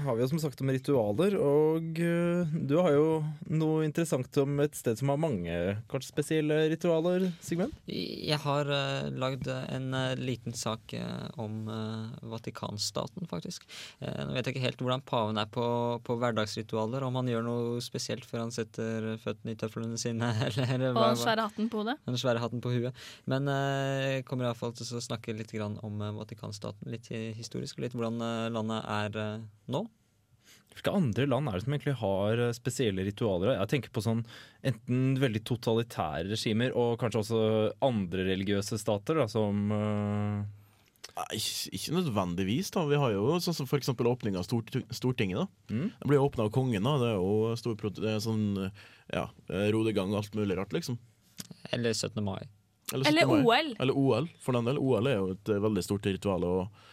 har 0.05 0.15
vi 0.15 0.23
jo 0.23 0.29
som 0.31 0.39
sagt 0.41 0.61
om 0.63 0.71
ritualer, 0.73 1.35
og 1.37 1.99
uh, 2.01 2.53
du 2.65 2.73
har 2.79 2.95
jo 2.95 3.09
noe 3.53 3.83
interessant 3.85 4.39
om 4.41 4.61
et 4.63 4.77
sted 4.77 4.97
som 4.97 5.11
har 5.11 5.19
mange 5.21 5.57
kanskje 5.91 6.09
spesielle 6.09 6.57
ritualer, 6.71 7.27
Sigmund? 7.45 7.75
Jeg 7.85 8.39
har 8.41 8.71
uh, 8.71 9.11
lagd 9.13 9.49
en 9.51 9.93
uh, 9.93 10.15
liten 10.17 10.55
sak 10.57 10.95
om 11.41 11.67
Vatikanstaten, 12.25 13.25
faktisk. 13.29 13.65
nå 14.01 14.33
vet 14.33 14.47
jeg 14.47 14.55
ikke 14.55 14.63
helt 14.63 14.81
hvordan 14.81 15.03
paven 15.05 15.39
er 15.41 15.49
på, 15.51 15.65
på, 16.05 16.15
hverdagsritualer, 16.21 17.03
om 17.05 17.19
han 17.19 17.29
gjør 17.29 17.45
noe 17.45 17.83
spesielt 17.83 18.25
før 18.27 18.45
han 18.45 18.53
setter 18.55 19.11
føttene 19.21 19.53
i 19.53 19.59
tøflene 19.59 19.99
sine, 19.99 20.31
eller 20.47 20.87
Og 20.91 21.01
den 21.01 21.21
svære 21.21 21.47
hatten 21.47 21.69
på 21.71 21.81
hodet. 21.83 21.97
Den 22.07 22.19
svære 22.21 22.43
hatten 22.43 22.63
på 22.63 22.73
huet. 22.73 23.05
Men 23.29 23.49
jeg 23.51 24.25
kommer 24.29 24.49
iallfall 24.49 24.73
til 24.77 24.97
å 24.97 25.03
snakke 25.03 25.35
litt 25.35 25.53
om 25.59 26.01
Vatikanstaten, 26.17 26.89
litt 26.93 27.11
historisk, 27.11 27.79
og 27.79 27.87
litt 27.87 27.97
hvordan 27.97 28.21
landet 28.55 28.89
er 28.95 29.21
uh, 29.21 29.45
nå? 29.71 29.85
Hvilke 30.75 30.91
andre 30.91 31.27
land 31.29 31.47
er 31.47 31.55
det 31.55 31.63
som 31.63 31.75
egentlig 31.75 31.95
har 32.01 32.41
spesielle 32.57 33.05
ritualer? 33.07 33.53
Jeg 33.55 33.71
tenker 33.71 33.93
på 33.95 34.03
sånn 34.03 34.25
enten 34.65 35.15
veldig 35.21 35.41
totalitære 35.47 36.27
regimer 36.33 36.75
og 36.75 36.97
kanskje 36.99 37.21
også 37.21 37.41
andre 37.87 38.25
religiøse 38.27 38.79
stater, 38.81 39.21
da, 39.21 39.29
som 39.31 39.65
uh 39.71 40.61
ikke, 41.31 41.71
ikke, 41.71 41.93
nødvendigvis. 41.95 42.71
da 42.75 42.83
Vi 42.89 42.99
har 42.99 43.13
jo 43.13 43.37
sånn 43.39 43.55
som 43.55 43.67
f.eks. 43.69 43.89
åpninga 43.93 44.41
av 44.41 44.47
Stort, 44.47 44.75
Stortinget. 44.91 45.39
da 45.39 45.73
mm. 45.73 45.91
Det 46.01 46.09
blir 46.09 46.23
åpna 46.23 46.47
av 46.47 46.51
kongen. 46.51 46.83
da 46.83 46.97
Det 46.99 47.11
er 47.13 47.15
jo 47.15 47.55
stor, 47.59 47.75
det 47.95 48.11
er 48.11 48.19
sånn 48.23 48.45
ja, 49.13 49.29
rodegang 49.71 50.11
og 50.11 50.23
alt 50.23 50.35
mulig 50.35 50.57
rart, 50.59 50.73
liksom. 50.75 50.99
Eller 51.71 51.93
17. 51.93 52.19
mai. 52.23 52.43
Eller, 52.91 53.05
17. 53.05 53.11
Eller 53.13 53.27
mai. 53.31 53.45
OL. 53.45 53.71
Eller 53.79 53.97
OL, 53.97 54.29
for 54.43 54.57
den 54.57 54.67
del. 54.67 54.81
OL 54.81 55.07
er 55.07 55.17
jo 55.21 55.31
et 55.37 55.53
veldig 55.67 55.85
stort 55.85 56.09
ritual. 56.09 56.43
Og 56.43 56.83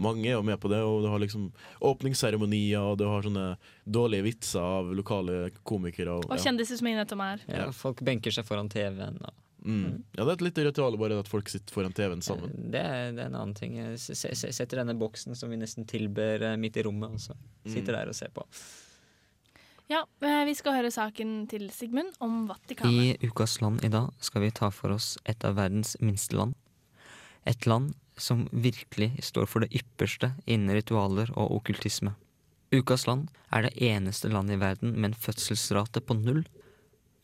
mange 0.00 0.28
er 0.28 0.36
jo 0.36 0.42
med 0.46 0.60
på 0.60 0.70
det, 0.72 0.80
og 0.84 1.04
du 1.04 1.10
har 1.12 1.22
liksom 1.22 1.50
åpningsseremonier, 1.90 2.80
og 2.80 2.98
du 3.00 3.06
har 3.08 3.26
sånne 3.26 3.46
dårlige 3.84 4.26
vitser 4.28 4.64
av 4.64 4.90
lokale 4.96 5.50
komikere. 5.66 6.18
Og, 6.18 6.26
og 6.28 6.36
ja. 6.36 6.44
kjendiser 6.48 6.80
som 6.80 6.90
er 6.90 6.98
innom 6.98 7.24
her. 7.24 7.46
Ja, 7.50 7.70
folk 7.76 8.02
benker 8.06 8.34
seg 8.34 8.48
foran 8.48 8.70
TV-en. 8.72 9.20
Mm. 9.60 10.02
Ja, 10.16 10.24
det 10.24 10.28
er 10.28 10.36
et 10.38 10.44
lite 10.46 10.64
ritual 10.70 10.94
bare 11.00 11.18
at 11.20 11.28
folk 11.28 11.50
sitter 11.52 11.74
foran 11.74 11.96
TV-en 11.96 12.22
sammen. 12.24 12.52
Det 12.72 12.80
er, 12.80 13.10
det 13.16 13.24
er, 13.24 13.32
en 13.32 13.40
annen 13.40 13.56
ting. 13.56 13.76
Jeg 13.80 13.98
setter 14.00 14.80
denne 14.80 14.96
boksen 15.00 15.36
som 15.36 15.52
vi 15.52 15.58
nesten 15.60 15.88
tilber 15.88 16.46
midt 16.60 16.80
i 16.80 16.86
rommet, 16.86 17.18
og 17.18 17.26
så 17.30 17.36
sitter 17.66 17.92
mm. 17.92 17.98
der 17.98 18.12
og 18.14 18.16
ser 18.16 18.32
på. 18.36 18.46
Ja, 19.90 20.04
vi 20.46 20.52
skal 20.54 20.76
høre 20.78 20.92
saken 20.94 21.48
til 21.50 21.64
Sigmund 21.74 22.12
om 22.22 22.44
Vatikanet. 22.46 23.18
I 23.18 23.26
Ukas 23.26 23.56
land 23.58 23.82
i 23.82 23.90
dag 23.90 24.12
skal 24.22 24.44
vi 24.44 24.52
ta 24.54 24.68
for 24.70 24.94
oss 24.94 25.16
et 25.26 25.42
av 25.44 25.56
verdens 25.58 25.96
minste 25.98 26.38
land. 26.38 26.54
Et 27.48 27.66
land 27.66 27.96
som 28.20 28.46
virkelig 28.52 29.12
står 29.24 29.48
for 29.50 29.64
det 29.64 29.72
ypperste 29.80 30.32
innen 30.46 30.74
ritualer 30.76 31.32
og 31.34 31.56
okkultisme. 31.58 32.14
Ukas 32.70 33.06
land 33.08 33.26
er 33.50 33.66
det 33.66 33.74
eneste 33.82 34.30
landet 34.30 34.58
i 34.58 34.60
verden 34.60 34.94
med 34.94 35.10
en 35.10 35.18
fødselsrate 35.18 36.02
på 36.06 36.14
null. 36.20 36.44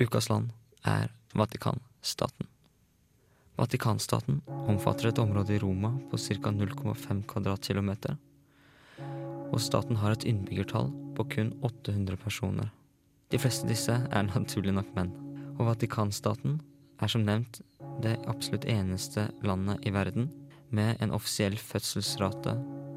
Ukas 0.03 0.30
land 0.32 0.51
er 0.82 1.12
Vatikanstaten. 1.36 2.49
Vatikanstaten 3.57 4.40
omfatter 4.68 5.09
et 5.11 5.20
område 5.22 5.55
i 5.55 5.61
Roma 5.62 5.92
på 6.11 6.18
ca. 6.18 6.51
0,5 6.51 7.22
kvadratkilometer. 7.30 8.16
Og 9.53 9.61
staten 9.62 10.01
har 10.01 10.16
et 10.16 10.26
innbyggertall 10.28 10.90
på 11.16 11.28
kun 11.36 11.53
800 11.62 12.18
personer. 12.20 12.72
De 13.30 13.38
fleste 13.38 13.68
disse 13.68 13.94
er 13.94 14.28
naturlig 14.28 14.74
nok 14.74 14.90
menn. 14.99 15.14
Og 15.57 15.70
Vatikanstaten 15.70 16.59
er 17.01 17.12
som 17.12 17.24
nevnt 17.24 17.62
det 18.03 18.16
absolutt 18.28 18.66
eneste 18.68 19.28
landet 19.47 19.86
i 19.86 19.94
verden 19.94 20.28
med 20.71 20.97
en 21.01 21.12
offisiell 21.14 21.57
fødselsrate 21.59 22.57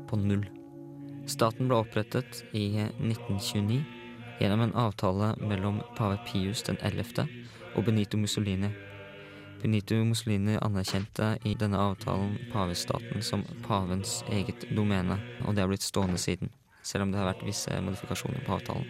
på 0.09 0.19
null. 0.19 0.45
Staten 1.29 1.69
ble 1.69 1.77
opprettet 1.83 2.43
i 2.57 2.65
1929 2.81 3.79
gjennom 4.39 4.63
en 4.65 4.75
avtale 4.79 5.33
mellom 5.41 5.81
pave 5.97 6.17
Pius 6.27 6.63
den 6.65 6.79
11. 6.81 7.27
og 7.75 7.85
Benito 7.85 8.17
Mussolini. 8.17 8.71
Benito 9.61 9.97
Mussolini 10.07 10.55
anerkjente 10.61 11.33
i 11.43 11.53
denne 11.59 11.81
avtalen 11.91 12.37
pavestaten 12.53 13.21
som 13.21 13.43
pavens 13.67 14.21
eget 14.31 14.63
domene, 14.75 15.19
og 15.43 15.55
det 15.55 15.65
har 15.65 15.71
blitt 15.71 15.83
stående 15.83 16.17
siden, 16.17 16.53
selv 16.81 17.05
om 17.05 17.11
det 17.11 17.19
har 17.19 17.33
vært 17.33 17.45
visse 17.47 17.81
modifikasjoner 17.83 18.45
på 18.47 18.55
avtalen. 18.55 18.87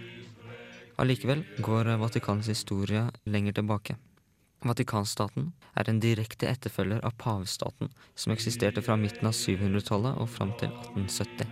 Allikevel 1.00 1.46
går 1.64 1.96
Vatikanets 1.98 2.52
historie 2.52 3.08
lenger 3.26 3.56
tilbake. 3.60 3.96
Vatikanstaten 4.60 5.54
er 5.80 5.88
en 5.88 6.02
direkte 6.04 6.50
etterfølger 6.50 7.00
av 7.08 7.14
pavestaten, 7.22 7.94
som 8.16 8.34
eksisterte 8.34 8.84
fra 8.84 8.98
midten 9.00 9.30
av 9.30 9.36
700-tallet 9.38 10.20
og 10.20 10.28
fram 10.28 10.52
til 10.60 10.74
1870. 10.74 11.48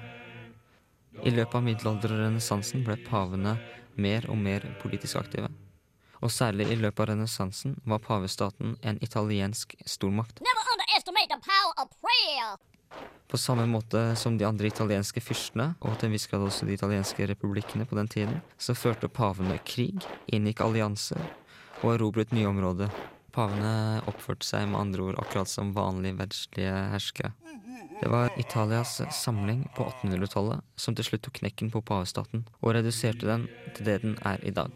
I 1.23 1.31
løpet 1.31 1.55
av 1.55 1.63
middelalder 1.63 2.13
og 2.13 2.19
renessansen 2.25 2.83
ble 2.83 2.97
pavene 3.07 3.55
mer 3.95 4.27
og 4.27 4.37
mer 4.37 4.67
politisk 4.81 5.21
aktive. 5.21 5.47
Og 6.19 6.33
særlig 6.33 6.67
i 6.73 6.77
løpet 6.81 7.05
av 7.05 7.09
renessansen 7.13 7.77
var 7.87 8.03
pavestaten 8.03 8.75
en 8.83 8.99
italiensk 9.01 9.77
stormakt. 9.87 10.43
På 13.27 13.37
samme 13.39 13.65
måte 13.71 14.03
som 14.19 14.37
de 14.37 14.45
andre 14.47 14.67
italienske 14.67 15.23
fyrstene, 15.23 15.73
og 15.79 15.95
til 15.95 16.09
en 16.09 16.15
viss 16.15 16.27
grad 16.27 16.43
også 16.43 16.67
de 16.67 16.75
italienske 16.75 17.31
republikkene 17.31 17.87
på 17.87 17.95
den 17.95 18.07
tiden, 18.11 18.39
så 18.59 18.75
førte 18.75 19.07
pavene 19.07 19.59
krig, 19.63 20.03
inngikk 20.27 20.63
allianser 20.67 21.23
og 21.83 21.93
erobret 21.93 22.33
nye 22.35 22.49
områder. 22.49 22.91
Pavene 23.35 24.01
oppførte 24.09 24.47
seg 24.47 24.65
med 24.71 24.79
andre 24.79 25.09
ord 25.11 25.19
akkurat 25.21 25.51
som 25.51 25.75
vanlige 25.75 26.17
verdslige 26.17 26.75
herskere. 26.93 27.33
Det 27.97 28.09
var 28.09 28.33
Italias 28.37 28.99
samling 29.13 29.63
på 29.77 29.85
1800-tallet 29.85 30.61
som 30.77 30.97
til 30.97 31.05
slutt 31.05 31.23
tok 31.25 31.39
knekken 31.39 31.71
på 31.73 31.81
pavestaten, 31.85 32.45
og 32.61 32.73
reduserte 32.77 33.29
den 33.29 33.47
til 33.77 33.89
det 33.89 33.97
den 34.03 34.17
er 34.25 34.41
i 34.45 34.53
dag. 34.53 34.73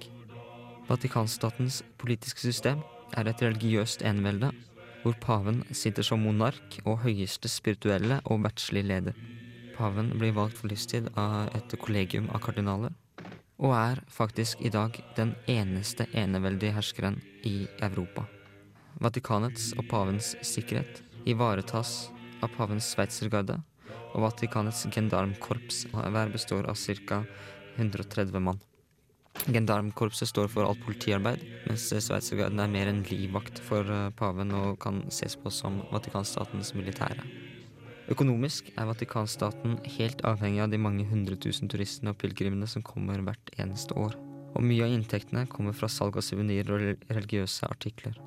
Vatikanstatens 0.89 1.81
politiske 2.01 2.41
system 2.41 2.81
er 3.17 3.29
et 3.29 3.41
religiøst 3.41 4.05
enevelde, 4.05 4.51
hvor 5.03 5.17
paven 5.21 5.61
sitter 5.73 6.05
som 6.05 6.21
monark 6.21 6.79
og 6.85 7.01
høyeste 7.05 7.49
spirituelle 7.49 8.19
og 8.25 8.43
verdslige 8.45 8.89
leder. 8.89 9.17
Paven 9.77 10.11
blir 10.17 10.35
valgt 10.37 10.59
for 10.59 10.69
livstid 10.69 11.09
av 11.17 11.49
et 11.57 11.77
kollegium 11.81 12.29
av 12.33 12.43
kardinaler, 12.45 12.93
og 13.61 13.75
er 13.77 14.01
faktisk 14.09 14.61
i 14.65 14.71
dag 14.73 14.97
den 15.17 15.35
eneste 15.49 16.07
eneveldige 16.17 16.73
herskeren 16.73 17.19
i 17.45 17.67
Europa. 17.81 18.25
Vatikanets 19.01 19.71
og 19.77 19.85
pavens 19.89 20.33
sikkerhet 20.45 21.03
ivaretas 21.29 22.09
av 22.41 22.49
pavens 22.57 22.89
sveitsergarde, 22.95 23.59
og 24.11 24.25
Vatikanets 24.25 24.83
gendarmkorps 24.91 25.85
hver 25.93 26.33
består 26.33 26.67
av 26.69 26.75
ca. 26.75 27.21
130 27.77 28.43
mann. 28.43 28.59
Gendarmkorpset 29.47 30.27
står 30.27 30.49
for 30.51 30.67
alt 30.67 30.81
politiarbeid, 30.83 31.45
mens 31.69 31.87
sveitsergarden 31.87 32.59
er 32.59 32.73
mer 32.73 32.91
en 32.91 33.05
livvakt 33.07 33.61
for 33.63 33.87
eh, 33.87 34.09
paven 34.17 34.51
og 34.57 34.75
kan 34.83 35.05
ses 35.13 35.37
på 35.39 35.53
som 35.53 35.79
Vatikanstatens 35.93 36.73
militære. 36.75 37.50
Økonomisk 38.11 38.73
er 38.75 38.89
Vatikanstaten 38.89 39.77
helt 39.95 40.19
avhengig 40.27 40.59
av 40.65 40.71
de 40.73 40.79
mange 40.81 41.05
hundre 41.07 41.37
tusen 41.39 41.69
turistene 41.71 42.11
og 42.11 42.17
pilegrimene 42.19 42.67
som 42.67 42.83
kommer 42.83 43.21
hvert 43.23 43.53
eneste 43.55 43.95
år. 43.95 44.17
Og 44.51 44.65
mye 44.67 44.83
av 44.83 44.91
inntektene 44.91 45.45
kommer 45.47 45.75
fra 45.77 45.87
salg 45.87 46.19
av 46.19 46.25
suvenirer 46.27 46.73
og 46.75 47.05
religiøse 47.13 47.69
artikler. 47.71 48.17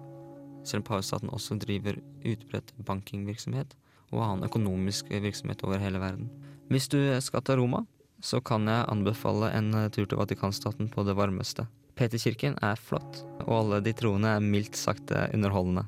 Selv 0.65 0.81
om 0.81 0.89
pavestaten 0.89 1.33
også 1.37 1.59
driver 1.61 2.01
utbredt 2.25 2.73
bankingvirksomhet 2.89 3.77
og 4.15 4.25
annen 4.25 4.49
økonomisk 4.49 5.13
virksomhet 5.13 5.67
over 5.69 5.83
hele 5.83 6.01
verden. 6.01 6.33
Hvis 6.73 6.89
du 6.89 6.99
skal 7.21 7.45
til 7.45 7.61
Roma, 7.61 7.85
så 8.25 8.41
kan 8.41 8.65
jeg 8.71 8.89
anbefale 8.89 9.53
en 9.53 9.75
tur 9.93 10.07
til 10.09 10.17
Vatikanstaten 10.17 10.89
på 10.89 11.05
det 11.05 11.19
varmeste. 11.19 11.69
Peterkirken 11.95 12.57
er 12.65 12.81
flott, 12.81 13.21
og 13.45 13.59
alle 13.61 13.85
de 13.85 13.93
troende 13.93 14.33
er 14.33 14.41
mildt 14.41 14.81
sagt 14.81 15.13
underholdende. 15.13 15.85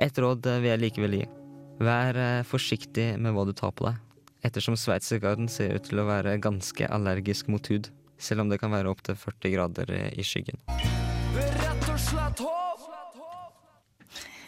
Et 0.00 0.18
råd 0.18 0.50
vil 0.58 0.72
jeg 0.72 0.82
likevel 0.82 1.22
gi. 1.22 1.28
Vær 1.80 2.18
eh, 2.20 2.42
forsiktig 2.44 3.14
med 3.16 3.32
hva 3.36 3.46
du 3.48 3.54
tar 3.56 3.72
på 3.72 3.88
deg, 3.88 3.98
ettersom 4.44 4.76
sveitsergarden 4.76 5.48
ser 5.48 5.78
ut 5.78 5.88
til 5.88 6.02
å 6.02 6.08
være 6.08 6.38
ganske 6.42 6.88
allergisk 6.92 7.48
mot 7.52 7.72
hud, 7.72 7.88
selv 8.20 8.44
om 8.44 8.52
det 8.52 8.60
kan 8.60 8.72
være 8.74 8.92
opptil 8.92 9.16
40 9.16 9.54
grader 9.56 9.94
i 10.12 10.24
skyggen. 10.26 10.60
Rett 11.36 11.88
og 11.88 12.00
slett 12.00 12.44
håp! 12.44 12.60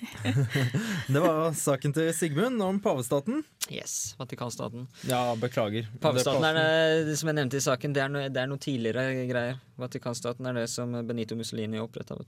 Det 1.14 1.20
var 1.20 1.52
saken 1.56 1.94
til 1.94 2.10
Sigmund 2.14 2.62
om 2.62 2.78
pavestaten. 2.82 3.42
Yes, 3.72 4.14
Vatikanstaten. 4.18 4.86
Ja, 5.08 5.34
beklager. 5.38 5.88
Pavestaten 6.02 6.44
er 6.46 7.04
Det 7.06 7.16
som 7.18 7.30
jeg 7.30 7.38
nevnte 7.38 7.58
i 7.58 7.64
saken, 7.64 7.94
det 7.94 8.02
er, 8.04 8.10
noe, 8.12 8.30
det 8.32 8.42
er 8.42 8.50
noe 8.50 8.62
tidligere 8.62 9.26
greier. 9.30 9.60
Vatikanstaten 9.80 10.48
er 10.50 10.58
det 10.62 10.66
som 10.72 10.94
Benito 11.06 11.38
Mussolini 11.38 11.80
oppretta. 11.82 12.18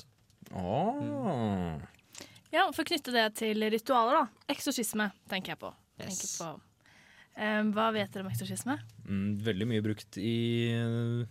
Åh. 0.55 1.83
Ja, 2.55 2.69
For 2.75 2.85
å 2.85 2.89
knytte 2.93 3.11
det 3.15 3.25
til 3.41 3.65
ritualer, 3.75 4.21
da. 4.23 4.45
Eksorsisme 4.55 5.09
tenker 5.31 5.55
jeg 5.57 5.61
på. 5.65 5.73
Yes. 5.99 6.07
Tenker 6.07 6.35
på. 6.39 6.51
Um, 7.35 7.73
hva 7.75 7.89
vet 7.95 8.13
dere 8.15 8.23
om 8.23 8.31
eksorsisme? 8.31 8.77
Mm, 9.09 9.31
veldig 9.43 9.67
mye 9.73 9.83
brukt 9.83 10.19
i 10.23 10.35
uh, 10.79 11.25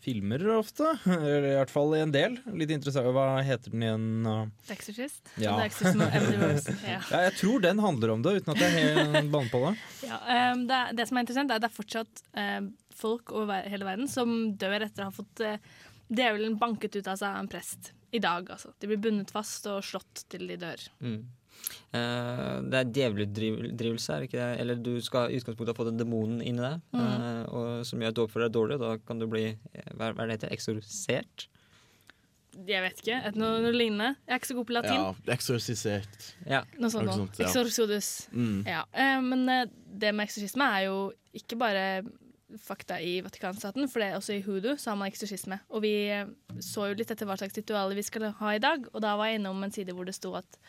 filmer 0.00 0.40
ofte. 0.56 0.94
Eller 1.12 1.44
i 1.50 1.54
hvert 1.58 1.72
fall 1.74 1.92
i 1.98 2.00
en 2.00 2.14
del. 2.14 2.38
Litt 2.56 2.72
interessant. 2.72 3.10
Hva 3.12 3.26
heter 3.44 3.74
den 3.74 3.84
igjen? 3.84 4.06
uh? 4.24 4.72
Exorcist? 4.72 5.28
Ja. 5.36 5.58
Ja. 6.88 6.98
ja, 7.10 7.20
jeg 7.28 7.36
tror 7.38 7.60
den 7.68 7.78
handler 7.84 8.14
om 8.16 8.24
det, 8.24 8.38
uten 8.40 8.54
at 8.56 8.64
jeg 8.64 8.80
er 8.96 9.12
helt 9.18 9.32
banne 9.34 9.52
på 9.52 9.60
det. 9.66 9.74
Ja, 10.08 10.18
um, 10.54 10.64
det, 10.70 10.78
er- 10.80 10.96
det 11.02 11.08
som 11.10 11.20
er 11.20 11.26
interessant, 11.26 11.52
er 11.52 11.60
at 11.60 11.66
det 11.66 11.68
er 11.68 11.76
fortsatt 11.76 12.24
uh, 12.32 12.60
folk 12.96 13.32
over 13.36 13.68
hele 13.68 13.84
verden 13.88 14.08
som 14.10 14.32
dør 14.56 14.88
etter 14.88 15.04
å 15.04 15.10
ha 15.12 15.14
fått 15.20 15.44
uh, 15.44 15.58
djevelen 16.12 16.56
banket 16.60 16.96
ut 16.96 17.08
av 17.12 17.20
seg 17.20 17.28
av 17.28 17.42
en 17.44 17.52
prest. 17.52 17.92
I 18.12 18.20
dag, 18.20 18.50
altså. 18.52 18.72
De 18.80 18.86
blir 18.90 19.00
bundet 19.00 19.30
fast 19.32 19.66
og 19.72 19.82
slått 19.82 20.24
til 20.28 20.46
de 20.50 20.56
dør. 20.60 20.82
Mm. 21.00 21.22
Eh, 21.94 22.56
det 22.72 22.78
er 22.80 22.90
djevelutdrivelse, 22.96 24.12
er 24.14 24.20
det 24.24 24.28
ikke 24.30 24.40
det? 24.42 24.60
Eller 24.60 24.80
du 24.82 24.92
skal 25.04 25.30
i 25.32 25.38
utgangspunktet 25.38 25.72
ha 25.72 25.78
fått 25.78 25.92
en 25.92 26.00
demon 26.00 26.40
inni 26.42 26.60
deg, 26.60 26.80
Mm. 26.92 27.00
eh, 27.00 27.42
og 27.52 27.86
som 27.86 28.00
gjør 28.00 28.08
at 28.08 28.14
du 28.18 28.22
oppfører 28.26 28.48
deg 28.48 28.56
dårlig. 28.58 28.74
og 28.74 28.80
Da 28.80 28.92
kan 29.06 29.18
du 29.18 29.26
bli 29.26 29.56
hva 29.96 30.12
hva 30.12 30.22
er 30.24 30.26
det 30.28 30.40
heter, 30.42 30.52
eksorsert. 30.56 31.46
Jeg 32.68 32.82
vet 32.84 32.98
ikke. 33.00 33.16
Et, 33.28 33.36
noe, 33.40 33.60
noe 33.64 33.72
lignende. 33.72 34.10
Jeg 34.28 34.34
er 34.34 34.38
ikke 34.40 34.50
så 34.50 34.54
god 34.58 34.66
på 34.68 34.74
latin. 34.76 34.92
Ja, 34.92 35.14
eksorsisert. 35.32 36.26
Ja. 36.46 36.58
Noe 36.78 36.90
sånt 36.92 37.06
Noe 37.08 37.14
sånt, 37.16 37.38
ja. 37.40 37.46
Exorcodus. 37.46 38.28
Mm. 38.32 38.66
Ja. 38.68 38.82
eh, 38.92 39.20
men 39.24 39.48
eh, 39.48 39.64
det 39.88 40.12
med 40.14 40.28
eksorsisme 40.28 40.66
er 40.76 40.84
jo 40.90 41.12
ikke 41.32 41.56
bare 41.56 42.02
fakta 42.60 42.98
i 43.00 43.20
Vatikanstaten, 43.24 43.88
for 43.90 44.02
det 44.02 44.10
er 44.10 44.18
også 44.18 44.36
i 44.36 44.44
Hudu 44.44 44.72
så 44.76 44.92
har 44.92 44.98
man 45.00 45.12
eksorsisme. 45.12 45.60
Og 45.72 45.84
vi 45.84 45.94
eh, 46.12 46.30
så 46.62 46.90
jo 46.90 46.96
litt 46.98 47.12
etter 47.12 47.28
hva 47.28 47.38
slags 47.40 47.56
ritualer 47.58 47.98
vi 47.98 48.06
skal 48.06 48.30
ha 48.38 48.54
i 48.54 48.62
dag, 48.62 48.88
og 48.92 49.04
da 49.04 49.16
var 49.20 49.30
jeg 49.30 49.40
innom 49.40 49.62
en 49.64 49.74
side 49.74 49.94
hvor 49.96 50.08
det 50.08 50.16
sto 50.16 50.34
at 50.38 50.60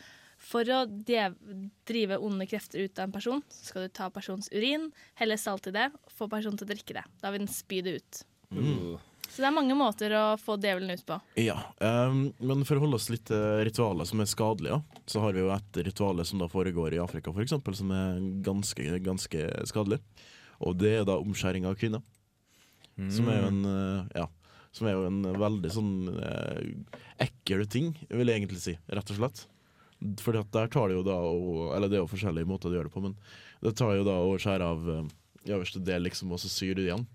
for 0.44 0.68
å 0.68 0.82
drive 1.06 2.18
onde 2.20 2.46
krefter 2.50 2.84
ut 2.84 2.98
av 2.98 3.08
en 3.08 3.14
person, 3.14 3.42
så 3.48 3.70
skal 3.70 3.86
du 3.86 3.94
ta 3.94 4.10
persons 4.12 4.50
urin, 4.52 4.90
helle 5.20 5.38
salt 5.40 5.70
i 5.70 5.74
det, 5.74 5.88
og 5.94 6.14
få 6.18 6.28
personen 6.28 6.58
til 6.60 6.68
å 6.68 6.72
drikke 6.74 6.96
det. 6.98 7.04
Da 7.22 7.32
vil 7.32 7.44
den 7.44 7.52
spy 7.52 7.80
det 7.86 7.98
ut. 8.00 8.24
Mm. 8.54 8.96
Så 9.28 9.42
det 9.42 9.48
er 9.48 9.54
mange 9.56 9.74
måter 9.74 10.12
å 10.14 10.24
få 10.38 10.54
djevelen 10.60 10.92
ut 10.94 11.04
på. 11.08 11.16
Ja, 11.40 11.56
um, 11.80 12.28
men 12.38 12.62
for 12.68 12.78
å 12.78 12.84
holde 12.84 13.00
oss 13.00 13.08
litt 13.10 13.24
til 13.30 13.64
ritualer 13.66 14.06
som 14.06 14.20
er 14.22 14.30
skadelige, 14.30 14.78
så 15.10 15.24
har 15.24 15.34
vi 15.34 15.42
jo 15.42 15.50
et 15.54 15.80
ritual 15.88 16.22
som 16.28 16.42
da 16.42 16.50
foregår 16.52 16.94
i 16.94 17.00
Afrika, 17.02 17.34
eksempel, 17.42 17.74
som 17.74 17.90
er 17.94 18.20
ganske, 18.46 19.00
ganske 19.02 19.48
skadelig. 19.70 19.98
Og 20.64 20.76
det 20.80 20.92
er 21.00 21.04
da 21.08 21.18
omskjæring 21.20 21.66
av 21.68 21.76
kvinner. 21.80 22.02
Som 23.10 23.28
er 23.28 23.40
jo 23.42 23.50
en 23.50 23.64
eh, 23.68 24.20
Ja. 24.22 24.28
Som 24.74 24.88
er 24.90 24.96
jo 24.96 25.04
en 25.06 25.20
veldig 25.38 25.70
sånn 25.70 25.90
eh, 26.18 26.94
ekkel 27.22 27.62
ting, 27.70 27.92
vil 28.10 28.26
jeg 28.26 28.40
egentlig 28.40 28.58
si, 28.62 28.72
rett 28.90 29.10
og 29.14 29.18
slett. 29.20 29.44
At 30.02 30.50
der 30.56 30.66
tar 30.72 30.90
det 30.90 30.96
jo 30.96 31.04
da 31.06 31.14
og, 31.14 31.76
Eller 31.76 31.88
det 31.88 31.96
er 31.96 32.02
jo 32.02 32.10
forskjellige 32.10 32.48
måter 32.50 32.72
de 32.72 32.80
gjør 32.80 32.88
det 32.88 32.94
på, 32.96 33.02
men 33.04 33.14
det 33.62 33.76
tar 33.78 33.94
jo 33.94 34.02
da 34.04 34.16
å 34.18 34.32
skjære 34.34 34.66
av 34.66 34.88
i 35.44 35.52
øverste 35.54 35.82
del, 35.84 36.02
liksom, 36.08 36.32
og 36.34 36.40
så 36.42 36.50
syr 36.50 36.74
det 36.74 36.88
igjen. 36.88 37.06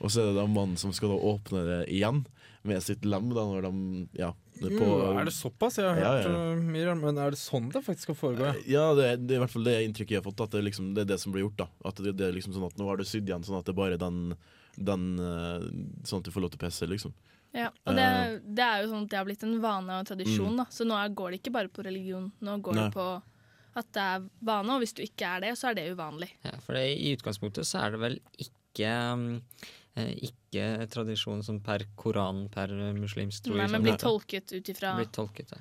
Og 0.00 0.12
så 0.12 0.22
er 0.22 0.30
det 0.30 0.38
da 0.38 0.46
mannen 0.48 0.78
som 0.80 0.92
skal 0.96 1.12
da 1.12 1.18
åpne 1.32 1.64
det 1.66 1.80
igjen 1.92 2.22
med 2.62 2.82
sitt 2.84 3.04
lem, 3.08 3.32
da, 3.34 3.44
når 3.48 3.66
de 3.66 4.06
Ja. 4.20 4.30
På- 4.68 5.14
mm, 5.14 5.18
er 5.20 5.24
det 5.24 5.32
såpass? 5.32 5.76
Jeg 5.80 5.88
har 5.88 5.96
Ja, 5.96 6.10
hørt 6.12 6.28
ja. 6.28 6.52
uh, 6.52 6.60
mye, 6.60 6.94
men 7.00 7.18
er 7.18 7.30
det 7.30 7.38
sånn 7.40 7.70
det 7.72 7.82
faktisk 7.84 8.02
skal 8.10 8.14
foregå? 8.20 8.50
Ja, 8.68 8.94
det, 8.94 9.04
er- 9.08 9.16
det 9.16 9.34
er 9.34 9.40
i 9.40 9.44
hvert 9.44 9.50
fall 9.54 9.64
det 9.64 9.76
inntrykket 9.88 10.10
jeg 10.10 10.22
har 10.22 10.28
fått. 10.30 10.40
At 10.44 10.50
det, 10.50 10.62
liksom, 10.64 10.94
det 10.94 11.02
er 11.06 11.10
det 11.14 11.20
som 11.20 11.32
blir 11.32 11.46
gjort. 11.48 11.56
da 11.56 11.68
At 11.88 11.96
det, 11.96 12.16
det 12.16 12.28
er 12.28 12.32
liksom 12.36 12.52
sånn 12.52 12.66
at 12.66 12.76
Nå 12.78 12.86
har 12.86 12.96
du 13.00 13.04
sydd 13.04 13.26
igjen 13.28 13.42
sånn 13.44 13.58
at 13.58 13.64
det 13.64 13.72
er 13.72 13.80
bare 13.80 13.96
den, 13.96 14.36
den 14.76 15.06
eh, 15.18 15.64
Sånn 16.04 16.20
at 16.20 16.24
du 16.24 16.30
får 16.30 16.42
lov 16.44 16.50
til 16.54 16.60
å 16.60 16.64
pisse, 16.68 16.86
liksom. 16.86 17.12
Ja, 17.52 17.70
og 17.84 17.96
det, 17.98 18.42
det 18.46 18.62
er 18.62 18.82
jo 18.84 18.92
sånn 18.92 19.02
at 19.08 19.10
det 19.10 19.18
har 19.18 19.24
blitt 19.26 19.42
en 19.42 19.56
vane 19.60 19.90
og 19.90 20.04
en 20.04 20.06
tradisjon. 20.06 20.52
Mm. 20.54 20.60
Da. 20.62 20.66
Så 20.70 20.84
nå 20.86 20.94
går 21.18 21.30
det 21.32 21.40
ikke 21.40 21.50
bare 21.56 21.68
på 21.72 21.82
religion, 21.82 22.28
nå 22.40 22.60
går 22.62 22.74
Nei. 22.78 22.84
det 22.86 22.94
på 22.94 23.06
at 23.80 23.86
det 23.94 24.02
er 24.02 24.22
vane, 24.42 24.70
og 24.74 24.80
hvis 24.84 24.92
du 24.94 25.02
ikke 25.02 25.26
er 25.36 25.40
det, 25.44 25.50
så 25.58 25.70
er 25.70 25.74
det 25.78 25.88
uvanlig. 25.94 26.28
Ja, 26.46 26.52
for 26.62 26.74
det, 26.78 26.84
i 26.98 27.10
utgangspunktet 27.16 27.66
så 27.66 27.78
er 27.84 27.90
det 27.94 28.00
vel 28.02 28.16
ikke 28.38 28.92
mm, 29.18 29.26
eh, 29.38 29.68
ikke 29.96 30.88
tradisjon 30.90 31.42
som 31.44 31.60
per 31.60 31.84
Koran, 31.96 32.48
per 32.52 32.70
eh, 32.70 32.92
muslimsk 32.96 33.44
tro. 33.44 33.56
Nei, 33.58 33.66
men 33.68 33.82
blir 33.82 33.98
tolket 34.00 34.52
ut 34.52 34.68
ifra 34.72 34.94
Blir 34.96 35.10
tolket, 35.12 35.50
ja. 35.50 35.58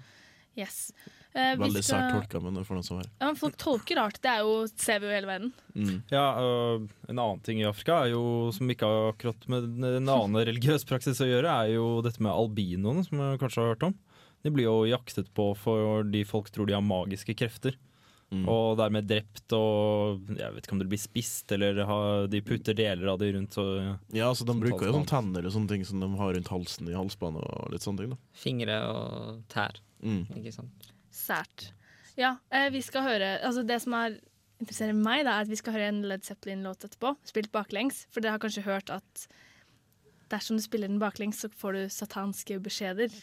Yes. 0.60 0.92
Eh, 1.34 1.56
Veldig 1.56 1.84
skal- 1.84 2.02
sært 2.02 2.12
tolka, 2.18 2.42
men 2.42 2.64
for 2.66 2.74
noen 2.76 2.84
som 2.84 3.00
er. 3.00 3.06
Ja, 3.22 3.28
men 3.28 3.36
folk 3.36 3.56
tolker 3.58 3.96
rart. 3.96 4.20
Det 4.22 4.30
er 4.32 4.40
jo, 4.40 4.66
ser 4.76 5.00
vi 5.00 5.08
jo 5.08 5.12
i 5.12 5.16
hele 5.16 5.28
verden. 5.30 5.54
Mm. 5.76 6.04
Ja, 6.12 6.26
og 6.42 6.90
En 7.08 7.18
annen 7.20 7.44
ting 7.44 7.60
i 7.60 7.68
Afrika 7.70 8.04
er 8.06 8.12
jo, 8.12 8.52
som 8.52 8.68
ikke 8.70 8.86
har 8.90 9.14
akkurat 9.14 9.48
med 9.48 9.64
en 9.86 10.10
annen 10.10 10.46
religiøs 10.46 10.86
praksis 10.86 11.22
å 11.22 11.30
gjøre, 11.30 11.46
er 11.66 11.74
jo 11.76 12.02
dette 12.02 12.20
med 12.20 12.34
albinoene, 12.34 13.06
som 13.06 13.18
vi 13.18 13.38
kanskje 13.38 13.62
har 13.62 13.76
hørt 13.76 13.84
om. 13.84 13.96
De 14.44 14.50
blir 14.52 14.66
jo 14.66 14.86
jaktet 14.90 15.30
på 15.36 15.56
fordi 15.56 16.26
folk 16.26 16.50
tror 16.50 16.66
de 16.68 16.74
har 16.74 16.82
magiske 16.82 17.36
krefter. 17.36 17.76
Mm. 18.30 18.44
Og 18.46 18.76
dermed 18.78 19.08
drept 19.10 19.54
og 19.58 20.28
Jeg 20.38 20.54
vet 20.54 20.68
ikke 20.68 20.76
om 20.76 20.82
det 20.84 20.90
blir 20.92 21.02
spist, 21.02 21.50
eller 21.56 21.80
ha, 21.90 21.98
de 22.30 22.42
putter 22.46 22.78
deler 22.78 23.10
av 23.10 23.18
det 23.22 23.32
rundt. 23.34 23.58
Og, 23.58 23.72
ja. 23.82 23.96
Ja, 24.14 24.30
altså 24.30 24.46
De 24.46 24.54
bruker 24.54 24.86
jo 24.86 24.94
sånn 24.94 25.02
sånne 25.02 25.12
tenner 25.16 25.50
og 25.50 25.56
sånne 25.56 25.74
ting 25.74 25.86
som 25.88 26.04
de 26.04 26.12
har 26.20 26.34
rundt 26.38 26.54
halsen 26.54 26.92
i 26.92 26.98
halsbånd 26.98 27.42
og 27.42 27.74
litt 27.74 27.86
sånne 27.86 28.04
ting. 28.04 28.14
da 28.14 28.44
Fingre 28.44 28.80
og 28.92 29.44
tær. 29.52 29.82
Mm. 30.06 30.24
Ikke 30.38 30.54
sant. 30.56 30.90
Sært. 31.14 31.72
Ja, 32.20 32.36
eh, 32.54 32.70
vi 32.74 32.82
skal 32.84 33.06
høre 33.06 33.38
Altså, 33.48 33.64
det 33.66 33.80
som 33.82 33.96
er 33.98 34.20
interesserer 34.60 34.96
meg, 34.96 35.24
da, 35.24 35.38
er 35.38 35.48
at 35.48 35.52
vi 35.52 35.58
skal 35.60 35.76
høre 35.76 35.90
en 35.90 36.02
Led 36.08 36.26
Zeppelin-låt 36.28 36.84
etterpå, 36.88 37.14
spilt 37.28 37.52
baklengs. 37.56 38.04
For 38.12 38.24
dere 38.24 38.36
har 38.36 38.44
kanskje 38.44 38.66
hørt 38.66 38.92
at 38.94 39.26
dersom 40.30 40.60
du 40.60 40.64
spiller 40.64 40.92
den 40.92 41.02
baklengs, 41.02 41.40
så 41.42 41.50
får 41.50 41.78
du 41.78 41.82
satanske 41.94 42.60
beskjeder. 42.64 43.14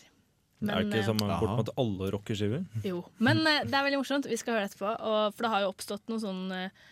Er 0.64 0.82
det 0.82 0.88
ikke 0.88 1.04
som 1.06 1.18
samme 1.20 1.38
bort 1.42 1.50
med 1.58 1.68
at 1.68 1.72
alle 1.82 2.10
rockeskiver? 2.14 2.62
Jo. 2.86 3.02
Men 3.18 3.42
eh, 3.46 3.62
det 3.68 3.76
er 3.76 3.84
veldig 3.86 4.00
morsomt. 4.00 4.28
Vi 4.30 4.38
skal 4.40 4.56
høre 4.56 4.64
det 4.66 4.72
etterpå. 4.72 4.92
Og, 4.96 5.34
for 5.36 5.46
det 5.46 5.50
har 5.52 5.64
jo 5.66 5.72
oppstått 5.74 6.08
noen 6.12 6.22
sånn 6.22 6.42
eh, 6.56 6.84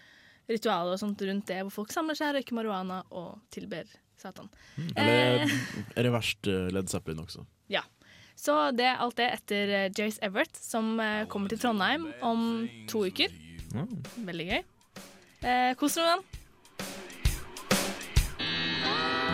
ritualer 0.53 0.93
og 0.97 1.01
sånt 1.01 1.23
rundt 1.25 1.47
det, 1.49 1.62
hvor 1.65 1.73
folk 1.83 1.93
samler 1.95 2.19
seg, 2.19 2.35
røyker 2.37 2.59
marihuana 2.59 3.03
og 3.17 3.39
tilber 3.55 3.89
Satan. 4.21 4.51
Eller 4.95 5.45
Eh, 5.47 5.59
er 5.97 6.03
det 6.09 6.12
verst 6.19 6.47
uh, 6.53 6.69
Led 6.75 6.93
Zeppelin 6.93 7.25
også? 7.25 7.47
ja. 7.73 7.83
Så 8.37 8.51
det 8.75 8.83
er 8.91 8.99
alt 8.99 9.15
det 9.17 9.29
etter 9.31 9.71
eh, 9.71 9.91
Jace 9.95 10.19
Everett, 10.27 10.57
som 10.59 10.99
eh, 11.01 11.23
kommer 11.31 11.49
til 11.53 11.61
Trondheim 11.62 12.09
om 12.27 12.65
to 12.91 13.05
uker. 13.07 13.31
Veldig 14.27 14.47
gøy. 14.49 14.65
Eh, 15.47 15.71
kos 15.79 15.95
dere 15.95 16.17
med 16.17 16.25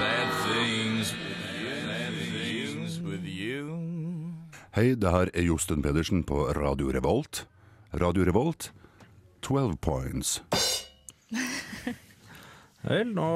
den. 0.04 0.29
Hei, 4.70 4.92
det 4.94 5.10
her 5.10 5.26
er 5.34 5.42
Josten 5.48 5.80
Pedersen 5.82 6.20
på 6.22 6.44
Radio 6.54 6.92
Revolt. 6.94 7.40
Radio 7.90 8.22
Revolt, 8.22 8.68
12 9.42 9.72
points. 9.82 10.36
Vel, 12.86 13.10
nå 13.10 13.30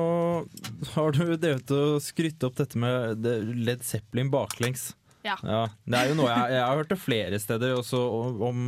har 0.93 1.17
du 1.17 1.25
drevet 1.35 1.73
og 1.75 1.97
skrytt 2.07 2.47
opp 2.47 2.55
dette 2.61 2.79
med 2.79 3.27
Led 3.67 3.83
Zeppelin 3.83 4.31
baklengs. 4.31 4.93
Ja. 5.27 5.35
Det 5.43 5.99
er 5.99 6.13
jo 6.13 6.21
noe 6.21 6.31
jeg, 6.31 6.55
jeg 6.55 6.63
har 6.69 6.79
hørt 6.79 6.95
det 6.95 7.01
flere 7.03 7.43
steder, 7.43 7.75
også 7.81 7.99
om, 7.99 8.39
om 8.53 8.63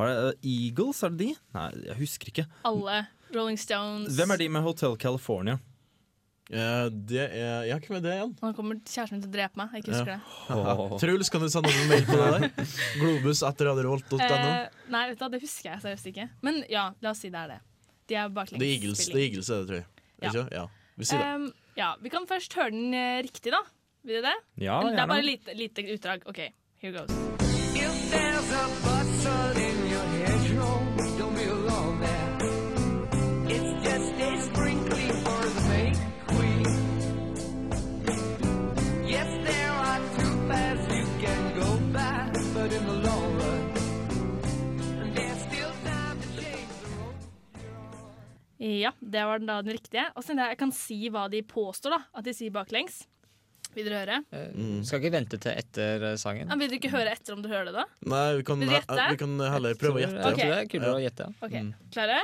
Var 0.00 0.08
det 0.14 0.32
Eagles, 0.48 1.02
er 1.04 1.12
det 1.12 1.26
de? 1.26 1.30
Nei, 1.58 1.68
jeg 1.90 1.98
husker 2.00 2.32
ikke. 2.32 2.46
Alle 2.72 3.02
Rolling 3.36 3.60
Stones 3.60 4.16
Hvem 4.16 4.32
er 4.32 4.40
de 4.40 4.48
med 4.56 4.64
Hotel 4.64 4.96
California? 4.96 5.60
Det 6.52 7.24
er 7.32 7.64
Ja, 7.70 7.78
ikke 7.80 7.94
med 7.94 8.04
det 8.04 8.12
igjen? 8.18 8.32
Nå 8.42 8.52
kommer 8.56 8.76
kjæresten 8.84 9.16
min 9.16 9.24
til 9.24 9.30
å 9.30 9.34
drepe 9.38 9.60
meg. 9.60 9.72
Jeg 9.72 9.84
ikke 9.84 9.94
husker 9.94 10.10
det. 10.12 10.20
Truls, 11.02 11.32
kan 11.32 11.44
du 11.44 11.48
sende 11.52 11.72
oss 11.72 11.78
en 11.80 11.88
mail 11.88 12.04
på 12.08 12.18
det 12.18 12.28
der? 12.34 12.72
Globus 13.00 13.42
etter 13.48 13.70
radiorevolt.no. 13.70 14.20
Eh, 14.26 14.80
nei, 14.92 15.02
vet 15.10 15.22
du 15.22 15.26
det 15.32 15.42
husker 15.46 15.70
jeg 15.70 15.84
seriøst 15.86 16.10
ikke. 16.12 16.28
Men 16.44 16.60
ja, 16.72 16.90
la 17.00 17.14
oss 17.14 17.22
si 17.24 17.32
det 17.32 17.40
er 17.40 17.54
det. 17.54 17.60
De 18.10 18.18
er 18.18 18.28
Det 18.34 18.58
er 18.58 18.68
Eagles, 18.68 19.06
det 19.08 19.16
er 19.16 19.24
Eagles 19.24 19.48
det, 19.48 19.60
tror 19.70 19.78
jeg. 19.78 19.86
Ja. 20.22 20.30
Ikke? 20.32 20.44
Ja. 20.52 20.66
Vi 21.00 21.08
sier 21.08 21.22
det. 21.22 21.30
Um, 21.32 21.48
ja, 21.78 21.94
vi 22.02 22.12
kan 22.12 22.28
først 22.28 22.58
høre 22.58 22.74
den 22.74 22.92
eh, 22.92 23.22
riktig, 23.24 23.54
da. 23.54 23.62
Vil 24.04 24.20
du 24.20 24.26
det? 24.26 24.36
Ja, 24.66 24.80
det 24.84 24.98
er 24.98 25.06
bare 25.08 25.24
lite, 25.24 25.54
lite 25.56 25.86
utdrag. 25.94 26.26
OK, 26.28 26.42
here 26.82 26.92
goes. 26.92 27.10
If 28.12 29.61
Ja, 48.62 48.92
det 49.00 49.22
var 49.26 49.40
da 49.42 49.56
den 49.64 49.74
riktige. 49.74 50.04
Og 50.14 50.22
siden 50.22 50.38
jeg 50.44 50.58
kan 50.60 50.70
si 50.76 51.00
hva 51.10 51.24
de 51.32 51.40
påstår 51.42 51.96
da, 51.96 52.00
at 52.14 52.28
de 52.28 52.34
sier 52.36 52.52
baklengs. 52.54 53.00
Vil 53.72 53.88
dere 53.88 54.02
høre? 54.04 54.18
Mm. 54.52 54.82
Skal 54.84 55.00
ikke 55.00 55.14
vente 55.14 55.38
til 55.40 55.54
etter 55.56 56.04
eh, 56.10 56.16
sangen. 56.20 56.50
Ja, 56.52 56.58
vil 56.60 56.68
dere 56.68 56.78
ikke 56.82 56.92
høre 56.92 57.14
etter 57.16 57.34
om 57.34 57.42
du 57.42 57.48
hører 57.48 57.70
det, 57.70 57.74
da? 57.80 57.86
Nei, 58.12 58.24
vi 58.38 58.44
kan, 58.46 58.60
vi 58.60 59.18
kan 59.22 59.34
heller 59.56 59.78
prøve 59.80 59.98
å 59.98 60.04
gjette. 60.04 60.20
Jeg 60.20 60.36
tror 60.36 60.52
det 60.52 60.60
er 60.60 60.70
kulere 60.76 60.94
å 60.98 61.02
gjette. 61.06 61.30
Ok, 61.40 61.58
Mm. 61.62 61.72
Klare? 61.94 62.20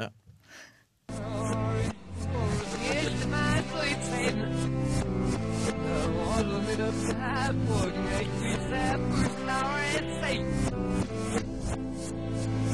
Ja. 0.00 0.10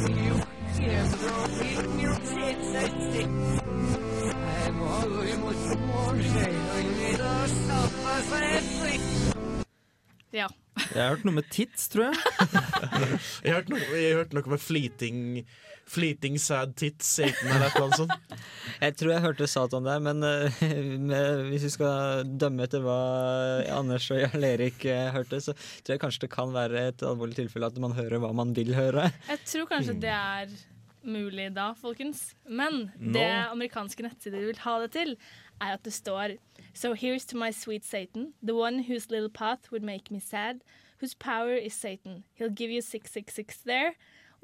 You 0.09 0.56
Ja. 10.37 10.49
Jeg 10.77 11.01
har 11.01 11.15
hørt 11.15 11.25
noe 11.25 11.39
med 11.39 11.47
tits, 11.49 11.87
tror 11.89 12.11
jeg. 12.11 12.17
Jeg 13.45 13.53
har 13.53 13.61
hørt 13.63 13.71
noe, 13.73 13.81
jeg 13.95 14.11
har 14.11 14.19
hørt 14.21 14.35
noe 14.37 14.53
med 14.53 14.61
fleeting 14.61 15.21
Fleeting 15.87 16.39
sad 16.43 16.75
tits, 16.77 17.09
Satan 17.17 17.49
eller 17.49 17.69
et 17.69 17.77
eller 17.77 17.87
annet 17.87 18.01
sånt. 18.01 18.41
Jeg 18.85 18.97
tror 18.99 19.13
jeg 19.15 19.23
hørte 19.25 19.47
Satan 19.49 19.87
der, 19.87 20.01
men 20.03 20.25
eh, 20.27 20.65
med, 21.11 21.45
hvis 21.49 21.67
vi 21.69 21.71
skal 21.73 22.27
dømme 22.27 22.67
etter 22.67 22.83
hva 22.85 22.97
Anders 23.73 24.11
og 24.13 24.19
Jarl 24.21 24.45
Erik 24.51 24.85
eh, 24.91 25.09
hørte, 25.15 25.41
så 25.41 25.55
tror 25.57 25.95
jeg 25.95 26.03
kanskje 26.03 26.25
det 26.27 26.33
kan 26.35 26.53
være 26.53 26.83
et 26.91 27.05
alvorlig 27.07 27.39
tilfelle 27.39 27.71
at 27.71 27.79
man 27.81 27.95
hører 27.97 28.21
hva 28.21 28.35
man 28.37 28.53
vil 28.57 28.75
høre. 28.77 29.07
Jeg 29.31 29.45
tror 29.47 29.71
kanskje 29.71 29.97
det 30.03 30.13
er 30.13 30.53
mulig 31.07 31.49
da, 31.55 31.71
folkens. 31.79 32.35
Men 32.45 32.91
no. 32.99 33.15
det 33.17 33.31
amerikanske 33.47 34.05
nettsider 34.05 34.45
vil 34.51 34.61
ha 34.67 34.77
det 34.83 34.91
til, 34.99 35.15
er 35.61 35.79
at 35.79 35.85
det 35.87 35.95
står 35.95 36.37
So 36.75 36.93
here's 36.93 37.25
to 37.25 37.39
my 37.39 37.51
sweet 37.51 37.85
Satan, 37.85 38.35
the 38.43 38.55
one 38.55 38.81
whose 38.81 39.11
little 39.11 39.31
path 39.31 39.71
would 39.73 39.83
make 39.83 40.11
me 40.11 40.21
sad, 40.21 40.61
whose 41.01 41.15
power 41.15 41.55
is 41.55 41.73
Satan. 41.73 42.25
He'll 42.35 42.51
give 42.51 42.71
you 42.71 42.83
666 42.83 43.63
there. 43.65 43.95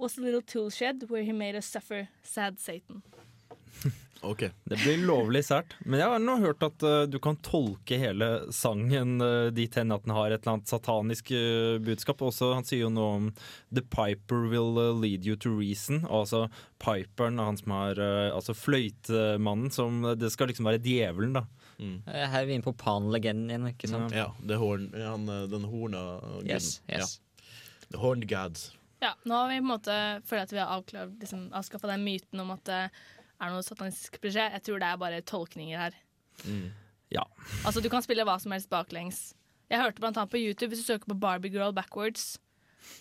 Was 0.03 0.19
a 0.19 0.21
little 0.21 0.43
tool 0.43 0.69
shed 0.69 1.05
where 1.09 1.23
he 1.23 1.33
made 1.33 1.55
us 1.55 1.67
suffer, 1.67 2.09
sad 2.25 2.59
Satan. 2.59 3.03
Ok. 4.23 4.43
Det 4.65 4.77
blir 4.77 5.01
lovlig 5.07 5.41
sært. 5.45 5.73
Men 5.83 5.99
jeg 5.99 6.11
har 6.13 6.21
nå 6.23 6.37
hørt 6.43 6.63
at 6.63 6.85
uh, 6.87 7.03
du 7.11 7.17
kan 7.23 7.35
tolke 7.43 7.97
hele 7.99 8.29
sangen 8.55 9.17
uh, 9.23 9.49
dit 9.55 9.75
hen 9.75 9.95
at 9.95 10.05
den 10.05 10.15
har 10.15 10.31
et 10.31 10.45
eller 10.45 10.57
annet 10.57 10.71
satanisk 10.71 11.33
uh, 11.35 11.79
budskap. 11.83 12.23
Også, 12.23 12.53
han 12.55 12.67
sier 12.67 12.85
jo 12.85 12.91
noe 12.95 13.15
om 13.17 13.31
'The 13.75 13.83
piper 13.95 14.47
will 14.51 14.79
lead 14.99 15.27
you 15.27 15.39
to 15.43 15.51
reason'. 15.59 16.03
Altså 16.07 16.45
piperen, 16.83 17.43
han 17.43 17.59
som 17.59 17.75
har 17.75 18.03
Altså 18.03 18.55
fløytemannen, 18.55 19.71
som 19.75 20.03
Det 20.19 20.31
skal 20.35 20.51
liksom 20.51 20.71
være 20.71 20.83
djevelen, 20.83 21.39
da. 21.39 21.47
Mm. 21.79 21.97
Her 22.07 22.43
er 22.43 22.47
vi 22.47 22.59
inne 22.59 22.67
på 22.67 22.75
Pan-legenden 22.79 23.51
igjen, 23.51 23.73
ikke 23.75 23.91
sant? 23.91 24.15
Ja, 24.15 24.31
det 24.43 24.55
er 24.59 24.63
horn, 24.63 24.91
han, 24.95 25.27
den 25.51 25.67
horna 25.67 26.07
guden. 26.23 26.51
Yes, 26.51 26.79
yes. 26.91 27.19
Ja. 27.19 27.51
The 27.91 28.03
horned 28.03 28.31
gods. 28.31 28.71
Ja, 29.03 29.17
nå 29.27 29.35
har 29.35 29.49
vi 29.51 29.59
på 29.59 29.65
en 29.65 29.73
måte 29.73 29.97
føler 30.29 30.47
at 30.47 30.55
vi 30.55 30.61
har 30.63 30.71
avklart, 30.77 31.17
liksom, 31.19 31.49
avskaffa 31.59 31.91
den 31.91 32.05
myten 32.07 32.43
om 32.43 32.53
at 32.55 32.63
det 32.69 32.81
er 32.87 33.51
noe 33.51 33.65
satanistisk 33.67 34.21
beskjed. 34.23 34.55
Jeg 34.55 34.63
tror 34.69 34.79
det 34.79 34.89
er 34.89 35.01
bare 35.01 35.25
tolkninger 35.27 35.81
her. 35.81 35.97
Ja. 37.11 37.25
Altså, 37.67 37.83
du 37.83 37.91
kan 37.91 38.05
spille 38.05 38.25
hva 38.29 38.39
som 38.41 38.55
helst 38.55 38.71
baklengs. 38.71 39.33
Jeg 39.73 39.83
hørte 39.83 40.03
blant 40.05 40.21
annet 40.21 40.31
på 40.31 40.39
YouTube, 40.39 40.71
hvis 40.71 40.85
du 40.85 40.93
søker 40.93 41.11
på 41.11 41.19
Barbie 41.19 41.51
Girl 41.51 41.75
backwards, 41.75 42.37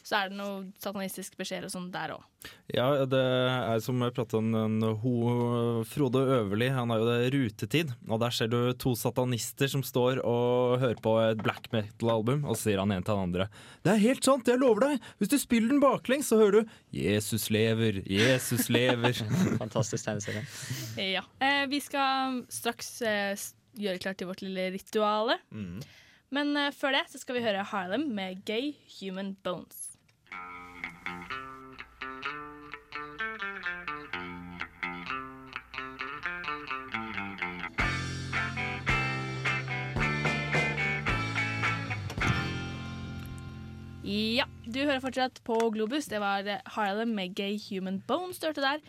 så 0.04 0.20
er 0.20 0.32
det 0.32 0.40
noe 0.40 0.66
satanistisk 0.82 1.38
beskjed 1.40 1.68
og 1.68 1.74
sånn 1.74 1.90
der 1.94 2.16
òg. 2.16 2.28
Ja, 2.74 3.06
det 3.06 3.22
er 3.22 3.82
som 3.84 4.00
jeg 4.02 4.14
pratet 4.16 4.40
om 4.40 4.48
en 4.58 4.82
ho, 5.04 5.14
Frode 5.86 6.24
Øverli, 6.40 6.72
han 6.74 6.90
har 6.90 7.02
jo 7.02 7.10
det 7.10 7.32
Rutetid. 7.36 7.94
Og 8.08 8.22
der 8.24 8.34
ser 8.34 8.50
du 8.50 8.58
to 8.82 8.96
satanister 8.98 9.70
som 9.70 9.84
står 9.86 10.24
og 10.26 10.82
hører 10.82 11.02
på 11.04 11.16
et 11.22 11.44
black 11.44 11.70
metal-album, 11.76 12.46
og 12.48 12.58
så 12.58 12.72
sier 12.72 12.82
han 12.82 12.94
en 12.96 13.06
til 13.06 13.14
den 13.14 13.28
andre 13.28 13.48
Det 13.86 13.94
er 13.94 14.04
helt 14.08 14.26
sant, 14.26 14.50
jeg 14.50 14.62
lover 14.62 14.88
deg! 14.88 15.08
Hvis 15.22 15.34
du 15.34 15.38
spiller 15.42 15.74
den 15.74 15.84
baklengs, 15.84 16.32
så 16.32 16.40
hører 16.42 16.62
du 16.62 16.76
'Jesus 16.92 17.50
lever, 17.54 18.02
Jesus 18.06 18.70
lever'. 18.70 19.22
Fantastisk 19.62 20.06
tegneserie. 20.06 20.46
Ja. 20.98 21.24
Eh, 21.40 21.66
vi 21.70 21.80
skal 21.84 22.42
straks 22.50 23.02
eh, 23.06 23.36
gjøre 23.78 24.02
klart 24.02 24.20
til 24.22 24.30
vårt 24.30 24.42
lille 24.42 24.72
rituale. 24.74 25.40
Men 26.32 26.56
eh, 26.56 26.72
før 26.72 26.96
det 26.96 27.08
så 27.12 27.20
skal 27.20 27.36
vi 27.36 27.44
høre 27.44 27.66
Harlem 27.68 28.06
med 28.16 28.46
Gay 28.48 28.72
Human 29.02 29.34
Bones. 29.44 29.90
Ja, 44.08 44.48
du 44.64 44.80
hører 44.80 45.04
fortsatt 45.04 45.44
på 45.44 45.58
Globus. 45.76 46.08
Det 46.08 46.24
var 46.24 46.48
eh, 46.48 46.64
Harlem 46.78 47.12
med 47.20 47.36
Gay 47.36 47.60
Human 47.68 48.00
Bones 48.08 48.40
du 48.40 48.48
hørte 48.48 48.64
der. 48.64 48.80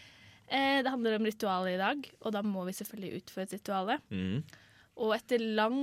Eh, 0.47 0.79
det 0.87 0.95
handler 0.95 1.19
om 1.19 1.27
ritualet 1.27 1.75
i 1.75 1.83
dag, 1.83 2.07
og 2.23 2.39
da 2.39 2.47
må 2.47 2.63
vi 2.71 2.79
selvfølgelig 2.79 3.25
utføre 3.25 3.51
et 3.51 3.59
rituale. 3.59 3.99
Og 5.03 5.15
etter 5.19 5.43
lang 5.59 5.83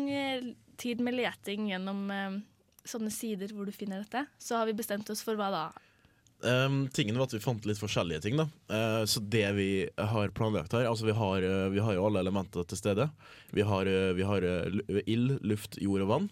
tid 0.80 1.04
med 1.04 1.18
leting 1.18 1.70
gjennom 1.72 2.08
eh, 2.14 2.40
sånne 2.88 3.12
sider 3.14 3.54
hvor 3.54 3.68
du 3.68 3.76
finner 3.76 4.04
dette, 4.04 4.26
så 4.42 4.60
har 4.60 4.70
vi 4.70 4.78
bestemt 4.78 5.10
oss 5.12 5.24
for 5.26 5.40
hva 5.40 5.52
da? 5.54 5.68
Um, 6.40 6.86
tingen 6.96 7.18
var 7.20 7.28
at 7.28 7.34
Vi 7.36 7.42
fant 7.44 7.66
litt 7.68 7.82
forskjellige 7.82 8.22
ting. 8.24 8.38
da 8.40 8.46
uh, 8.72 9.04
Så 9.04 9.20
det 9.20 9.44
vi 9.58 9.72
har 9.92 10.32
planlagt 10.32 10.72
her 10.72 10.88
Altså 10.88 11.10
Vi 11.10 11.16
har, 11.16 11.44
uh, 11.44 11.68
vi 11.68 11.82
har 11.84 11.98
jo 11.98 12.06
alle 12.08 12.22
elementer 12.24 12.64
til 12.64 12.80
stede. 12.80 13.10
Vi 13.52 13.66
har, 13.68 13.90
uh, 13.90 14.14
vi 14.16 14.24
har 14.24 14.46
ild, 15.04 15.34
luft, 15.44 15.76
jord 15.84 16.06
og 16.06 16.14
vann. 16.14 16.30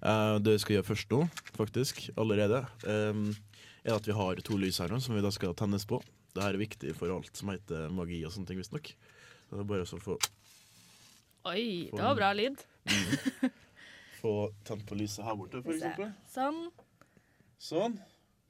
Det 0.00 0.54
vi 0.54 0.60
skal 0.62 0.74
gjøre 0.78 0.88
først 0.88 1.10
nå, 1.12 1.24
faktisk, 1.52 1.98
allerede, 2.16 2.62
um, 2.88 3.26
er 3.84 3.92
at 3.92 4.06
vi 4.08 4.14
har 4.16 4.38
to 4.40 4.56
lys 4.56 4.78
her 4.80 4.88
nå 4.88 4.96
som 5.04 5.12
vi 5.12 5.20
da 5.20 5.28
skal 5.28 5.52
tennes 5.52 5.84
på. 5.84 5.98
Det 6.32 6.40
her 6.40 6.56
er 6.56 6.62
viktig 6.62 6.94
for 6.96 7.12
alt 7.12 7.36
som 7.36 7.52
heter 7.52 7.92
magi 7.92 8.22
og 8.24 8.32
sånne 8.32 8.48
ting, 8.48 8.62
visstnok. 8.62 8.88
Så 9.50 9.58
det 9.58 9.60
er 9.60 9.68
bare 9.68 9.84
å 9.84 10.00
få, 10.00 10.16
Oi, 11.52 11.90
det 11.92 12.00
var 12.00 12.16
bra 12.16 12.32
lyd. 12.36 12.64
få 14.20 14.34
tent 14.68 14.84
på 14.88 14.98
lyset 14.98 15.24
her 15.26 15.36
borte, 15.38 15.62
eksempel. 15.64 16.12
Sånn. 16.30 16.62
Sånn. 17.60 17.98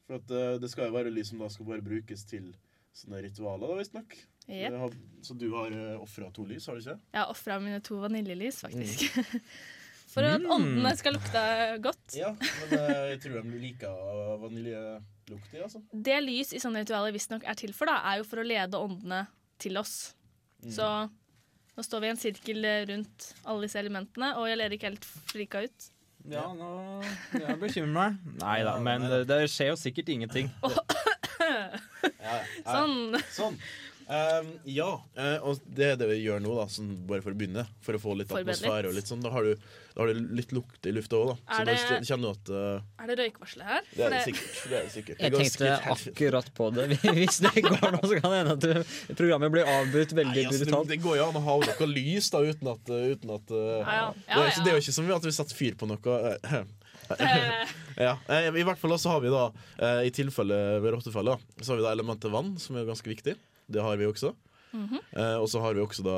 For 0.07 0.19
at 0.19 0.35
uh, 0.35 0.59
det 0.63 0.71
skal 0.73 0.91
jo 0.91 0.97
være 0.97 1.13
lys 1.15 1.33
som 1.33 1.43
da 1.43 1.51
skal 1.53 1.69
bare 1.69 1.87
brukes 1.87 2.27
til 2.29 2.53
sånne 2.97 3.23
ritualer, 3.27 3.67
da, 3.71 3.79
visstnok. 3.79 4.17
Yep. 4.51 4.97
Så 5.23 5.37
du 5.39 5.51
har 5.55 5.75
uh, 5.75 6.01
ofra 6.03 6.31
to 6.35 6.47
lys, 6.49 6.67
har 6.67 6.79
du 6.79 6.83
ikke? 6.83 6.97
Jeg 7.13 7.23
har 7.23 7.31
ofra 7.31 7.61
mine 7.63 7.79
to 7.87 8.01
vaniljelys, 8.03 8.65
faktisk. 8.67 9.21
For 10.11 10.27
at 10.27 10.43
åndene 10.43 10.91
skal 10.99 11.15
lukte 11.15 11.43
godt. 11.85 12.17
Ja, 12.19 12.33
men 12.35 12.73
uh, 12.75 13.05
jeg 13.13 13.21
tror 13.23 13.45
de 13.47 13.61
liker 13.63 14.01
vaniljelukt 14.43 15.55
i, 15.55 15.61
altså. 15.63 15.85
Det 15.93 16.17
lys 16.25 16.51
i 16.57 16.63
sånne 16.63 16.83
ritualer 16.83 17.15
visstnok 17.15 17.47
er 17.47 17.59
til 17.59 17.71
for, 17.77 17.87
da, 17.87 18.01
er 18.11 18.19
jo 18.19 18.27
for 18.27 18.43
å 18.43 18.47
lede 18.47 18.81
åndene 18.81 19.23
til 19.63 19.79
oss. 19.79 20.17
Mm. 20.65 20.73
Så 20.75 20.89
nå 21.77 21.85
står 21.87 22.03
vi 22.03 22.11
i 22.11 22.13
en 22.15 22.21
sirkel 22.21 22.67
rundt 22.91 23.31
alle 23.45 23.67
disse 23.67 23.79
elementene, 23.81 24.35
og 24.41 24.49
jeg 24.51 24.59
ler 24.61 24.75
ikke 24.77 24.91
helt 24.91 25.07
frika 25.31 25.65
ut. 25.67 25.91
Ja, 26.29 26.45
nå 26.53 27.01
jeg 27.33 27.57
bekymrer 27.63 27.95
meg. 27.97 28.19
Nei 28.45 28.59
da, 28.67 28.75
men 28.83 29.07
det, 29.09 29.23
det 29.31 29.39
skjer 29.53 29.73
jo 29.73 29.79
sikkert 29.81 30.11
ingenting. 30.13 30.51
Sånn. 32.67 33.17
Sånn. 33.33 33.57
Um, 34.11 34.49
ja, 34.67 34.89
eh, 35.15 35.37
og 35.47 35.61
det 35.71 35.85
er 35.93 35.99
det 36.01 36.09
vi 36.11 36.17
gjør 36.25 36.41
nå, 36.43 36.51
da, 36.59 36.65
sånn, 36.67 36.89
bare 37.07 37.23
for 37.23 37.31
å 37.31 37.37
begynne. 37.39 37.63
For 37.87 37.95
å 37.95 38.01
få 38.03 38.17
litt 38.19 38.33
atmosfære. 38.35 38.89
Og 38.91 38.97
litt 38.97 39.07
sånn, 39.07 39.21
da, 39.23 39.31
har 39.31 39.47
du, 39.47 39.53
da 39.95 40.03
har 40.03 40.11
du 40.11 40.33
litt 40.35 40.51
lukt 40.57 40.89
i 40.91 40.95
lufta 40.97 41.21
òg, 41.21 41.29
da. 41.31 41.37
Så 41.55 41.61
Er 41.63 41.69
da 41.69 41.77
det- 41.79 42.01
kjenner 42.09 42.25
du 42.27 42.31
at 42.33 42.51
uh, 42.51 43.05
Er 43.05 43.13
det 43.13 43.17
røykvarsler 43.21 43.69
her? 43.69 43.87
Det 43.95 44.03
er 44.09 44.11
det 44.17 44.23
sikkert. 44.25 44.57
Det 44.73 44.77
er 44.81 44.83
det 44.89 44.91
sikkert. 44.97 45.23
Jeg 45.23 45.37
tenkte 45.37 45.71
akkurat 45.95 46.51
på 46.59 46.69
det. 46.75 46.89
Hvis 47.21 47.39
det 47.47 47.55
går 47.69 47.87
nå, 47.95 48.03
så 48.03 48.19
kan 48.19 48.35
det 48.35 48.41
hende 48.43 48.57
at 48.59 48.67
du- 48.67 49.15
programmet 49.15 49.55
blir 49.55 49.71
avbrutt 49.77 50.17
veldig 50.19 50.35
Nei, 50.43 50.47
altså, 50.51 50.67
brutalt. 50.67 50.91
det 50.91 51.01
går 51.07 51.17
jo 51.21 51.29
an 51.31 51.39
å 51.39 51.45
ha 51.47 51.57
noe 51.71 51.91
lys 51.95 52.33
da, 52.35 52.43
uten 52.51 52.73
at, 52.75 52.91
uten 53.15 53.37
at 53.39 53.55
uh, 53.55 53.63
Ja, 53.63 53.95
ja. 53.95 54.11
det, 54.11 54.27
er, 54.27 54.51
Ja, 54.51 54.65
det 54.65 54.75
er 54.75 54.79
jo 54.81 54.85
ikke 54.89 54.99
som 54.99 55.15
at 55.21 55.31
vi 55.31 55.37
setter 55.39 55.55
fyr 55.63 55.79
på 55.79 55.87
noe. 55.91 56.19
eh, 56.35 56.63
Eh, 57.19 57.67
ja, 58.07 58.13
eh, 58.31 58.49
I 58.55 58.63
hvert 58.63 58.79
fall 58.79 58.95
så 59.01 59.11
har 59.17 59.23
vi 59.25 59.31
da, 59.33 59.49
eh, 59.83 60.05
i 60.07 60.13
tilfelle 60.15 60.59
ved 60.83 60.95
rottefelle, 60.95 61.35
så 61.59 61.73
har 61.73 61.81
vi 61.81 61.87
da 61.87 61.95
elementet 61.97 62.31
vann, 62.31 62.53
som 62.63 62.77
er 62.79 62.87
ganske 62.87 63.11
viktig. 63.11 63.35
Det 63.71 63.83
har 63.87 63.97
vi 64.01 64.09
også. 64.11 64.35
mhm. 64.73 64.99
Eh, 65.13 65.37
og 65.41 65.49
så 65.51 65.61
har 65.65 65.75
vi 65.75 65.81
også 65.83 66.05
da 66.07 66.17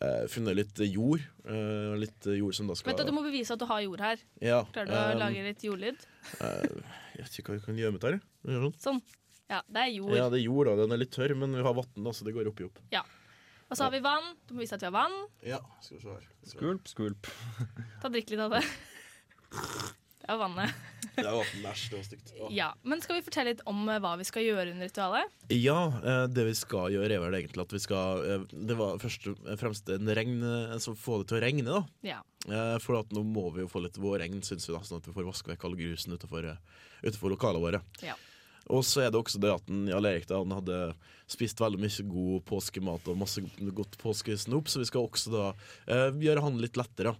eh, 0.00 0.26
funnet 0.32 0.56
litt 0.58 0.82
jord. 0.90 1.22
eh, 1.44 1.94
litt 2.00 2.26
jord 2.36 2.54
som 2.56 2.68
da 2.68 2.74
skal 2.76 2.90
Vent, 2.92 2.98
da, 3.00 3.06
du 3.08 3.12
må 3.16 3.22
bevise 3.24 3.52
at 3.56 3.60
du 3.62 3.66
har 3.70 3.80
jord 3.84 4.00
her. 4.04 4.18
Ja, 4.40 4.62
Klarer 4.72 4.90
du 4.90 4.96
å 4.96 5.04
um, 5.14 5.22
lage 5.22 5.46
litt 5.46 5.64
jordlyd? 5.64 6.04
eh, 6.40 6.66
Jeg 7.16 7.24
vet 7.24 7.38
ikke 7.40 7.52
hva 7.52 7.58
vi 7.60 7.64
kan 7.68 7.80
gjøre 7.80 7.92
med 7.96 8.04
det 8.04 8.12
her. 8.12 8.20
Sånn. 8.66 8.76
Sånn. 8.80 9.00
Ja, 9.50 9.62
det 9.66 9.80
er 9.82 9.88
jord. 9.96 10.12
Ja, 10.14 10.28
det 10.30 10.38
er 10.38 10.44
jord, 10.46 10.68
da. 10.70 10.76
Den 10.84 10.92
er 10.94 11.00
litt 11.02 11.10
tørr, 11.16 11.34
men 11.34 11.56
vi 11.56 11.62
har 11.66 11.74
vann, 11.74 12.12
så 12.14 12.24
det 12.28 12.34
går 12.36 12.52
oppi 12.52 12.68
opp. 12.68 12.78
Ja. 12.94 13.02
Og 13.70 13.76
så 13.78 13.84
har 13.86 13.90
vi 13.94 14.00
vann. 14.02 14.32
Du 14.46 14.54
må 14.54 14.62
vise 14.62 14.74
at 14.76 14.82
vi 14.82 14.86
har 14.88 14.94
vann. 14.94 15.16
Ja, 15.46 15.58
skal 15.82 15.96
vi 15.96 16.02
se 16.04 16.14
her. 16.14 16.28
Skvulp, 16.52 16.86
skvulp. 16.90 17.26
Ta 18.02 18.08
Drikk 18.10 18.30
litt 18.30 18.40
av 18.46 18.54
det. 18.56 18.62
Det 20.20 20.30
er 20.34 20.40
vannet. 20.40 20.72
Det 21.20 21.24
er 21.26 21.34
vann, 21.34 21.48
det 21.56 21.64
var 21.66 21.76
stygt. 21.76 22.30
Åh. 22.38 22.52
Ja, 22.54 22.68
Men 22.86 23.00
skal 23.02 23.18
vi 23.18 23.24
fortelle 23.26 23.50
litt 23.52 23.62
om 23.68 23.80
eh, 23.90 23.98
hva 24.00 24.12
vi 24.20 24.24
skal 24.24 24.44
gjøre 24.46 24.70
under 24.72 24.88
ritualet? 24.88 25.32
Ja, 25.52 25.78
eh, 26.00 26.22
det 26.32 26.44
vi 26.46 26.54
skal 26.56 26.94
gjøre 26.94 27.16
er 27.16 27.20
vel 27.24 27.36
egentlig 27.40 27.64
at 27.64 27.74
vi 27.74 27.80
skal 27.82 28.22
eh, 28.24 28.44
Det 28.70 28.76
var 28.78 29.00
først 29.02 29.26
og 29.32 29.50
fremst 29.60 29.90
en 29.92 30.12
regn, 30.16 30.38
altså 30.76 30.94
få 30.96 31.18
det 31.20 31.28
til 31.32 31.40
å 31.40 31.42
regne, 31.44 31.66
da. 31.66 31.82
Ja. 32.06 32.20
Eh, 32.46 32.76
For 32.84 33.00
at 33.02 33.12
nå 33.16 33.24
må 33.26 33.48
vi 33.56 33.64
jo 33.66 33.68
få 33.72 33.82
litt 33.84 33.98
vårregn, 34.00 34.40
syns 34.46 34.68
vi, 34.70 34.76
da, 34.76 34.80
sånn 34.86 35.02
at 35.02 35.10
vi 35.10 35.16
får 35.18 35.28
vaske 35.28 35.52
vekk 35.52 35.66
all 35.68 35.76
grusen 35.82 36.16
utenfor, 36.16 36.52
utenfor 37.02 37.34
lokalene 37.34 37.64
våre. 37.66 37.82
Ja. 38.06 38.16
Og 38.70 38.84
så 38.86 39.02
er 39.04 39.10
det 39.10 39.18
også 39.18 39.40
det 39.42 39.50
at 39.52 39.66
den, 39.68 39.86
Jarl 39.90 40.06
Erik 40.12 40.28
da, 40.30 40.40
han 40.40 40.54
hadde 40.54 40.80
spist 41.30 41.60
veldig 41.60 41.80
mye 41.82 42.04
god 42.10 42.44
påskemat 42.48 43.08
og 43.10 43.18
masse 43.18 43.42
godt 43.76 43.96
påskesnop, 44.00 44.70
så 44.70 44.82
vi 44.82 44.88
skal 44.88 45.08
også 45.08 45.32
da 45.34 45.46
eh, 45.90 46.08
gjøre 46.22 46.44
han 46.46 46.60
litt 46.62 46.78
lettere. 46.80 47.16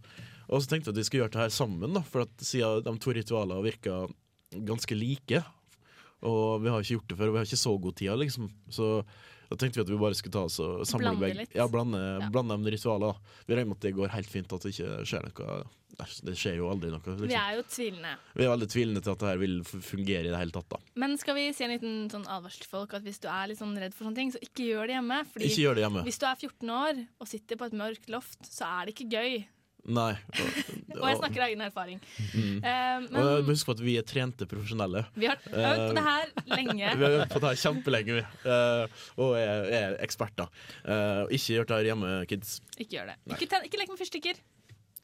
Og 0.51 0.63
så 0.63 0.73
tenkte 0.73 0.91
vi 0.91 0.97
at 0.97 1.01
vi 1.01 1.07
skulle 1.07 1.23
gjøre 1.25 1.35
det 1.37 1.43
her 1.45 1.55
sammen, 1.55 1.95
da, 1.95 2.03
for 2.03 2.25
at 2.27 2.43
siden 2.43 2.83
de 2.87 2.95
to 2.99 3.13
ritualene 3.15 3.63
virka 3.63 4.01
ganske 4.67 4.97
like. 4.99 5.45
Og 6.27 6.61
vi 6.61 6.69
har 6.69 6.83
ikke 6.83 6.97
gjort 6.99 7.09
det 7.13 7.17
før, 7.21 7.31
og 7.31 7.37
vi 7.37 7.41
har 7.41 7.47
ikke 7.49 7.61
så 7.65 7.75
god 7.81 7.95
tid, 7.97 8.11
liksom. 8.21 8.49
Så 8.69 8.89
da 9.51 9.57
tenkte 9.59 9.81
vi 9.81 9.85
at 9.87 9.91
vi 9.95 9.99
bare 9.99 10.15
skulle 10.19 10.35
ta 10.35 10.43
oss 10.47 10.59
og 10.63 10.83
samle 10.87 11.15
Blande 11.15 11.23
begge-. 11.23 11.55
Ja, 11.57 11.65
blande, 11.71 12.01
blande 12.35 12.59
de 12.67 12.73
ritualene. 12.75 13.15
Vi 13.47 13.55
regner 13.57 13.71
med 13.73 13.79
at 13.79 13.87
det 13.87 13.95
går 13.97 14.13
helt 14.13 14.31
fint, 14.31 14.53
at 14.53 14.67
det 14.67 14.75
ikke 14.75 15.05
skjer 15.09 15.25
noe 15.31 15.61
Det 16.01 16.35
skjer 16.39 16.57
jo 16.61 16.69
aldri 16.71 16.91
noe. 16.93 17.01
Vi 17.05 17.27
Liksom. 17.27 17.41
er 17.41 17.57
jo 17.59 17.63
tvilende. 17.69 18.13
Vi 18.35 18.45
er 18.45 18.51
veldig 18.53 18.69
tvilende 18.73 19.03
til 19.05 19.13
at 19.15 19.23
det 19.23 19.29
her 19.31 19.41
vil 19.43 19.57
fungere 19.65 20.27
i 20.27 20.31
det 20.33 20.39
hele 20.43 20.55
tatt. 20.55 20.69
da. 20.71 20.79
Men 21.03 21.17
skal 21.21 21.35
vi 21.37 21.47
si 21.53 21.65
en 21.67 21.71
liten 21.75 21.97
sånn 22.13 22.27
advarsel 22.27 22.63
til 22.65 22.71
folk 22.73 22.95
at 22.95 23.03
hvis 23.07 23.21
du 23.21 23.29
er 23.29 23.49
litt 23.51 23.59
sånn 23.61 23.75
redd 23.79 23.93
for 23.95 24.09
sånne 24.09 24.17
ting, 24.17 24.33
så 24.33 24.41
ikke 24.45 24.67
gjør 24.71 24.87
det 24.91 24.97
hjemme. 24.99 25.19
Fordi 25.31 25.45
Ikke 25.51 25.65
gjør 25.67 25.75
det 25.81 25.85
hjemme. 25.87 26.05
Hvis 26.05 26.19
du 26.23 26.27
er 26.27 26.37
14 26.37 26.71
år 26.77 27.03
og 27.21 27.29
sitter 27.29 27.57
på 27.61 27.65
et 27.71 27.73
mørkt 27.81 28.09
loft, 28.13 28.39
så 28.49 28.65
er 28.81 28.87
det 28.87 28.95
ikke 28.97 29.11
gøy. 29.13 29.45
Nei. 29.89 30.13
Og 31.01 31.07
jeg 31.09 31.19
snakker 31.21 31.43
av 31.43 31.47
egen 31.49 31.63
erfaring. 31.65 32.01
Mm. 32.35 32.57
Eh, 32.61 33.07
Og 33.07 33.47
men 33.47 33.51
Husk 33.51 33.69
på 33.69 33.75
at 33.77 33.83
vi 33.85 33.97
er 34.01 34.07
trente 34.07 34.47
profesjonelle. 34.51 35.05
vi 35.15 35.29
har 35.31 35.41
øvd 35.41 35.83
på 35.87 35.97
det 35.97 36.05
her 36.07 36.33
lenge. 36.53 36.93
Vi 37.01 37.07
har 37.07 37.17
øvd 37.21 37.33
på 37.33 37.43
det 37.43 37.53
her 37.53 37.61
kjempelenge, 37.63 38.17
vi. 38.19 38.25
Uh, 38.45 39.03
og 39.23 39.37
er, 39.39 39.69
er 39.81 39.97
eksperter. 40.05 40.51
Uh, 40.85 41.25
ikke 41.31 41.57
gjør 41.57 41.69
det 41.71 41.79
her 41.79 41.89
hjemme, 41.91 42.11
kids. 42.31 42.59
Ikke 42.77 42.99
gjør 42.99 43.13
det. 43.13 43.17
Ikke, 43.37 43.49
ten, 43.51 43.65
ikke 43.69 43.81
lek 43.81 43.93
med 43.93 44.01
fyrstikker. 44.03 44.43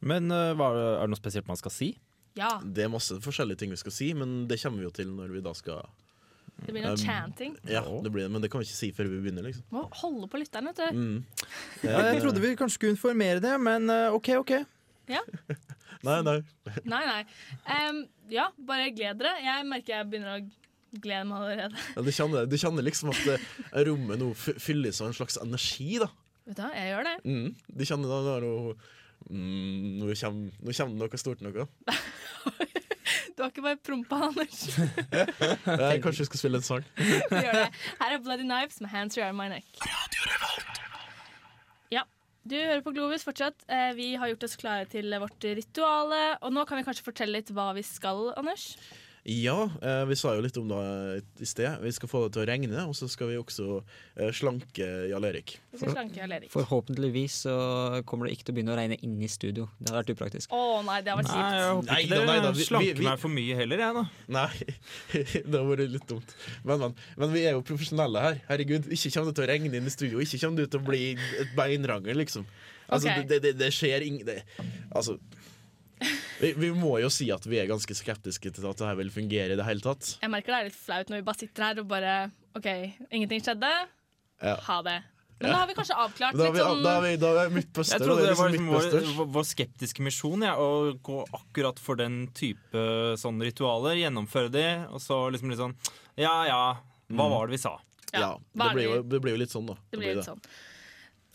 Men 0.07 0.29
uh, 0.33 0.53
er 0.53 1.05
det 1.07 1.11
noe 1.15 1.21
spesielt 1.21 1.49
man 1.49 1.61
skal 1.61 1.73
si? 1.75 1.95
Ja, 2.37 2.59
Det 2.61 2.85
er 2.85 2.93
masse 2.93 3.17
forskjellige 3.25 3.63
ting 3.63 3.73
vi 3.73 3.81
skal 3.81 3.95
si, 3.97 4.11
men 4.13 4.43
det 4.51 4.61
kommer 4.61 4.83
vi 4.83 4.91
jo 4.91 4.93
til 4.93 5.09
når 5.17 5.33
vi 5.33 5.41
da 5.45 5.55
skal 5.57 5.87
det 6.65 6.73
blir 6.73 6.87
noe 6.87 6.97
Um, 6.97 7.03
chanting. 7.03 7.57
Ja, 7.69 7.83
det 7.85 8.11
blir 8.13 8.25
det, 8.25 8.33
men 8.33 8.43
det 8.43 8.51
kan 8.51 8.63
vi 8.63 8.67
ikke 8.69 8.79
si 8.79 8.89
før 8.97 9.11
vi 9.13 9.21
begynner, 9.21 9.45
liksom. 9.45 9.67
Må 9.75 9.85
holde 10.01 10.29
på 10.33 10.41
lytteren, 10.41 10.71
vet 10.71 10.81
du. 10.81 10.87
Mm. 10.97 11.49
Ja, 11.85 11.99
jeg 12.09 12.23
trodde 12.25 12.43
vi 12.43 12.55
kanskje 12.59 12.79
skulle 12.79 12.97
informere 12.97 13.43
det, 13.45 13.55
men 13.61 13.91
eh, 13.93 14.15
OK, 14.17 14.33
OK. 14.41 14.55
Ja. 15.13 15.23
Nei, 16.07 16.21
nei. 16.23 16.37
Nei, 16.87 17.01
nei. 17.09 17.23
Um, 17.67 18.03
ja, 18.31 18.45
bare 18.69 18.91
gled 18.95 19.19
dere. 19.19 19.33
Jeg 19.43 19.65
merker 19.67 19.95
jeg 19.95 20.09
begynner 20.11 20.37
å 20.37 21.01
glede 21.03 21.25
meg 21.27 21.41
allerede. 21.41 21.81
Ja, 21.97 22.05
du, 22.05 22.11
kjenner, 22.15 22.47
du 22.47 22.57
kjenner 22.61 22.87
liksom 22.87 23.11
at 23.11 23.33
eh, 23.33 23.47
rommet 23.89 24.21
nå 24.21 24.29
fylles 24.37 25.01
av 25.03 25.11
en 25.11 25.17
slags 25.17 25.41
energi, 25.43 25.97
da. 26.03 26.11
Vet 26.47 26.61
du 26.61 26.63
hva, 26.63 26.71
jeg 26.77 26.93
gjør 26.93 27.09
det. 27.09 27.17
Mm. 27.27 27.49
Du 27.81 27.85
kjenner 27.89 28.13
da, 28.13 28.21
da 28.29 28.53
mm, 29.33 29.97
nå, 29.99 30.13
kommer, 30.13 30.61
nå 30.61 30.77
kommer 30.79 30.95
det 30.95 31.03
noe 31.03 31.23
stort 31.25 31.43
noe. 31.47 31.67
Har 33.47 33.53
ikke 33.55 33.63
bare 33.63 33.79
prompa, 33.79 34.17
Anders. 34.27 34.63
Jeg, 35.87 36.01
kanskje 36.03 36.25
vi 36.25 36.27
skal 36.33 36.41
spille 36.41 36.59
en 36.59 36.65
sang? 36.67 36.87
Vi 36.99 37.13
gjør 37.31 37.53
det. 37.61 37.69
Her 38.01 38.15
er 38.17 38.23
Bloody 38.25 38.43
Knives 38.43 38.81
med 38.83 38.91
Hands 38.91 39.19
Around 39.23 39.39
My 39.39 39.47
Neck. 39.53 39.69
Ja, 41.95 42.03
du 42.43 42.57
hører 42.59 42.83
på 42.83 42.93
Globus 42.97 43.23
fortsatt. 43.27 43.63
Eh, 43.71 43.93
Vi 43.99 44.09
har 44.19 44.33
gjort 44.33 44.49
oss 44.49 44.59
klare 44.59 44.89
til 44.91 45.15
vårt 45.23 45.47
rituale. 45.47 46.21
Og 46.43 46.51
nå 46.59 46.67
kan 46.67 46.81
vi 46.81 46.87
kanskje 46.89 47.07
fortelle 47.07 47.39
litt 47.39 47.55
hva 47.55 47.69
vi 47.79 47.87
skal, 47.87 48.33
Anders. 48.39 48.73
Ja, 49.29 49.71
eh, 49.83 50.05
vi 50.07 50.15
sa 50.15 50.37
jo 50.37 50.43
litt 50.45 50.55
om 50.61 50.69
det 50.71 50.83
i 51.43 51.47
sted. 51.51 51.81
Vi 51.83 51.91
skal 51.97 52.11
få 52.11 52.21
det 52.25 52.37
til 52.37 52.45
å 52.45 52.47
regne, 52.47 52.85
og 52.87 52.93
så 52.95 53.09
skal 53.11 53.33
vi 53.33 53.39
også 53.41 53.81
eh, 53.83 54.29
slanke 54.31 54.87
Jarl 55.11 55.27
Erik. 55.27 55.57
Vi 55.73 55.81
skal 55.81 55.97
slanke 55.97 56.21
Jarl 56.21 56.35
Erik. 56.37 56.53
Forhåpentligvis 56.53 57.41
så 57.49 57.57
kommer 58.07 58.29
det 58.29 58.37
ikke 58.37 58.47
til 58.47 58.55
å 58.55 58.59
begynne 58.61 58.77
å 58.77 58.79
regne 58.79 58.99
inne 59.03 59.27
i 59.27 59.31
studio. 59.33 59.67
Det 59.81 59.91
hadde 59.91 60.05
vært 60.05 60.13
upraktisk. 60.15 60.55
Å 60.55 60.61
nei, 60.87 61.01
det 61.03 61.11
har 61.11 61.19
vært 61.19 61.33
Nei, 61.33 61.41
jeg 61.43 61.57
kjipt. 61.57 61.73
håper 61.73 61.91
Nei 61.91 61.99
ikke 62.05 62.13
dere 62.15 62.29
nei 62.55 62.69
slanker 62.69 63.01
vi- 63.03 63.09
meg 63.09 63.25
for 63.25 63.35
mye 63.41 63.59
heller, 63.63 63.83
jeg, 63.83 63.99
da. 63.99 64.05
Nei, 64.39 64.47
det 65.11 65.43
hadde 65.43 65.65
vært 65.73 65.85
litt 65.97 66.07
dumt. 66.13 66.37
Men, 66.63 66.85
men, 66.87 66.97
men 67.19 67.35
vi 67.35 67.45
er 67.51 67.59
jo 67.59 67.67
profesjonelle 67.67 68.23
her. 68.29 68.41
Herregud, 68.47 68.87
Ikke 68.95 69.11
kommer 69.17 69.35
det 69.35 69.41
til 69.41 69.49
å 69.49 69.51
regne 69.51 69.75
inn 69.75 69.91
i 69.91 69.97
studio. 69.97 70.23
Ikke 70.23 70.39
kommer 70.45 70.63
det 70.63 70.71
til 70.71 70.85
å 70.85 70.87
bli 70.87 71.03
et 71.43 71.51
beinrangel, 71.59 72.23
liksom. 72.23 72.47
Altså, 72.87 73.11
okay. 73.11 73.27
det, 73.27 73.41
det, 73.43 73.57
det 73.59 73.73
skjer 73.75 74.07
ingen 74.07 74.29
altså 74.95 75.17
vi, 76.41 76.53
vi 76.61 76.71
må 76.77 76.99
jo 77.01 77.09
si 77.13 77.31
at 77.33 77.45
vi 77.49 77.59
er 77.63 77.67
ganske 77.71 77.95
skeptiske 77.97 78.53
til 78.53 78.67
at 78.69 78.77
det 78.77 78.87
her 78.91 78.97
vil 78.99 79.11
fungere 79.15 79.55
i 79.55 79.59
det 79.59 79.65
hele 79.67 79.81
tatt. 79.85 80.17
Jeg 80.23 80.31
merker 80.33 80.53
det 80.53 80.59
er 80.61 80.69
litt 80.71 80.79
flaut 80.79 81.09
når 81.13 81.23
vi 81.23 81.27
bare 81.29 81.41
sitter 81.43 81.65
her 81.71 81.81
og 81.83 81.89
bare 81.89 82.15
OK, 82.59 82.67
ingenting 83.11 83.41
skjedde. 83.45 83.71
Ja. 84.43 84.57
Ha 84.69 84.81
det. 84.85 84.99
Men 85.41 85.51
da 85.53 85.57
har 85.61 85.67
vi 85.69 85.75
kanskje 85.77 85.97
avklart 86.01 86.33
Da 86.37 86.47
vi, 86.49 86.57
litt 86.57 86.65
sånn 86.65 86.79
da 86.85 86.93
er 86.97 87.03
vi, 87.05 87.11
da 87.21 87.31
er 87.43 87.49
vi 87.51 87.57
midtbøster. 87.59 87.99
Jeg 88.01 88.07
trodde 88.09 88.23
Det 88.23 88.29
er 88.29 88.33
det 88.33 88.39
var 88.41 88.53
liksom 88.55 88.69
vår, 88.73 89.27
vår- 89.35 89.49
skeptiske 89.51 90.05
misjon 90.05 90.45
ja, 90.47 90.55
å 90.57 90.95
gå 91.05 91.19
akkurat 91.37 91.81
for 91.81 92.01
den 92.01 92.23
type 92.37 92.85
sånne 93.21 93.45
ritualer. 93.51 93.99
Gjennomføre 94.01 94.53
de, 94.55 94.65
og 94.89 95.01
så 95.05 95.19
liksom 95.33 95.53
litt 95.53 95.61
sånn 95.61 95.77
Ja 96.17 96.37
ja, 96.49 96.63
hva 97.13 97.27
Mm. 97.29 97.31
var 97.37 97.47
det 97.47 97.53
vi 97.59 97.61
sa? 97.63 97.75
Ja, 98.17 98.31
det 98.57 98.71
blir, 98.73 98.83
jo, 98.89 98.95
det- 99.03 99.09
det 99.13 99.21
blir 99.21 99.33
jo 99.37 99.41
litt 99.45 99.53
sånn, 99.53 99.67
da. 99.69 99.75
Det 99.93 99.99
blir 100.01 100.15
litt 100.17 100.25
sånn. 100.25 100.41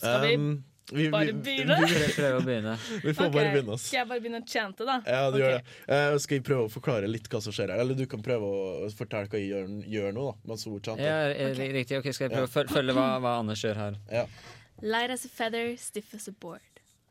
Skal 0.01 0.21
vi 0.25 0.33
Um, 0.35 0.63
vi, 0.91 1.07
bare 1.13 1.33
begynne? 1.33 1.77
vi- 1.87 2.13
Prøv 2.17 2.37
å 2.37 2.43
begynne. 2.45 2.75
Vi 3.01 3.13
får 3.13 3.25
okay. 3.27 3.33
bare 3.35 3.51
begynne, 3.55 3.75
Oss. 3.77 3.87
Skal 3.87 3.99
jeg 4.01 4.09
bare 4.11 4.23
begynne 4.23 4.41
å 4.43 4.47
chante, 4.53 4.87
da? 4.87 4.97
Ja, 5.07 5.21
du 5.31 5.37
okay. 5.37 5.43
gjør 5.43 5.57
det. 5.57 5.65
Uh, 5.91 6.17
skal 6.25 6.37
vi 6.37 6.43
prøve 6.51 6.65
å 6.67 6.71
forklare 6.73 7.11
litt 7.11 7.29
hva 7.31 7.41
som 7.43 7.55
skjer 7.55 7.73
her? 7.73 7.83
Eller 7.83 7.99
du 7.99 8.05
kan 8.11 8.23
prøve 8.25 8.49
å 8.49 8.89
fortelle 8.95 9.31
hva 9.31 9.41
jeg 9.41 9.51
gjør, 9.53 9.69
gjør 9.97 10.17
nå, 10.17 10.25
da. 10.31 10.49
Mens 10.51 10.65
hun 10.67 10.79
chanter. 10.79 11.05
Ja, 11.05 11.21
okay. 11.31 11.71
Riktig. 11.79 12.01
ok, 12.01 12.11
Skal 12.13 12.29
jeg 12.29 12.35
prøve 12.37 12.49
å 12.49 12.53
følge, 12.57 12.75
følge 12.79 12.97
hva, 12.97 13.07
hva 13.23 13.37
Anders 13.43 13.63
gjør 13.65 13.79
her? 13.85 14.01
Ja. 14.11 14.25
Light 14.81 15.11
as 15.13 15.25
a 15.25 15.29
feather, 15.29 15.75
stiff 15.77 16.13
as 16.17 16.27
a 16.27 16.31
board. 16.33 16.61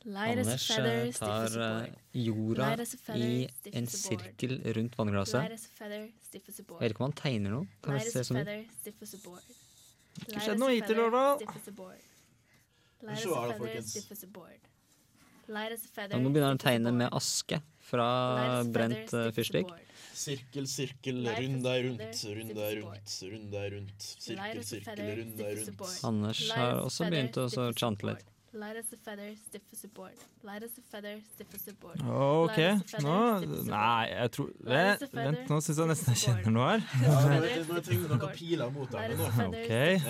Light 0.05 0.39
as 0.39 0.47
a 0.49 0.51
Anders 0.51 0.66
feather, 0.66 0.97
eh, 1.05 1.11
stiff 1.12 1.28
as 1.28 1.53
tar 1.53 1.61
a 1.61 1.66
eh, 1.66 1.81
board. 1.85 1.97
jorda 2.24 2.68
a 2.72 2.87
feather, 2.87 3.20
i 3.20 3.76
en 3.76 3.87
sirkel 3.87 4.55
rundt 4.64 4.76
Light 4.76 4.97
vannglasset. 4.97 5.53
as 5.53 5.66
a 5.66 5.74
feather, 5.76 6.09
stiff 6.24 6.49
as 6.49 6.59
a 6.59 6.62
board. 6.64 6.81
Jeg 6.81 6.89
vet 6.89 6.97
ikke 6.97 7.05
om 7.05 7.11
han 7.11 7.18
tegner 7.20 7.51
noe. 7.51 7.66
Kan 7.85 7.95
Light 7.95 8.07
det 8.09 8.09
as 8.09 8.12
se 8.14 8.20
a 8.20 8.28
sånn 8.31 8.41
ut? 8.41 8.47
feather, 8.47 8.64
stiff 8.81 9.03
as 9.03 9.12
a 9.14 9.20
board. 9.26 9.43
Ikke 10.20 10.33
Light 10.35 10.47
skjedd 10.49 10.59
noe 10.59 10.70
a 10.70 10.74
hittil, 10.74 10.97
feather, 10.97 11.11
Lorda. 11.11 11.37
stiff 11.37 11.57
as 11.61 11.68
a 11.68 11.72
board. 11.83 12.01
Light 13.03 13.16
as 13.16 13.24
a 13.24 13.28
feather, 13.28 13.59
folkens. 13.59 13.90
stiff 13.90 14.12
as 14.12 14.22
a 14.22 14.26
board. 14.26 14.61
Light 15.48 15.72
as 15.72 15.84
a 15.84 15.88
feather, 15.88 16.16
Ja, 16.16 16.22
nå 16.22 16.30
begynner 16.30 16.53
han 16.53 16.59
å 16.59 16.61
stiff 16.61 16.70
as 16.70 16.76
a 16.76 16.78
tegne 16.78 16.92
med 16.94 17.11
aske 17.12 17.62
fra 17.90 18.09
Light 18.36 18.51
as 18.51 18.66
a 18.66 18.70
brent 18.70 18.92
feather, 18.94 19.01
eh, 19.01 19.07
stiff 19.07 19.20
as 19.20 19.26
a 19.26 19.40
fyrstikk. 19.40 19.70
Sirkel, 20.20 20.66
sirkel, 20.66 21.20
rund 21.24 21.66
a 21.66 21.70
er 21.70 21.86
rundt, 21.88 22.24
rund 22.36 22.51
as 22.51 22.59
er 22.59 22.78
a 22.78 22.82
board. 22.82 22.84
rundt, 22.84 23.22
rund 23.32 23.55
deg 23.55 23.72
rundt. 23.72 24.09
Sirkel, 24.26 24.62
sirkel, 24.70 25.07
rund 25.20 25.40
er 25.40 25.57
stiff 25.57 25.62
as 25.62 25.68
a 25.68 25.72
rundt. 25.72 26.05
Anders 26.05 26.51
har 26.51 26.74
også 26.84 27.09
begynt 27.11 27.40
å 27.40 27.48
stiff 27.48 27.57
så 27.57 27.68
as 27.68 27.76
a 27.76 27.78
chante 27.80 28.07
litt. 28.11 28.24
Light 28.53 28.76
as 28.76 28.92
a 28.92 28.96
feather, 28.96 29.34
stiff 29.48 29.62
as 29.72 29.84
a 29.84 29.88
board. 29.88 30.12
Light 30.42 30.62
as 30.64 30.76
a 30.76 30.82
feather, 30.90 31.20
stiff 31.34 31.55
as 31.55 31.68
a 31.68 31.72
board. 31.72 32.03
OK, 32.03 32.57
Light 32.59 32.82
as 32.82 32.94
a 32.94 32.98
feather, 32.98 33.07
nå 33.07 33.40
stiff 33.40 33.61
as 33.61 33.68
a 33.68 33.70
Nei, 33.70 34.07
jeg 34.11 34.30
tror 34.36 34.46
Light 34.61 34.74
Vent, 34.74 35.03
a 35.03 35.07
feather, 35.07 35.30
vent 35.30 35.51
nå 35.51 35.61
syns 35.62 35.78
jeg 35.78 35.90
nesten 35.90 36.11
jeg 36.11 36.16
stiff 36.16 36.16
as 36.16 36.22
a 36.22 36.42
kjenner 36.42 36.55
noe 36.57 36.70
her. 36.70 36.80
Ja, 37.01 37.18
er 37.30 37.80
det 37.80 37.98
noen 38.11 38.32
piler 38.34 38.72
mot 38.74 38.90
deg 38.90 39.14
as 39.14 39.18
nå. 39.18 39.26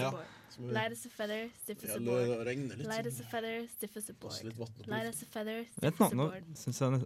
a 0.08 0.39
Light 0.58 0.92
as 0.92 1.04
a 1.06 1.08
feather, 1.08 1.48
stiff 1.62 1.84
as 1.84 1.96
a 1.96 2.00
board. 2.00 2.28
Light 2.86 3.06
as 3.06 3.20
a 3.20 3.24
feather, 3.24 3.66
stiff 3.76 3.96
as 3.96 4.08
a 4.08 4.12
board. 4.12 4.32
Light 4.86 5.06
as 5.06 5.22
a 5.22 5.26
feather, 5.26 5.64
stiff 5.78 6.00
as 6.00 6.12
a 6.12 6.16
board. 6.16 6.44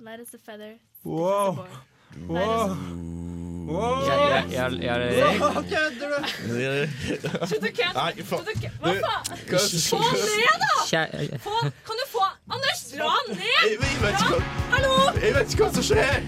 Light 0.03 0.21
as 0.21 0.35
a 0.35 0.39
feather, 0.39 0.75
stiff 1.05 1.35
as 1.35 1.45
a 1.45 1.59
board. 1.59 1.69
Wow! 2.29 2.77
Wow. 3.67 4.05
Jeg- 4.05 4.53
jeg- 4.53 4.73
jeg- 4.83 5.17
jeg- 5.19 5.39
Hva 5.41 5.63
kødder 5.63 6.09
du? 6.13 6.19
Nei, 7.95 8.13
faen. 8.23 8.45
Hva 8.45 8.93
Du- 8.93 9.01
faen? 9.05 9.25
Hva 9.49 9.59
som 9.59 9.99
Få 9.99 10.05
ned, 10.13 10.57
da! 10.61 11.39
Få, 11.39 11.51
kan 11.61 11.97
du 12.01 12.07
få 12.13 12.23
Anders, 12.51 12.81
dra 12.93 13.15
ned! 13.29 13.79
Hva 14.01 14.11
Hallo! 14.75 15.19
Jeg 15.21 15.35
vet 15.35 15.49
ikke 15.55 15.65
hva 15.65 15.73
som 15.75 15.83
skjer! 15.83 16.21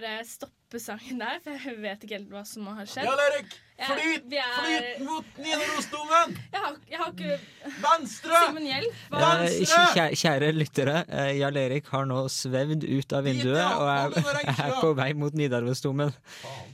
Bare 0.00 0.24
stoppe 0.26 0.78
sangen 0.80 1.18
der, 1.20 1.40
for 1.44 1.56
jeg 1.66 1.76
vet 1.82 2.04
ikke 2.06 2.16
helt 2.18 2.30
hva 2.32 2.42
som 2.46 2.66
har 2.70 2.86
skjedd. 2.88 3.04
Jan 3.08 3.20
Erik, 3.26 3.50
flyt! 3.80 4.24
vi 4.30 4.38
er- 4.40 4.54
Flyt 4.60 5.02
mot 5.06 5.40
Nidarosdomen! 5.40 6.34
Jeg 6.54 6.60
har, 6.64 6.76
jeg 6.90 6.98
har 7.00 7.12
ikke 7.12 7.74
Venstre! 7.82 8.40
Simen 8.46 8.66
Hjelp, 8.68 8.94
Eh, 9.10 9.58
kjære, 9.70 10.06
kjære 10.20 10.50
lyttere, 10.56 10.96
eh, 11.08 11.30
Jarl 11.40 11.56
Erik 11.62 11.88
har 11.94 12.04
nå 12.08 12.22
svevd 12.32 12.84
ut 12.88 13.12
av 13.16 13.24
vinduet 13.24 13.60
og 13.64 13.86
er, 13.88 14.16
er 14.54 14.74
på 14.80 14.92
vei 14.98 15.10
mot 15.16 15.34
Nidarosdomen. 15.34 16.12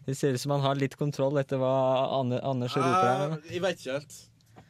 Det 0.06 0.16
ser 0.18 0.34
ut 0.36 0.42
som 0.42 0.56
han 0.56 0.64
har 0.66 0.78
litt 0.80 0.96
kontroll 0.98 1.38
etter 1.42 1.60
hva 1.62 1.74
Anne, 2.20 2.40
Anders 2.42 2.74
roper 2.76 3.06
her. 3.10 3.36
Eh, 3.38 3.52
jeg 3.56 3.62
vet 3.64 3.80
ikke 3.84 3.98
helt. 4.00 4.18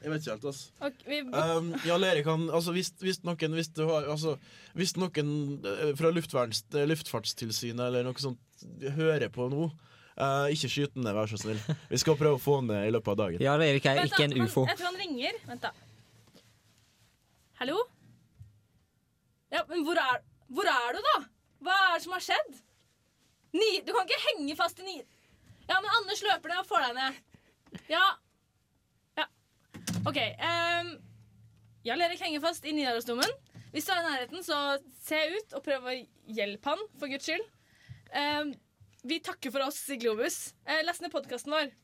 Jeg 0.06 0.12
vet 0.12 0.22
ikke 0.22 0.34
helt, 0.36 0.44
altså. 0.46 0.68
Okay, 0.86 1.06
vi, 1.10 1.16
Um, 1.34 1.72
Jarl 1.82 2.04
Erik 2.06 2.28
han 2.30 2.44
altså, 2.54 2.70
hvis, 2.76 2.92
hvis 3.02 3.16
noen 3.26 3.54
hvis, 3.58 3.72
du 3.74 3.80
har, 3.88 4.04
altså, 4.06 4.36
hvis 4.78 4.92
noen 4.94 5.30
eh, 5.66 5.88
fra 5.98 6.12
luftverns, 6.14 6.60
eh, 6.76 6.84
Luftfartstilsynet 6.86 7.88
eller 7.88 8.04
noe 8.06 8.22
sånt 8.22 8.62
hører 8.94 9.26
på 9.34 9.48
nå, 9.50 9.64
uh, 9.66 10.46
ikke 10.54 10.70
skyt 10.70 10.94
den 10.94 11.02
ned, 11.08 11.16
vær 11.16 11.26
så 11.26 11.40
snill. 11.42 11.58
Vi 11.90 11.98
skal 11.98 12.14
prøve 12.20 12.38
å 12.38 12.42
få 12.44 12.60
den 12.60 12.70
ned 12.70 12.86
i 12.86 12.92
løpet 12.94 13.16
av 13.16 13.18
dagen. 13.24 13.42
Jarl 13.42 13.64
Erik 13.66 13.88
er 13.90 14.04
ikke 14.04 14.28
en 14.28 14.36
ufo. 14.44 14.62
Jeg 14.70 14.78
tror 14.78 14.92
han 14.92 15.00
ringer. 15.00 15.40
Vent, 15.48 15.66
da. 15.66 16.44
Hallo? 17.58 17.80
Ja, 19.56 19.64
men 19.72 19.82
hvor 19.88 19.98
er, 19.98 20.20
hvor 20.54 20.70
er 20.70 20.94
du, 20.94 21.00
da? 21.08 21.16
Hva 21.66 21.80
er 21.88 21.96
det 21.96 22.04
som 22.04 22.14
har 22.14 22.22
skjedd? 22.28 22.60
Ni, 23.58 23.72
du 23.82 23.90
kan 23.90 24.06
ikke 24.06 24.22
henge 24.28 24.54
fast 24.58 24.78
i 24.78 24.86
ni... 24.86 25.00
Ja, 25.66 25.80
men 25.82 25.90
Anders 25.98 26.22
løper 26.22 26.52
ned 26.52 26.62
og 26.62 26.70
får 26.70 26.86
deg 26.86 26.96
ned. 27.00 27.18
Ja. 27.90 28.04
Ja. 28.04 28.04
OK. 30.06 30.18
Um, 30.38 30.92
Jarl 31.86 32.02
Erik 32.06 32.20
henger 32.22 32.42
fast 32.44 32.66
i 32.66 32.74
Nidarosdomen. 32.76 33.32
Hvis 33.74 33.88
du 33.88 33.92
er 33.92 34.02
i 34.02 34.06
nærheten, 34.06 34.44
så 34.46 34.60
se 35.06 35.18
ut 35.34 35.56
og 35.58 35.64
prøv 35.66 35.88
å 35.90 35.96
hjelpe 36.36 36.72
han, 36.72 36.84
for 37.00 37.10
guds 37.10 37.26
skyld. 37.26 37.42
Um, 38.14 38.54
vi 39.06 39.18
takker 39.22 39.52
for 39.54 39.66
oss 39.66 39.82
i 39.92 39.98
Globus. 40.00 40.52
Uh, 40.66 40.80
last 40.86 41.02
ned 41.04 41.12
podkasten 41.14 41.52
vår. 41.54 41.74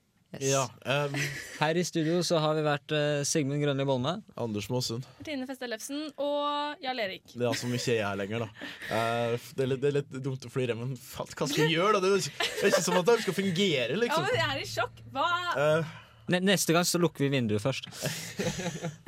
Ja, 0.41 0.63
um, 0.89 1.13
Her 1.59 1.77
i 1.77 1.83
studio 1.85 2.23
så 2.25 2.39
har 2.41 2.55
vi 2.57 2.63
vært 2.65 2.95
uh, 2.97 3.21
Sigmund 3.29 3.61
Grønli 3.61 3.85
Bolme. 3.85 4.15
Anders 4.41 4.71
Måsund. 4.73 5.05
Martine 5.19 5.45
Feste 5.51 5.67
Ellefsen 5.67 6.07
og 6.17 6.81
Jarl 6.81 7.03
Erik. 7.05 7.27
Det 7.35 7.43
er 7.43 7.51
altså 7.51 7.69
ikke 7.69 7.99
jeg 7.99 8.07
her 8.07 8.17
lenger, 8.23 8.47
da. 8.47 8.71
Uh, 8.89 9.51
det, 9.59 9.67
er 9.67 9.71
litt, 9.75 9.83
det 9.83 9.91
er 9.91 9.97
litt 9.99 10.15
dumt 10.25 10.47
å 10.49 10.53
flire, 10.55 10.79
men 10.79 10.95
hva 10.97 11.27
skal 11.29 11.53
jeg 11.59 11.75
gjøre, 11.75 11.99
da? 11.99 12.07
Det 12.07 12.15
er 12.15 12.31
ikke, 12.31 12.71
det 12.79 12.87
som 12.87 12.97
at 13.03 13.11
de 13.11 13.19
skal 13.27 13.37
fungere, 13.43 13.91
Ja, 13.93 14.01
liksom. 14.07 14.25
men 14.31 14.41
jeg 14.41 14.49
er 14.49 14.63
i 14.63 14.71
sjokk. 14.73 15.05
Hva 15.13 15.29
Uh, 15.53 15.93
neste 16.29 16.73
gang 16.73 16.85
så 16.87 16.99
lukker 17.03 17.25
vi 17.27 17.31
vinduet 17.35 17.63
først. 17.63 17.89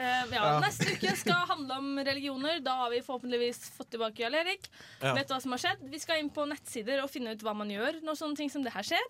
Eh, 0.05 0.25
ja, 0.35 0.41
Ja. 0.45 0.61
Neste 0.61 0.89
uke 0.97 1.13
skal 1.17 1.45
handle 1.49 1.77
om 1.79 1.99
religioner. 2.05 2.59
Da 2.65 2.75
har 2.83 2.91
vi 2.93 2.99
forhåpentligvis 3.05 3.61
fått 3.77 3.91
tilbake 3.95 4.25
Jarl 4.25 4.35
Erik. 4.41 4.67
Ja. 5.01 5.15
Vet 5.17 5.31
hva 5.31 5.39
som 5.41 5.55
har 5.55 5.63
skjedd. 5.63 5.85
Vi 5.93 6.01
skal 6.03 6.21
inn 6.21 6.31
på 6.35 6.45
nettsider 6.51 7.01
og 7.05 7.11
finne 7.13 7.33
ut 7.37 7.45
hva 7.45 7.55
man 7.57 7.71
gjør 7.73 8.01
når 8.05 8.19
sånne 8.19 8.37
ting 8.41 8.51
som 8.53 8.65
det 8.67 8.73
her 8.75 8.85
skjer. 8.89 9.07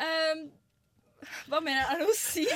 Eh, 0.00 0.42
hva 1.52 1.60
mer 1.60 1.82
er 1.84 2.00
det 2.00 2.06
å 2.08 2.14
si? 2.16 2.46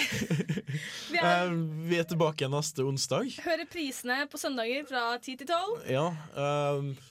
Vi 1.12 1.18
er, 1.20 1.44
eh, 1.44 1.50
vi 1.86 1.98
er 2.00 2.06
tilbake 2.08 2.48
neste 2.50 2.82
onsdag. 2.88 3.28
hører 3.44 3.68
prisene 3.70 4.22
på 4.32 4.40
søndager 4.40 4.86
fra 4.88 5.02
10 5.20 5.36
til 5.42 5.46
12. 5.46 5.84
Ja. 5.92 6.06
ehm, 6.40 6.88
eh, 6.96 7.10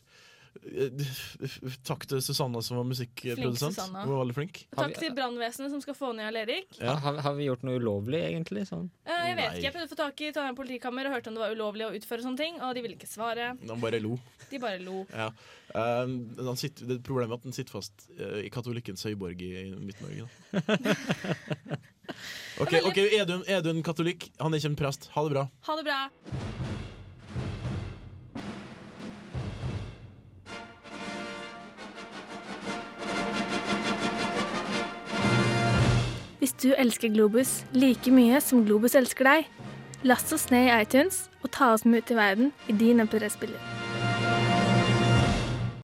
takk 1.89 2.05
til 2.09 2.21
Susanne 2.23 2.61
som 2.65 2.79
var 2.79 2.85
musikkprodusent. 2.87 3.75
Susanne. 3.75 4.03
Hun 4.05 4.13
var 4.13 4.21
veldig 4.23 4.35
flink. 4.37 4.55
Takk 4.77 4.95
til 4.99 5.11
brannvesenet 5.17 5.73
som 5.73 5.81
skal 5.83 5.97
få 5.97 6.11
ned 6.15 6.23
Jarl 6.27 6.39
Erik. 6.43 6.69
Ja. 6.79 6.91
Har, 7.03 7.13
har 7.25 7.33
vi 7.37 7.43
gjort 7.49 7.65
noe 7.67 7.75
ulovlig, 7.81 8.21
egentlig? 8.29 8.61
Sånn? 8.69 8.87
Eh, 9.07 9.23
jeg 9.29 9.35
vet 9.39 9.43
Nei. 9.43 9.49
ikke, 9.57 9.65
jeg 9.65 9.75
prøvde 9.75 9.89
å 9.89 9.93
få 9.93 9.99
tak 10.03 10.23
i 10.23 10.25
Trondheim 10.35 10.59
politikammer 10.59 11.03
og 11.09 11.13
hørte 11.17 11.27
om 11.31 11.35
det 11.37 11.43
var 11.43 11.51
ulovlig 11.57 11.83
å 11.87 11.91
utføre 11.97 12.21
sånne 12.25 12.41
ting, 12.43 12.53
og 12.61 12.69
de 12.77 12.81
ville 12.85 12.97
ikke 12.99 13.11
svare. 13.11 13.45
De 13.61 13.73
bare 13.83 13.99
lo. 14.03 14.13
De 14.51 14.57
bare 14.61 14.79
lo. 14.83 14.97
Ja. 15.11 15.29
Ehm, 15.79 16.13
han 16.37 16.59
sitter, 16.59 16.81
det 16.89 16.95
problemet 17.05 17.33
er 17.33 17.37
at 17.41 17.47
den 17.47 17.57
sitter 17.57 17.73
fast 17.79 17.95
eh, 18.17 18.39
i 18.45 18.49
katolikkens 18.53 19.03
høyborg 19.09 19.37
i, 19.41 19.51
i 19.65 19.67
Midt-Norge. 19.73 20.25
OK, 22.63 22.73
Edun, 22.77 23.09
er, 23.09 23.25
du, 23.25 23.35
er 23.49 23.59
du 23.65 23.69
en 23.73 23.85
katolikk? 23.85 24.21
Han 24.39 24.53
er 24.53 24.57
ikke 24.61 24.75
en 24.75 24.81
prest. 24.85 25.01
Ha 25.15 25.19
det 25.25 25.31
bra. 25.35 25.43
Ha 25.67 25.71
det 25.79 25.85
bra. 25.89 25.99
Hvis 36.43 36.57
du 36.59 36.73
elsker 36.75 37.07
Globus 37.07 37.51
like 37.71 38.11
mye 38.11 38.41
som 38.43 38.65
Globus 38.67 38.97
elsker 38.99 39.29
deg, 39.29 39.45
last 40.03 40.33
oss 40.35 40.49
ned 40.51 40.65
i 40.67 40.73
iTunes 40.83 41.21
og 41.39 41.53
ta 41.55 41.69
oss 41.71 41.85
med 41.87 42.03
ut 42.03 42.11
i 42.11 42.17
verden 42.19 42.51
i 42.67 42.75
din 42.75 42.99
MP3-spiller. 42.99 43.82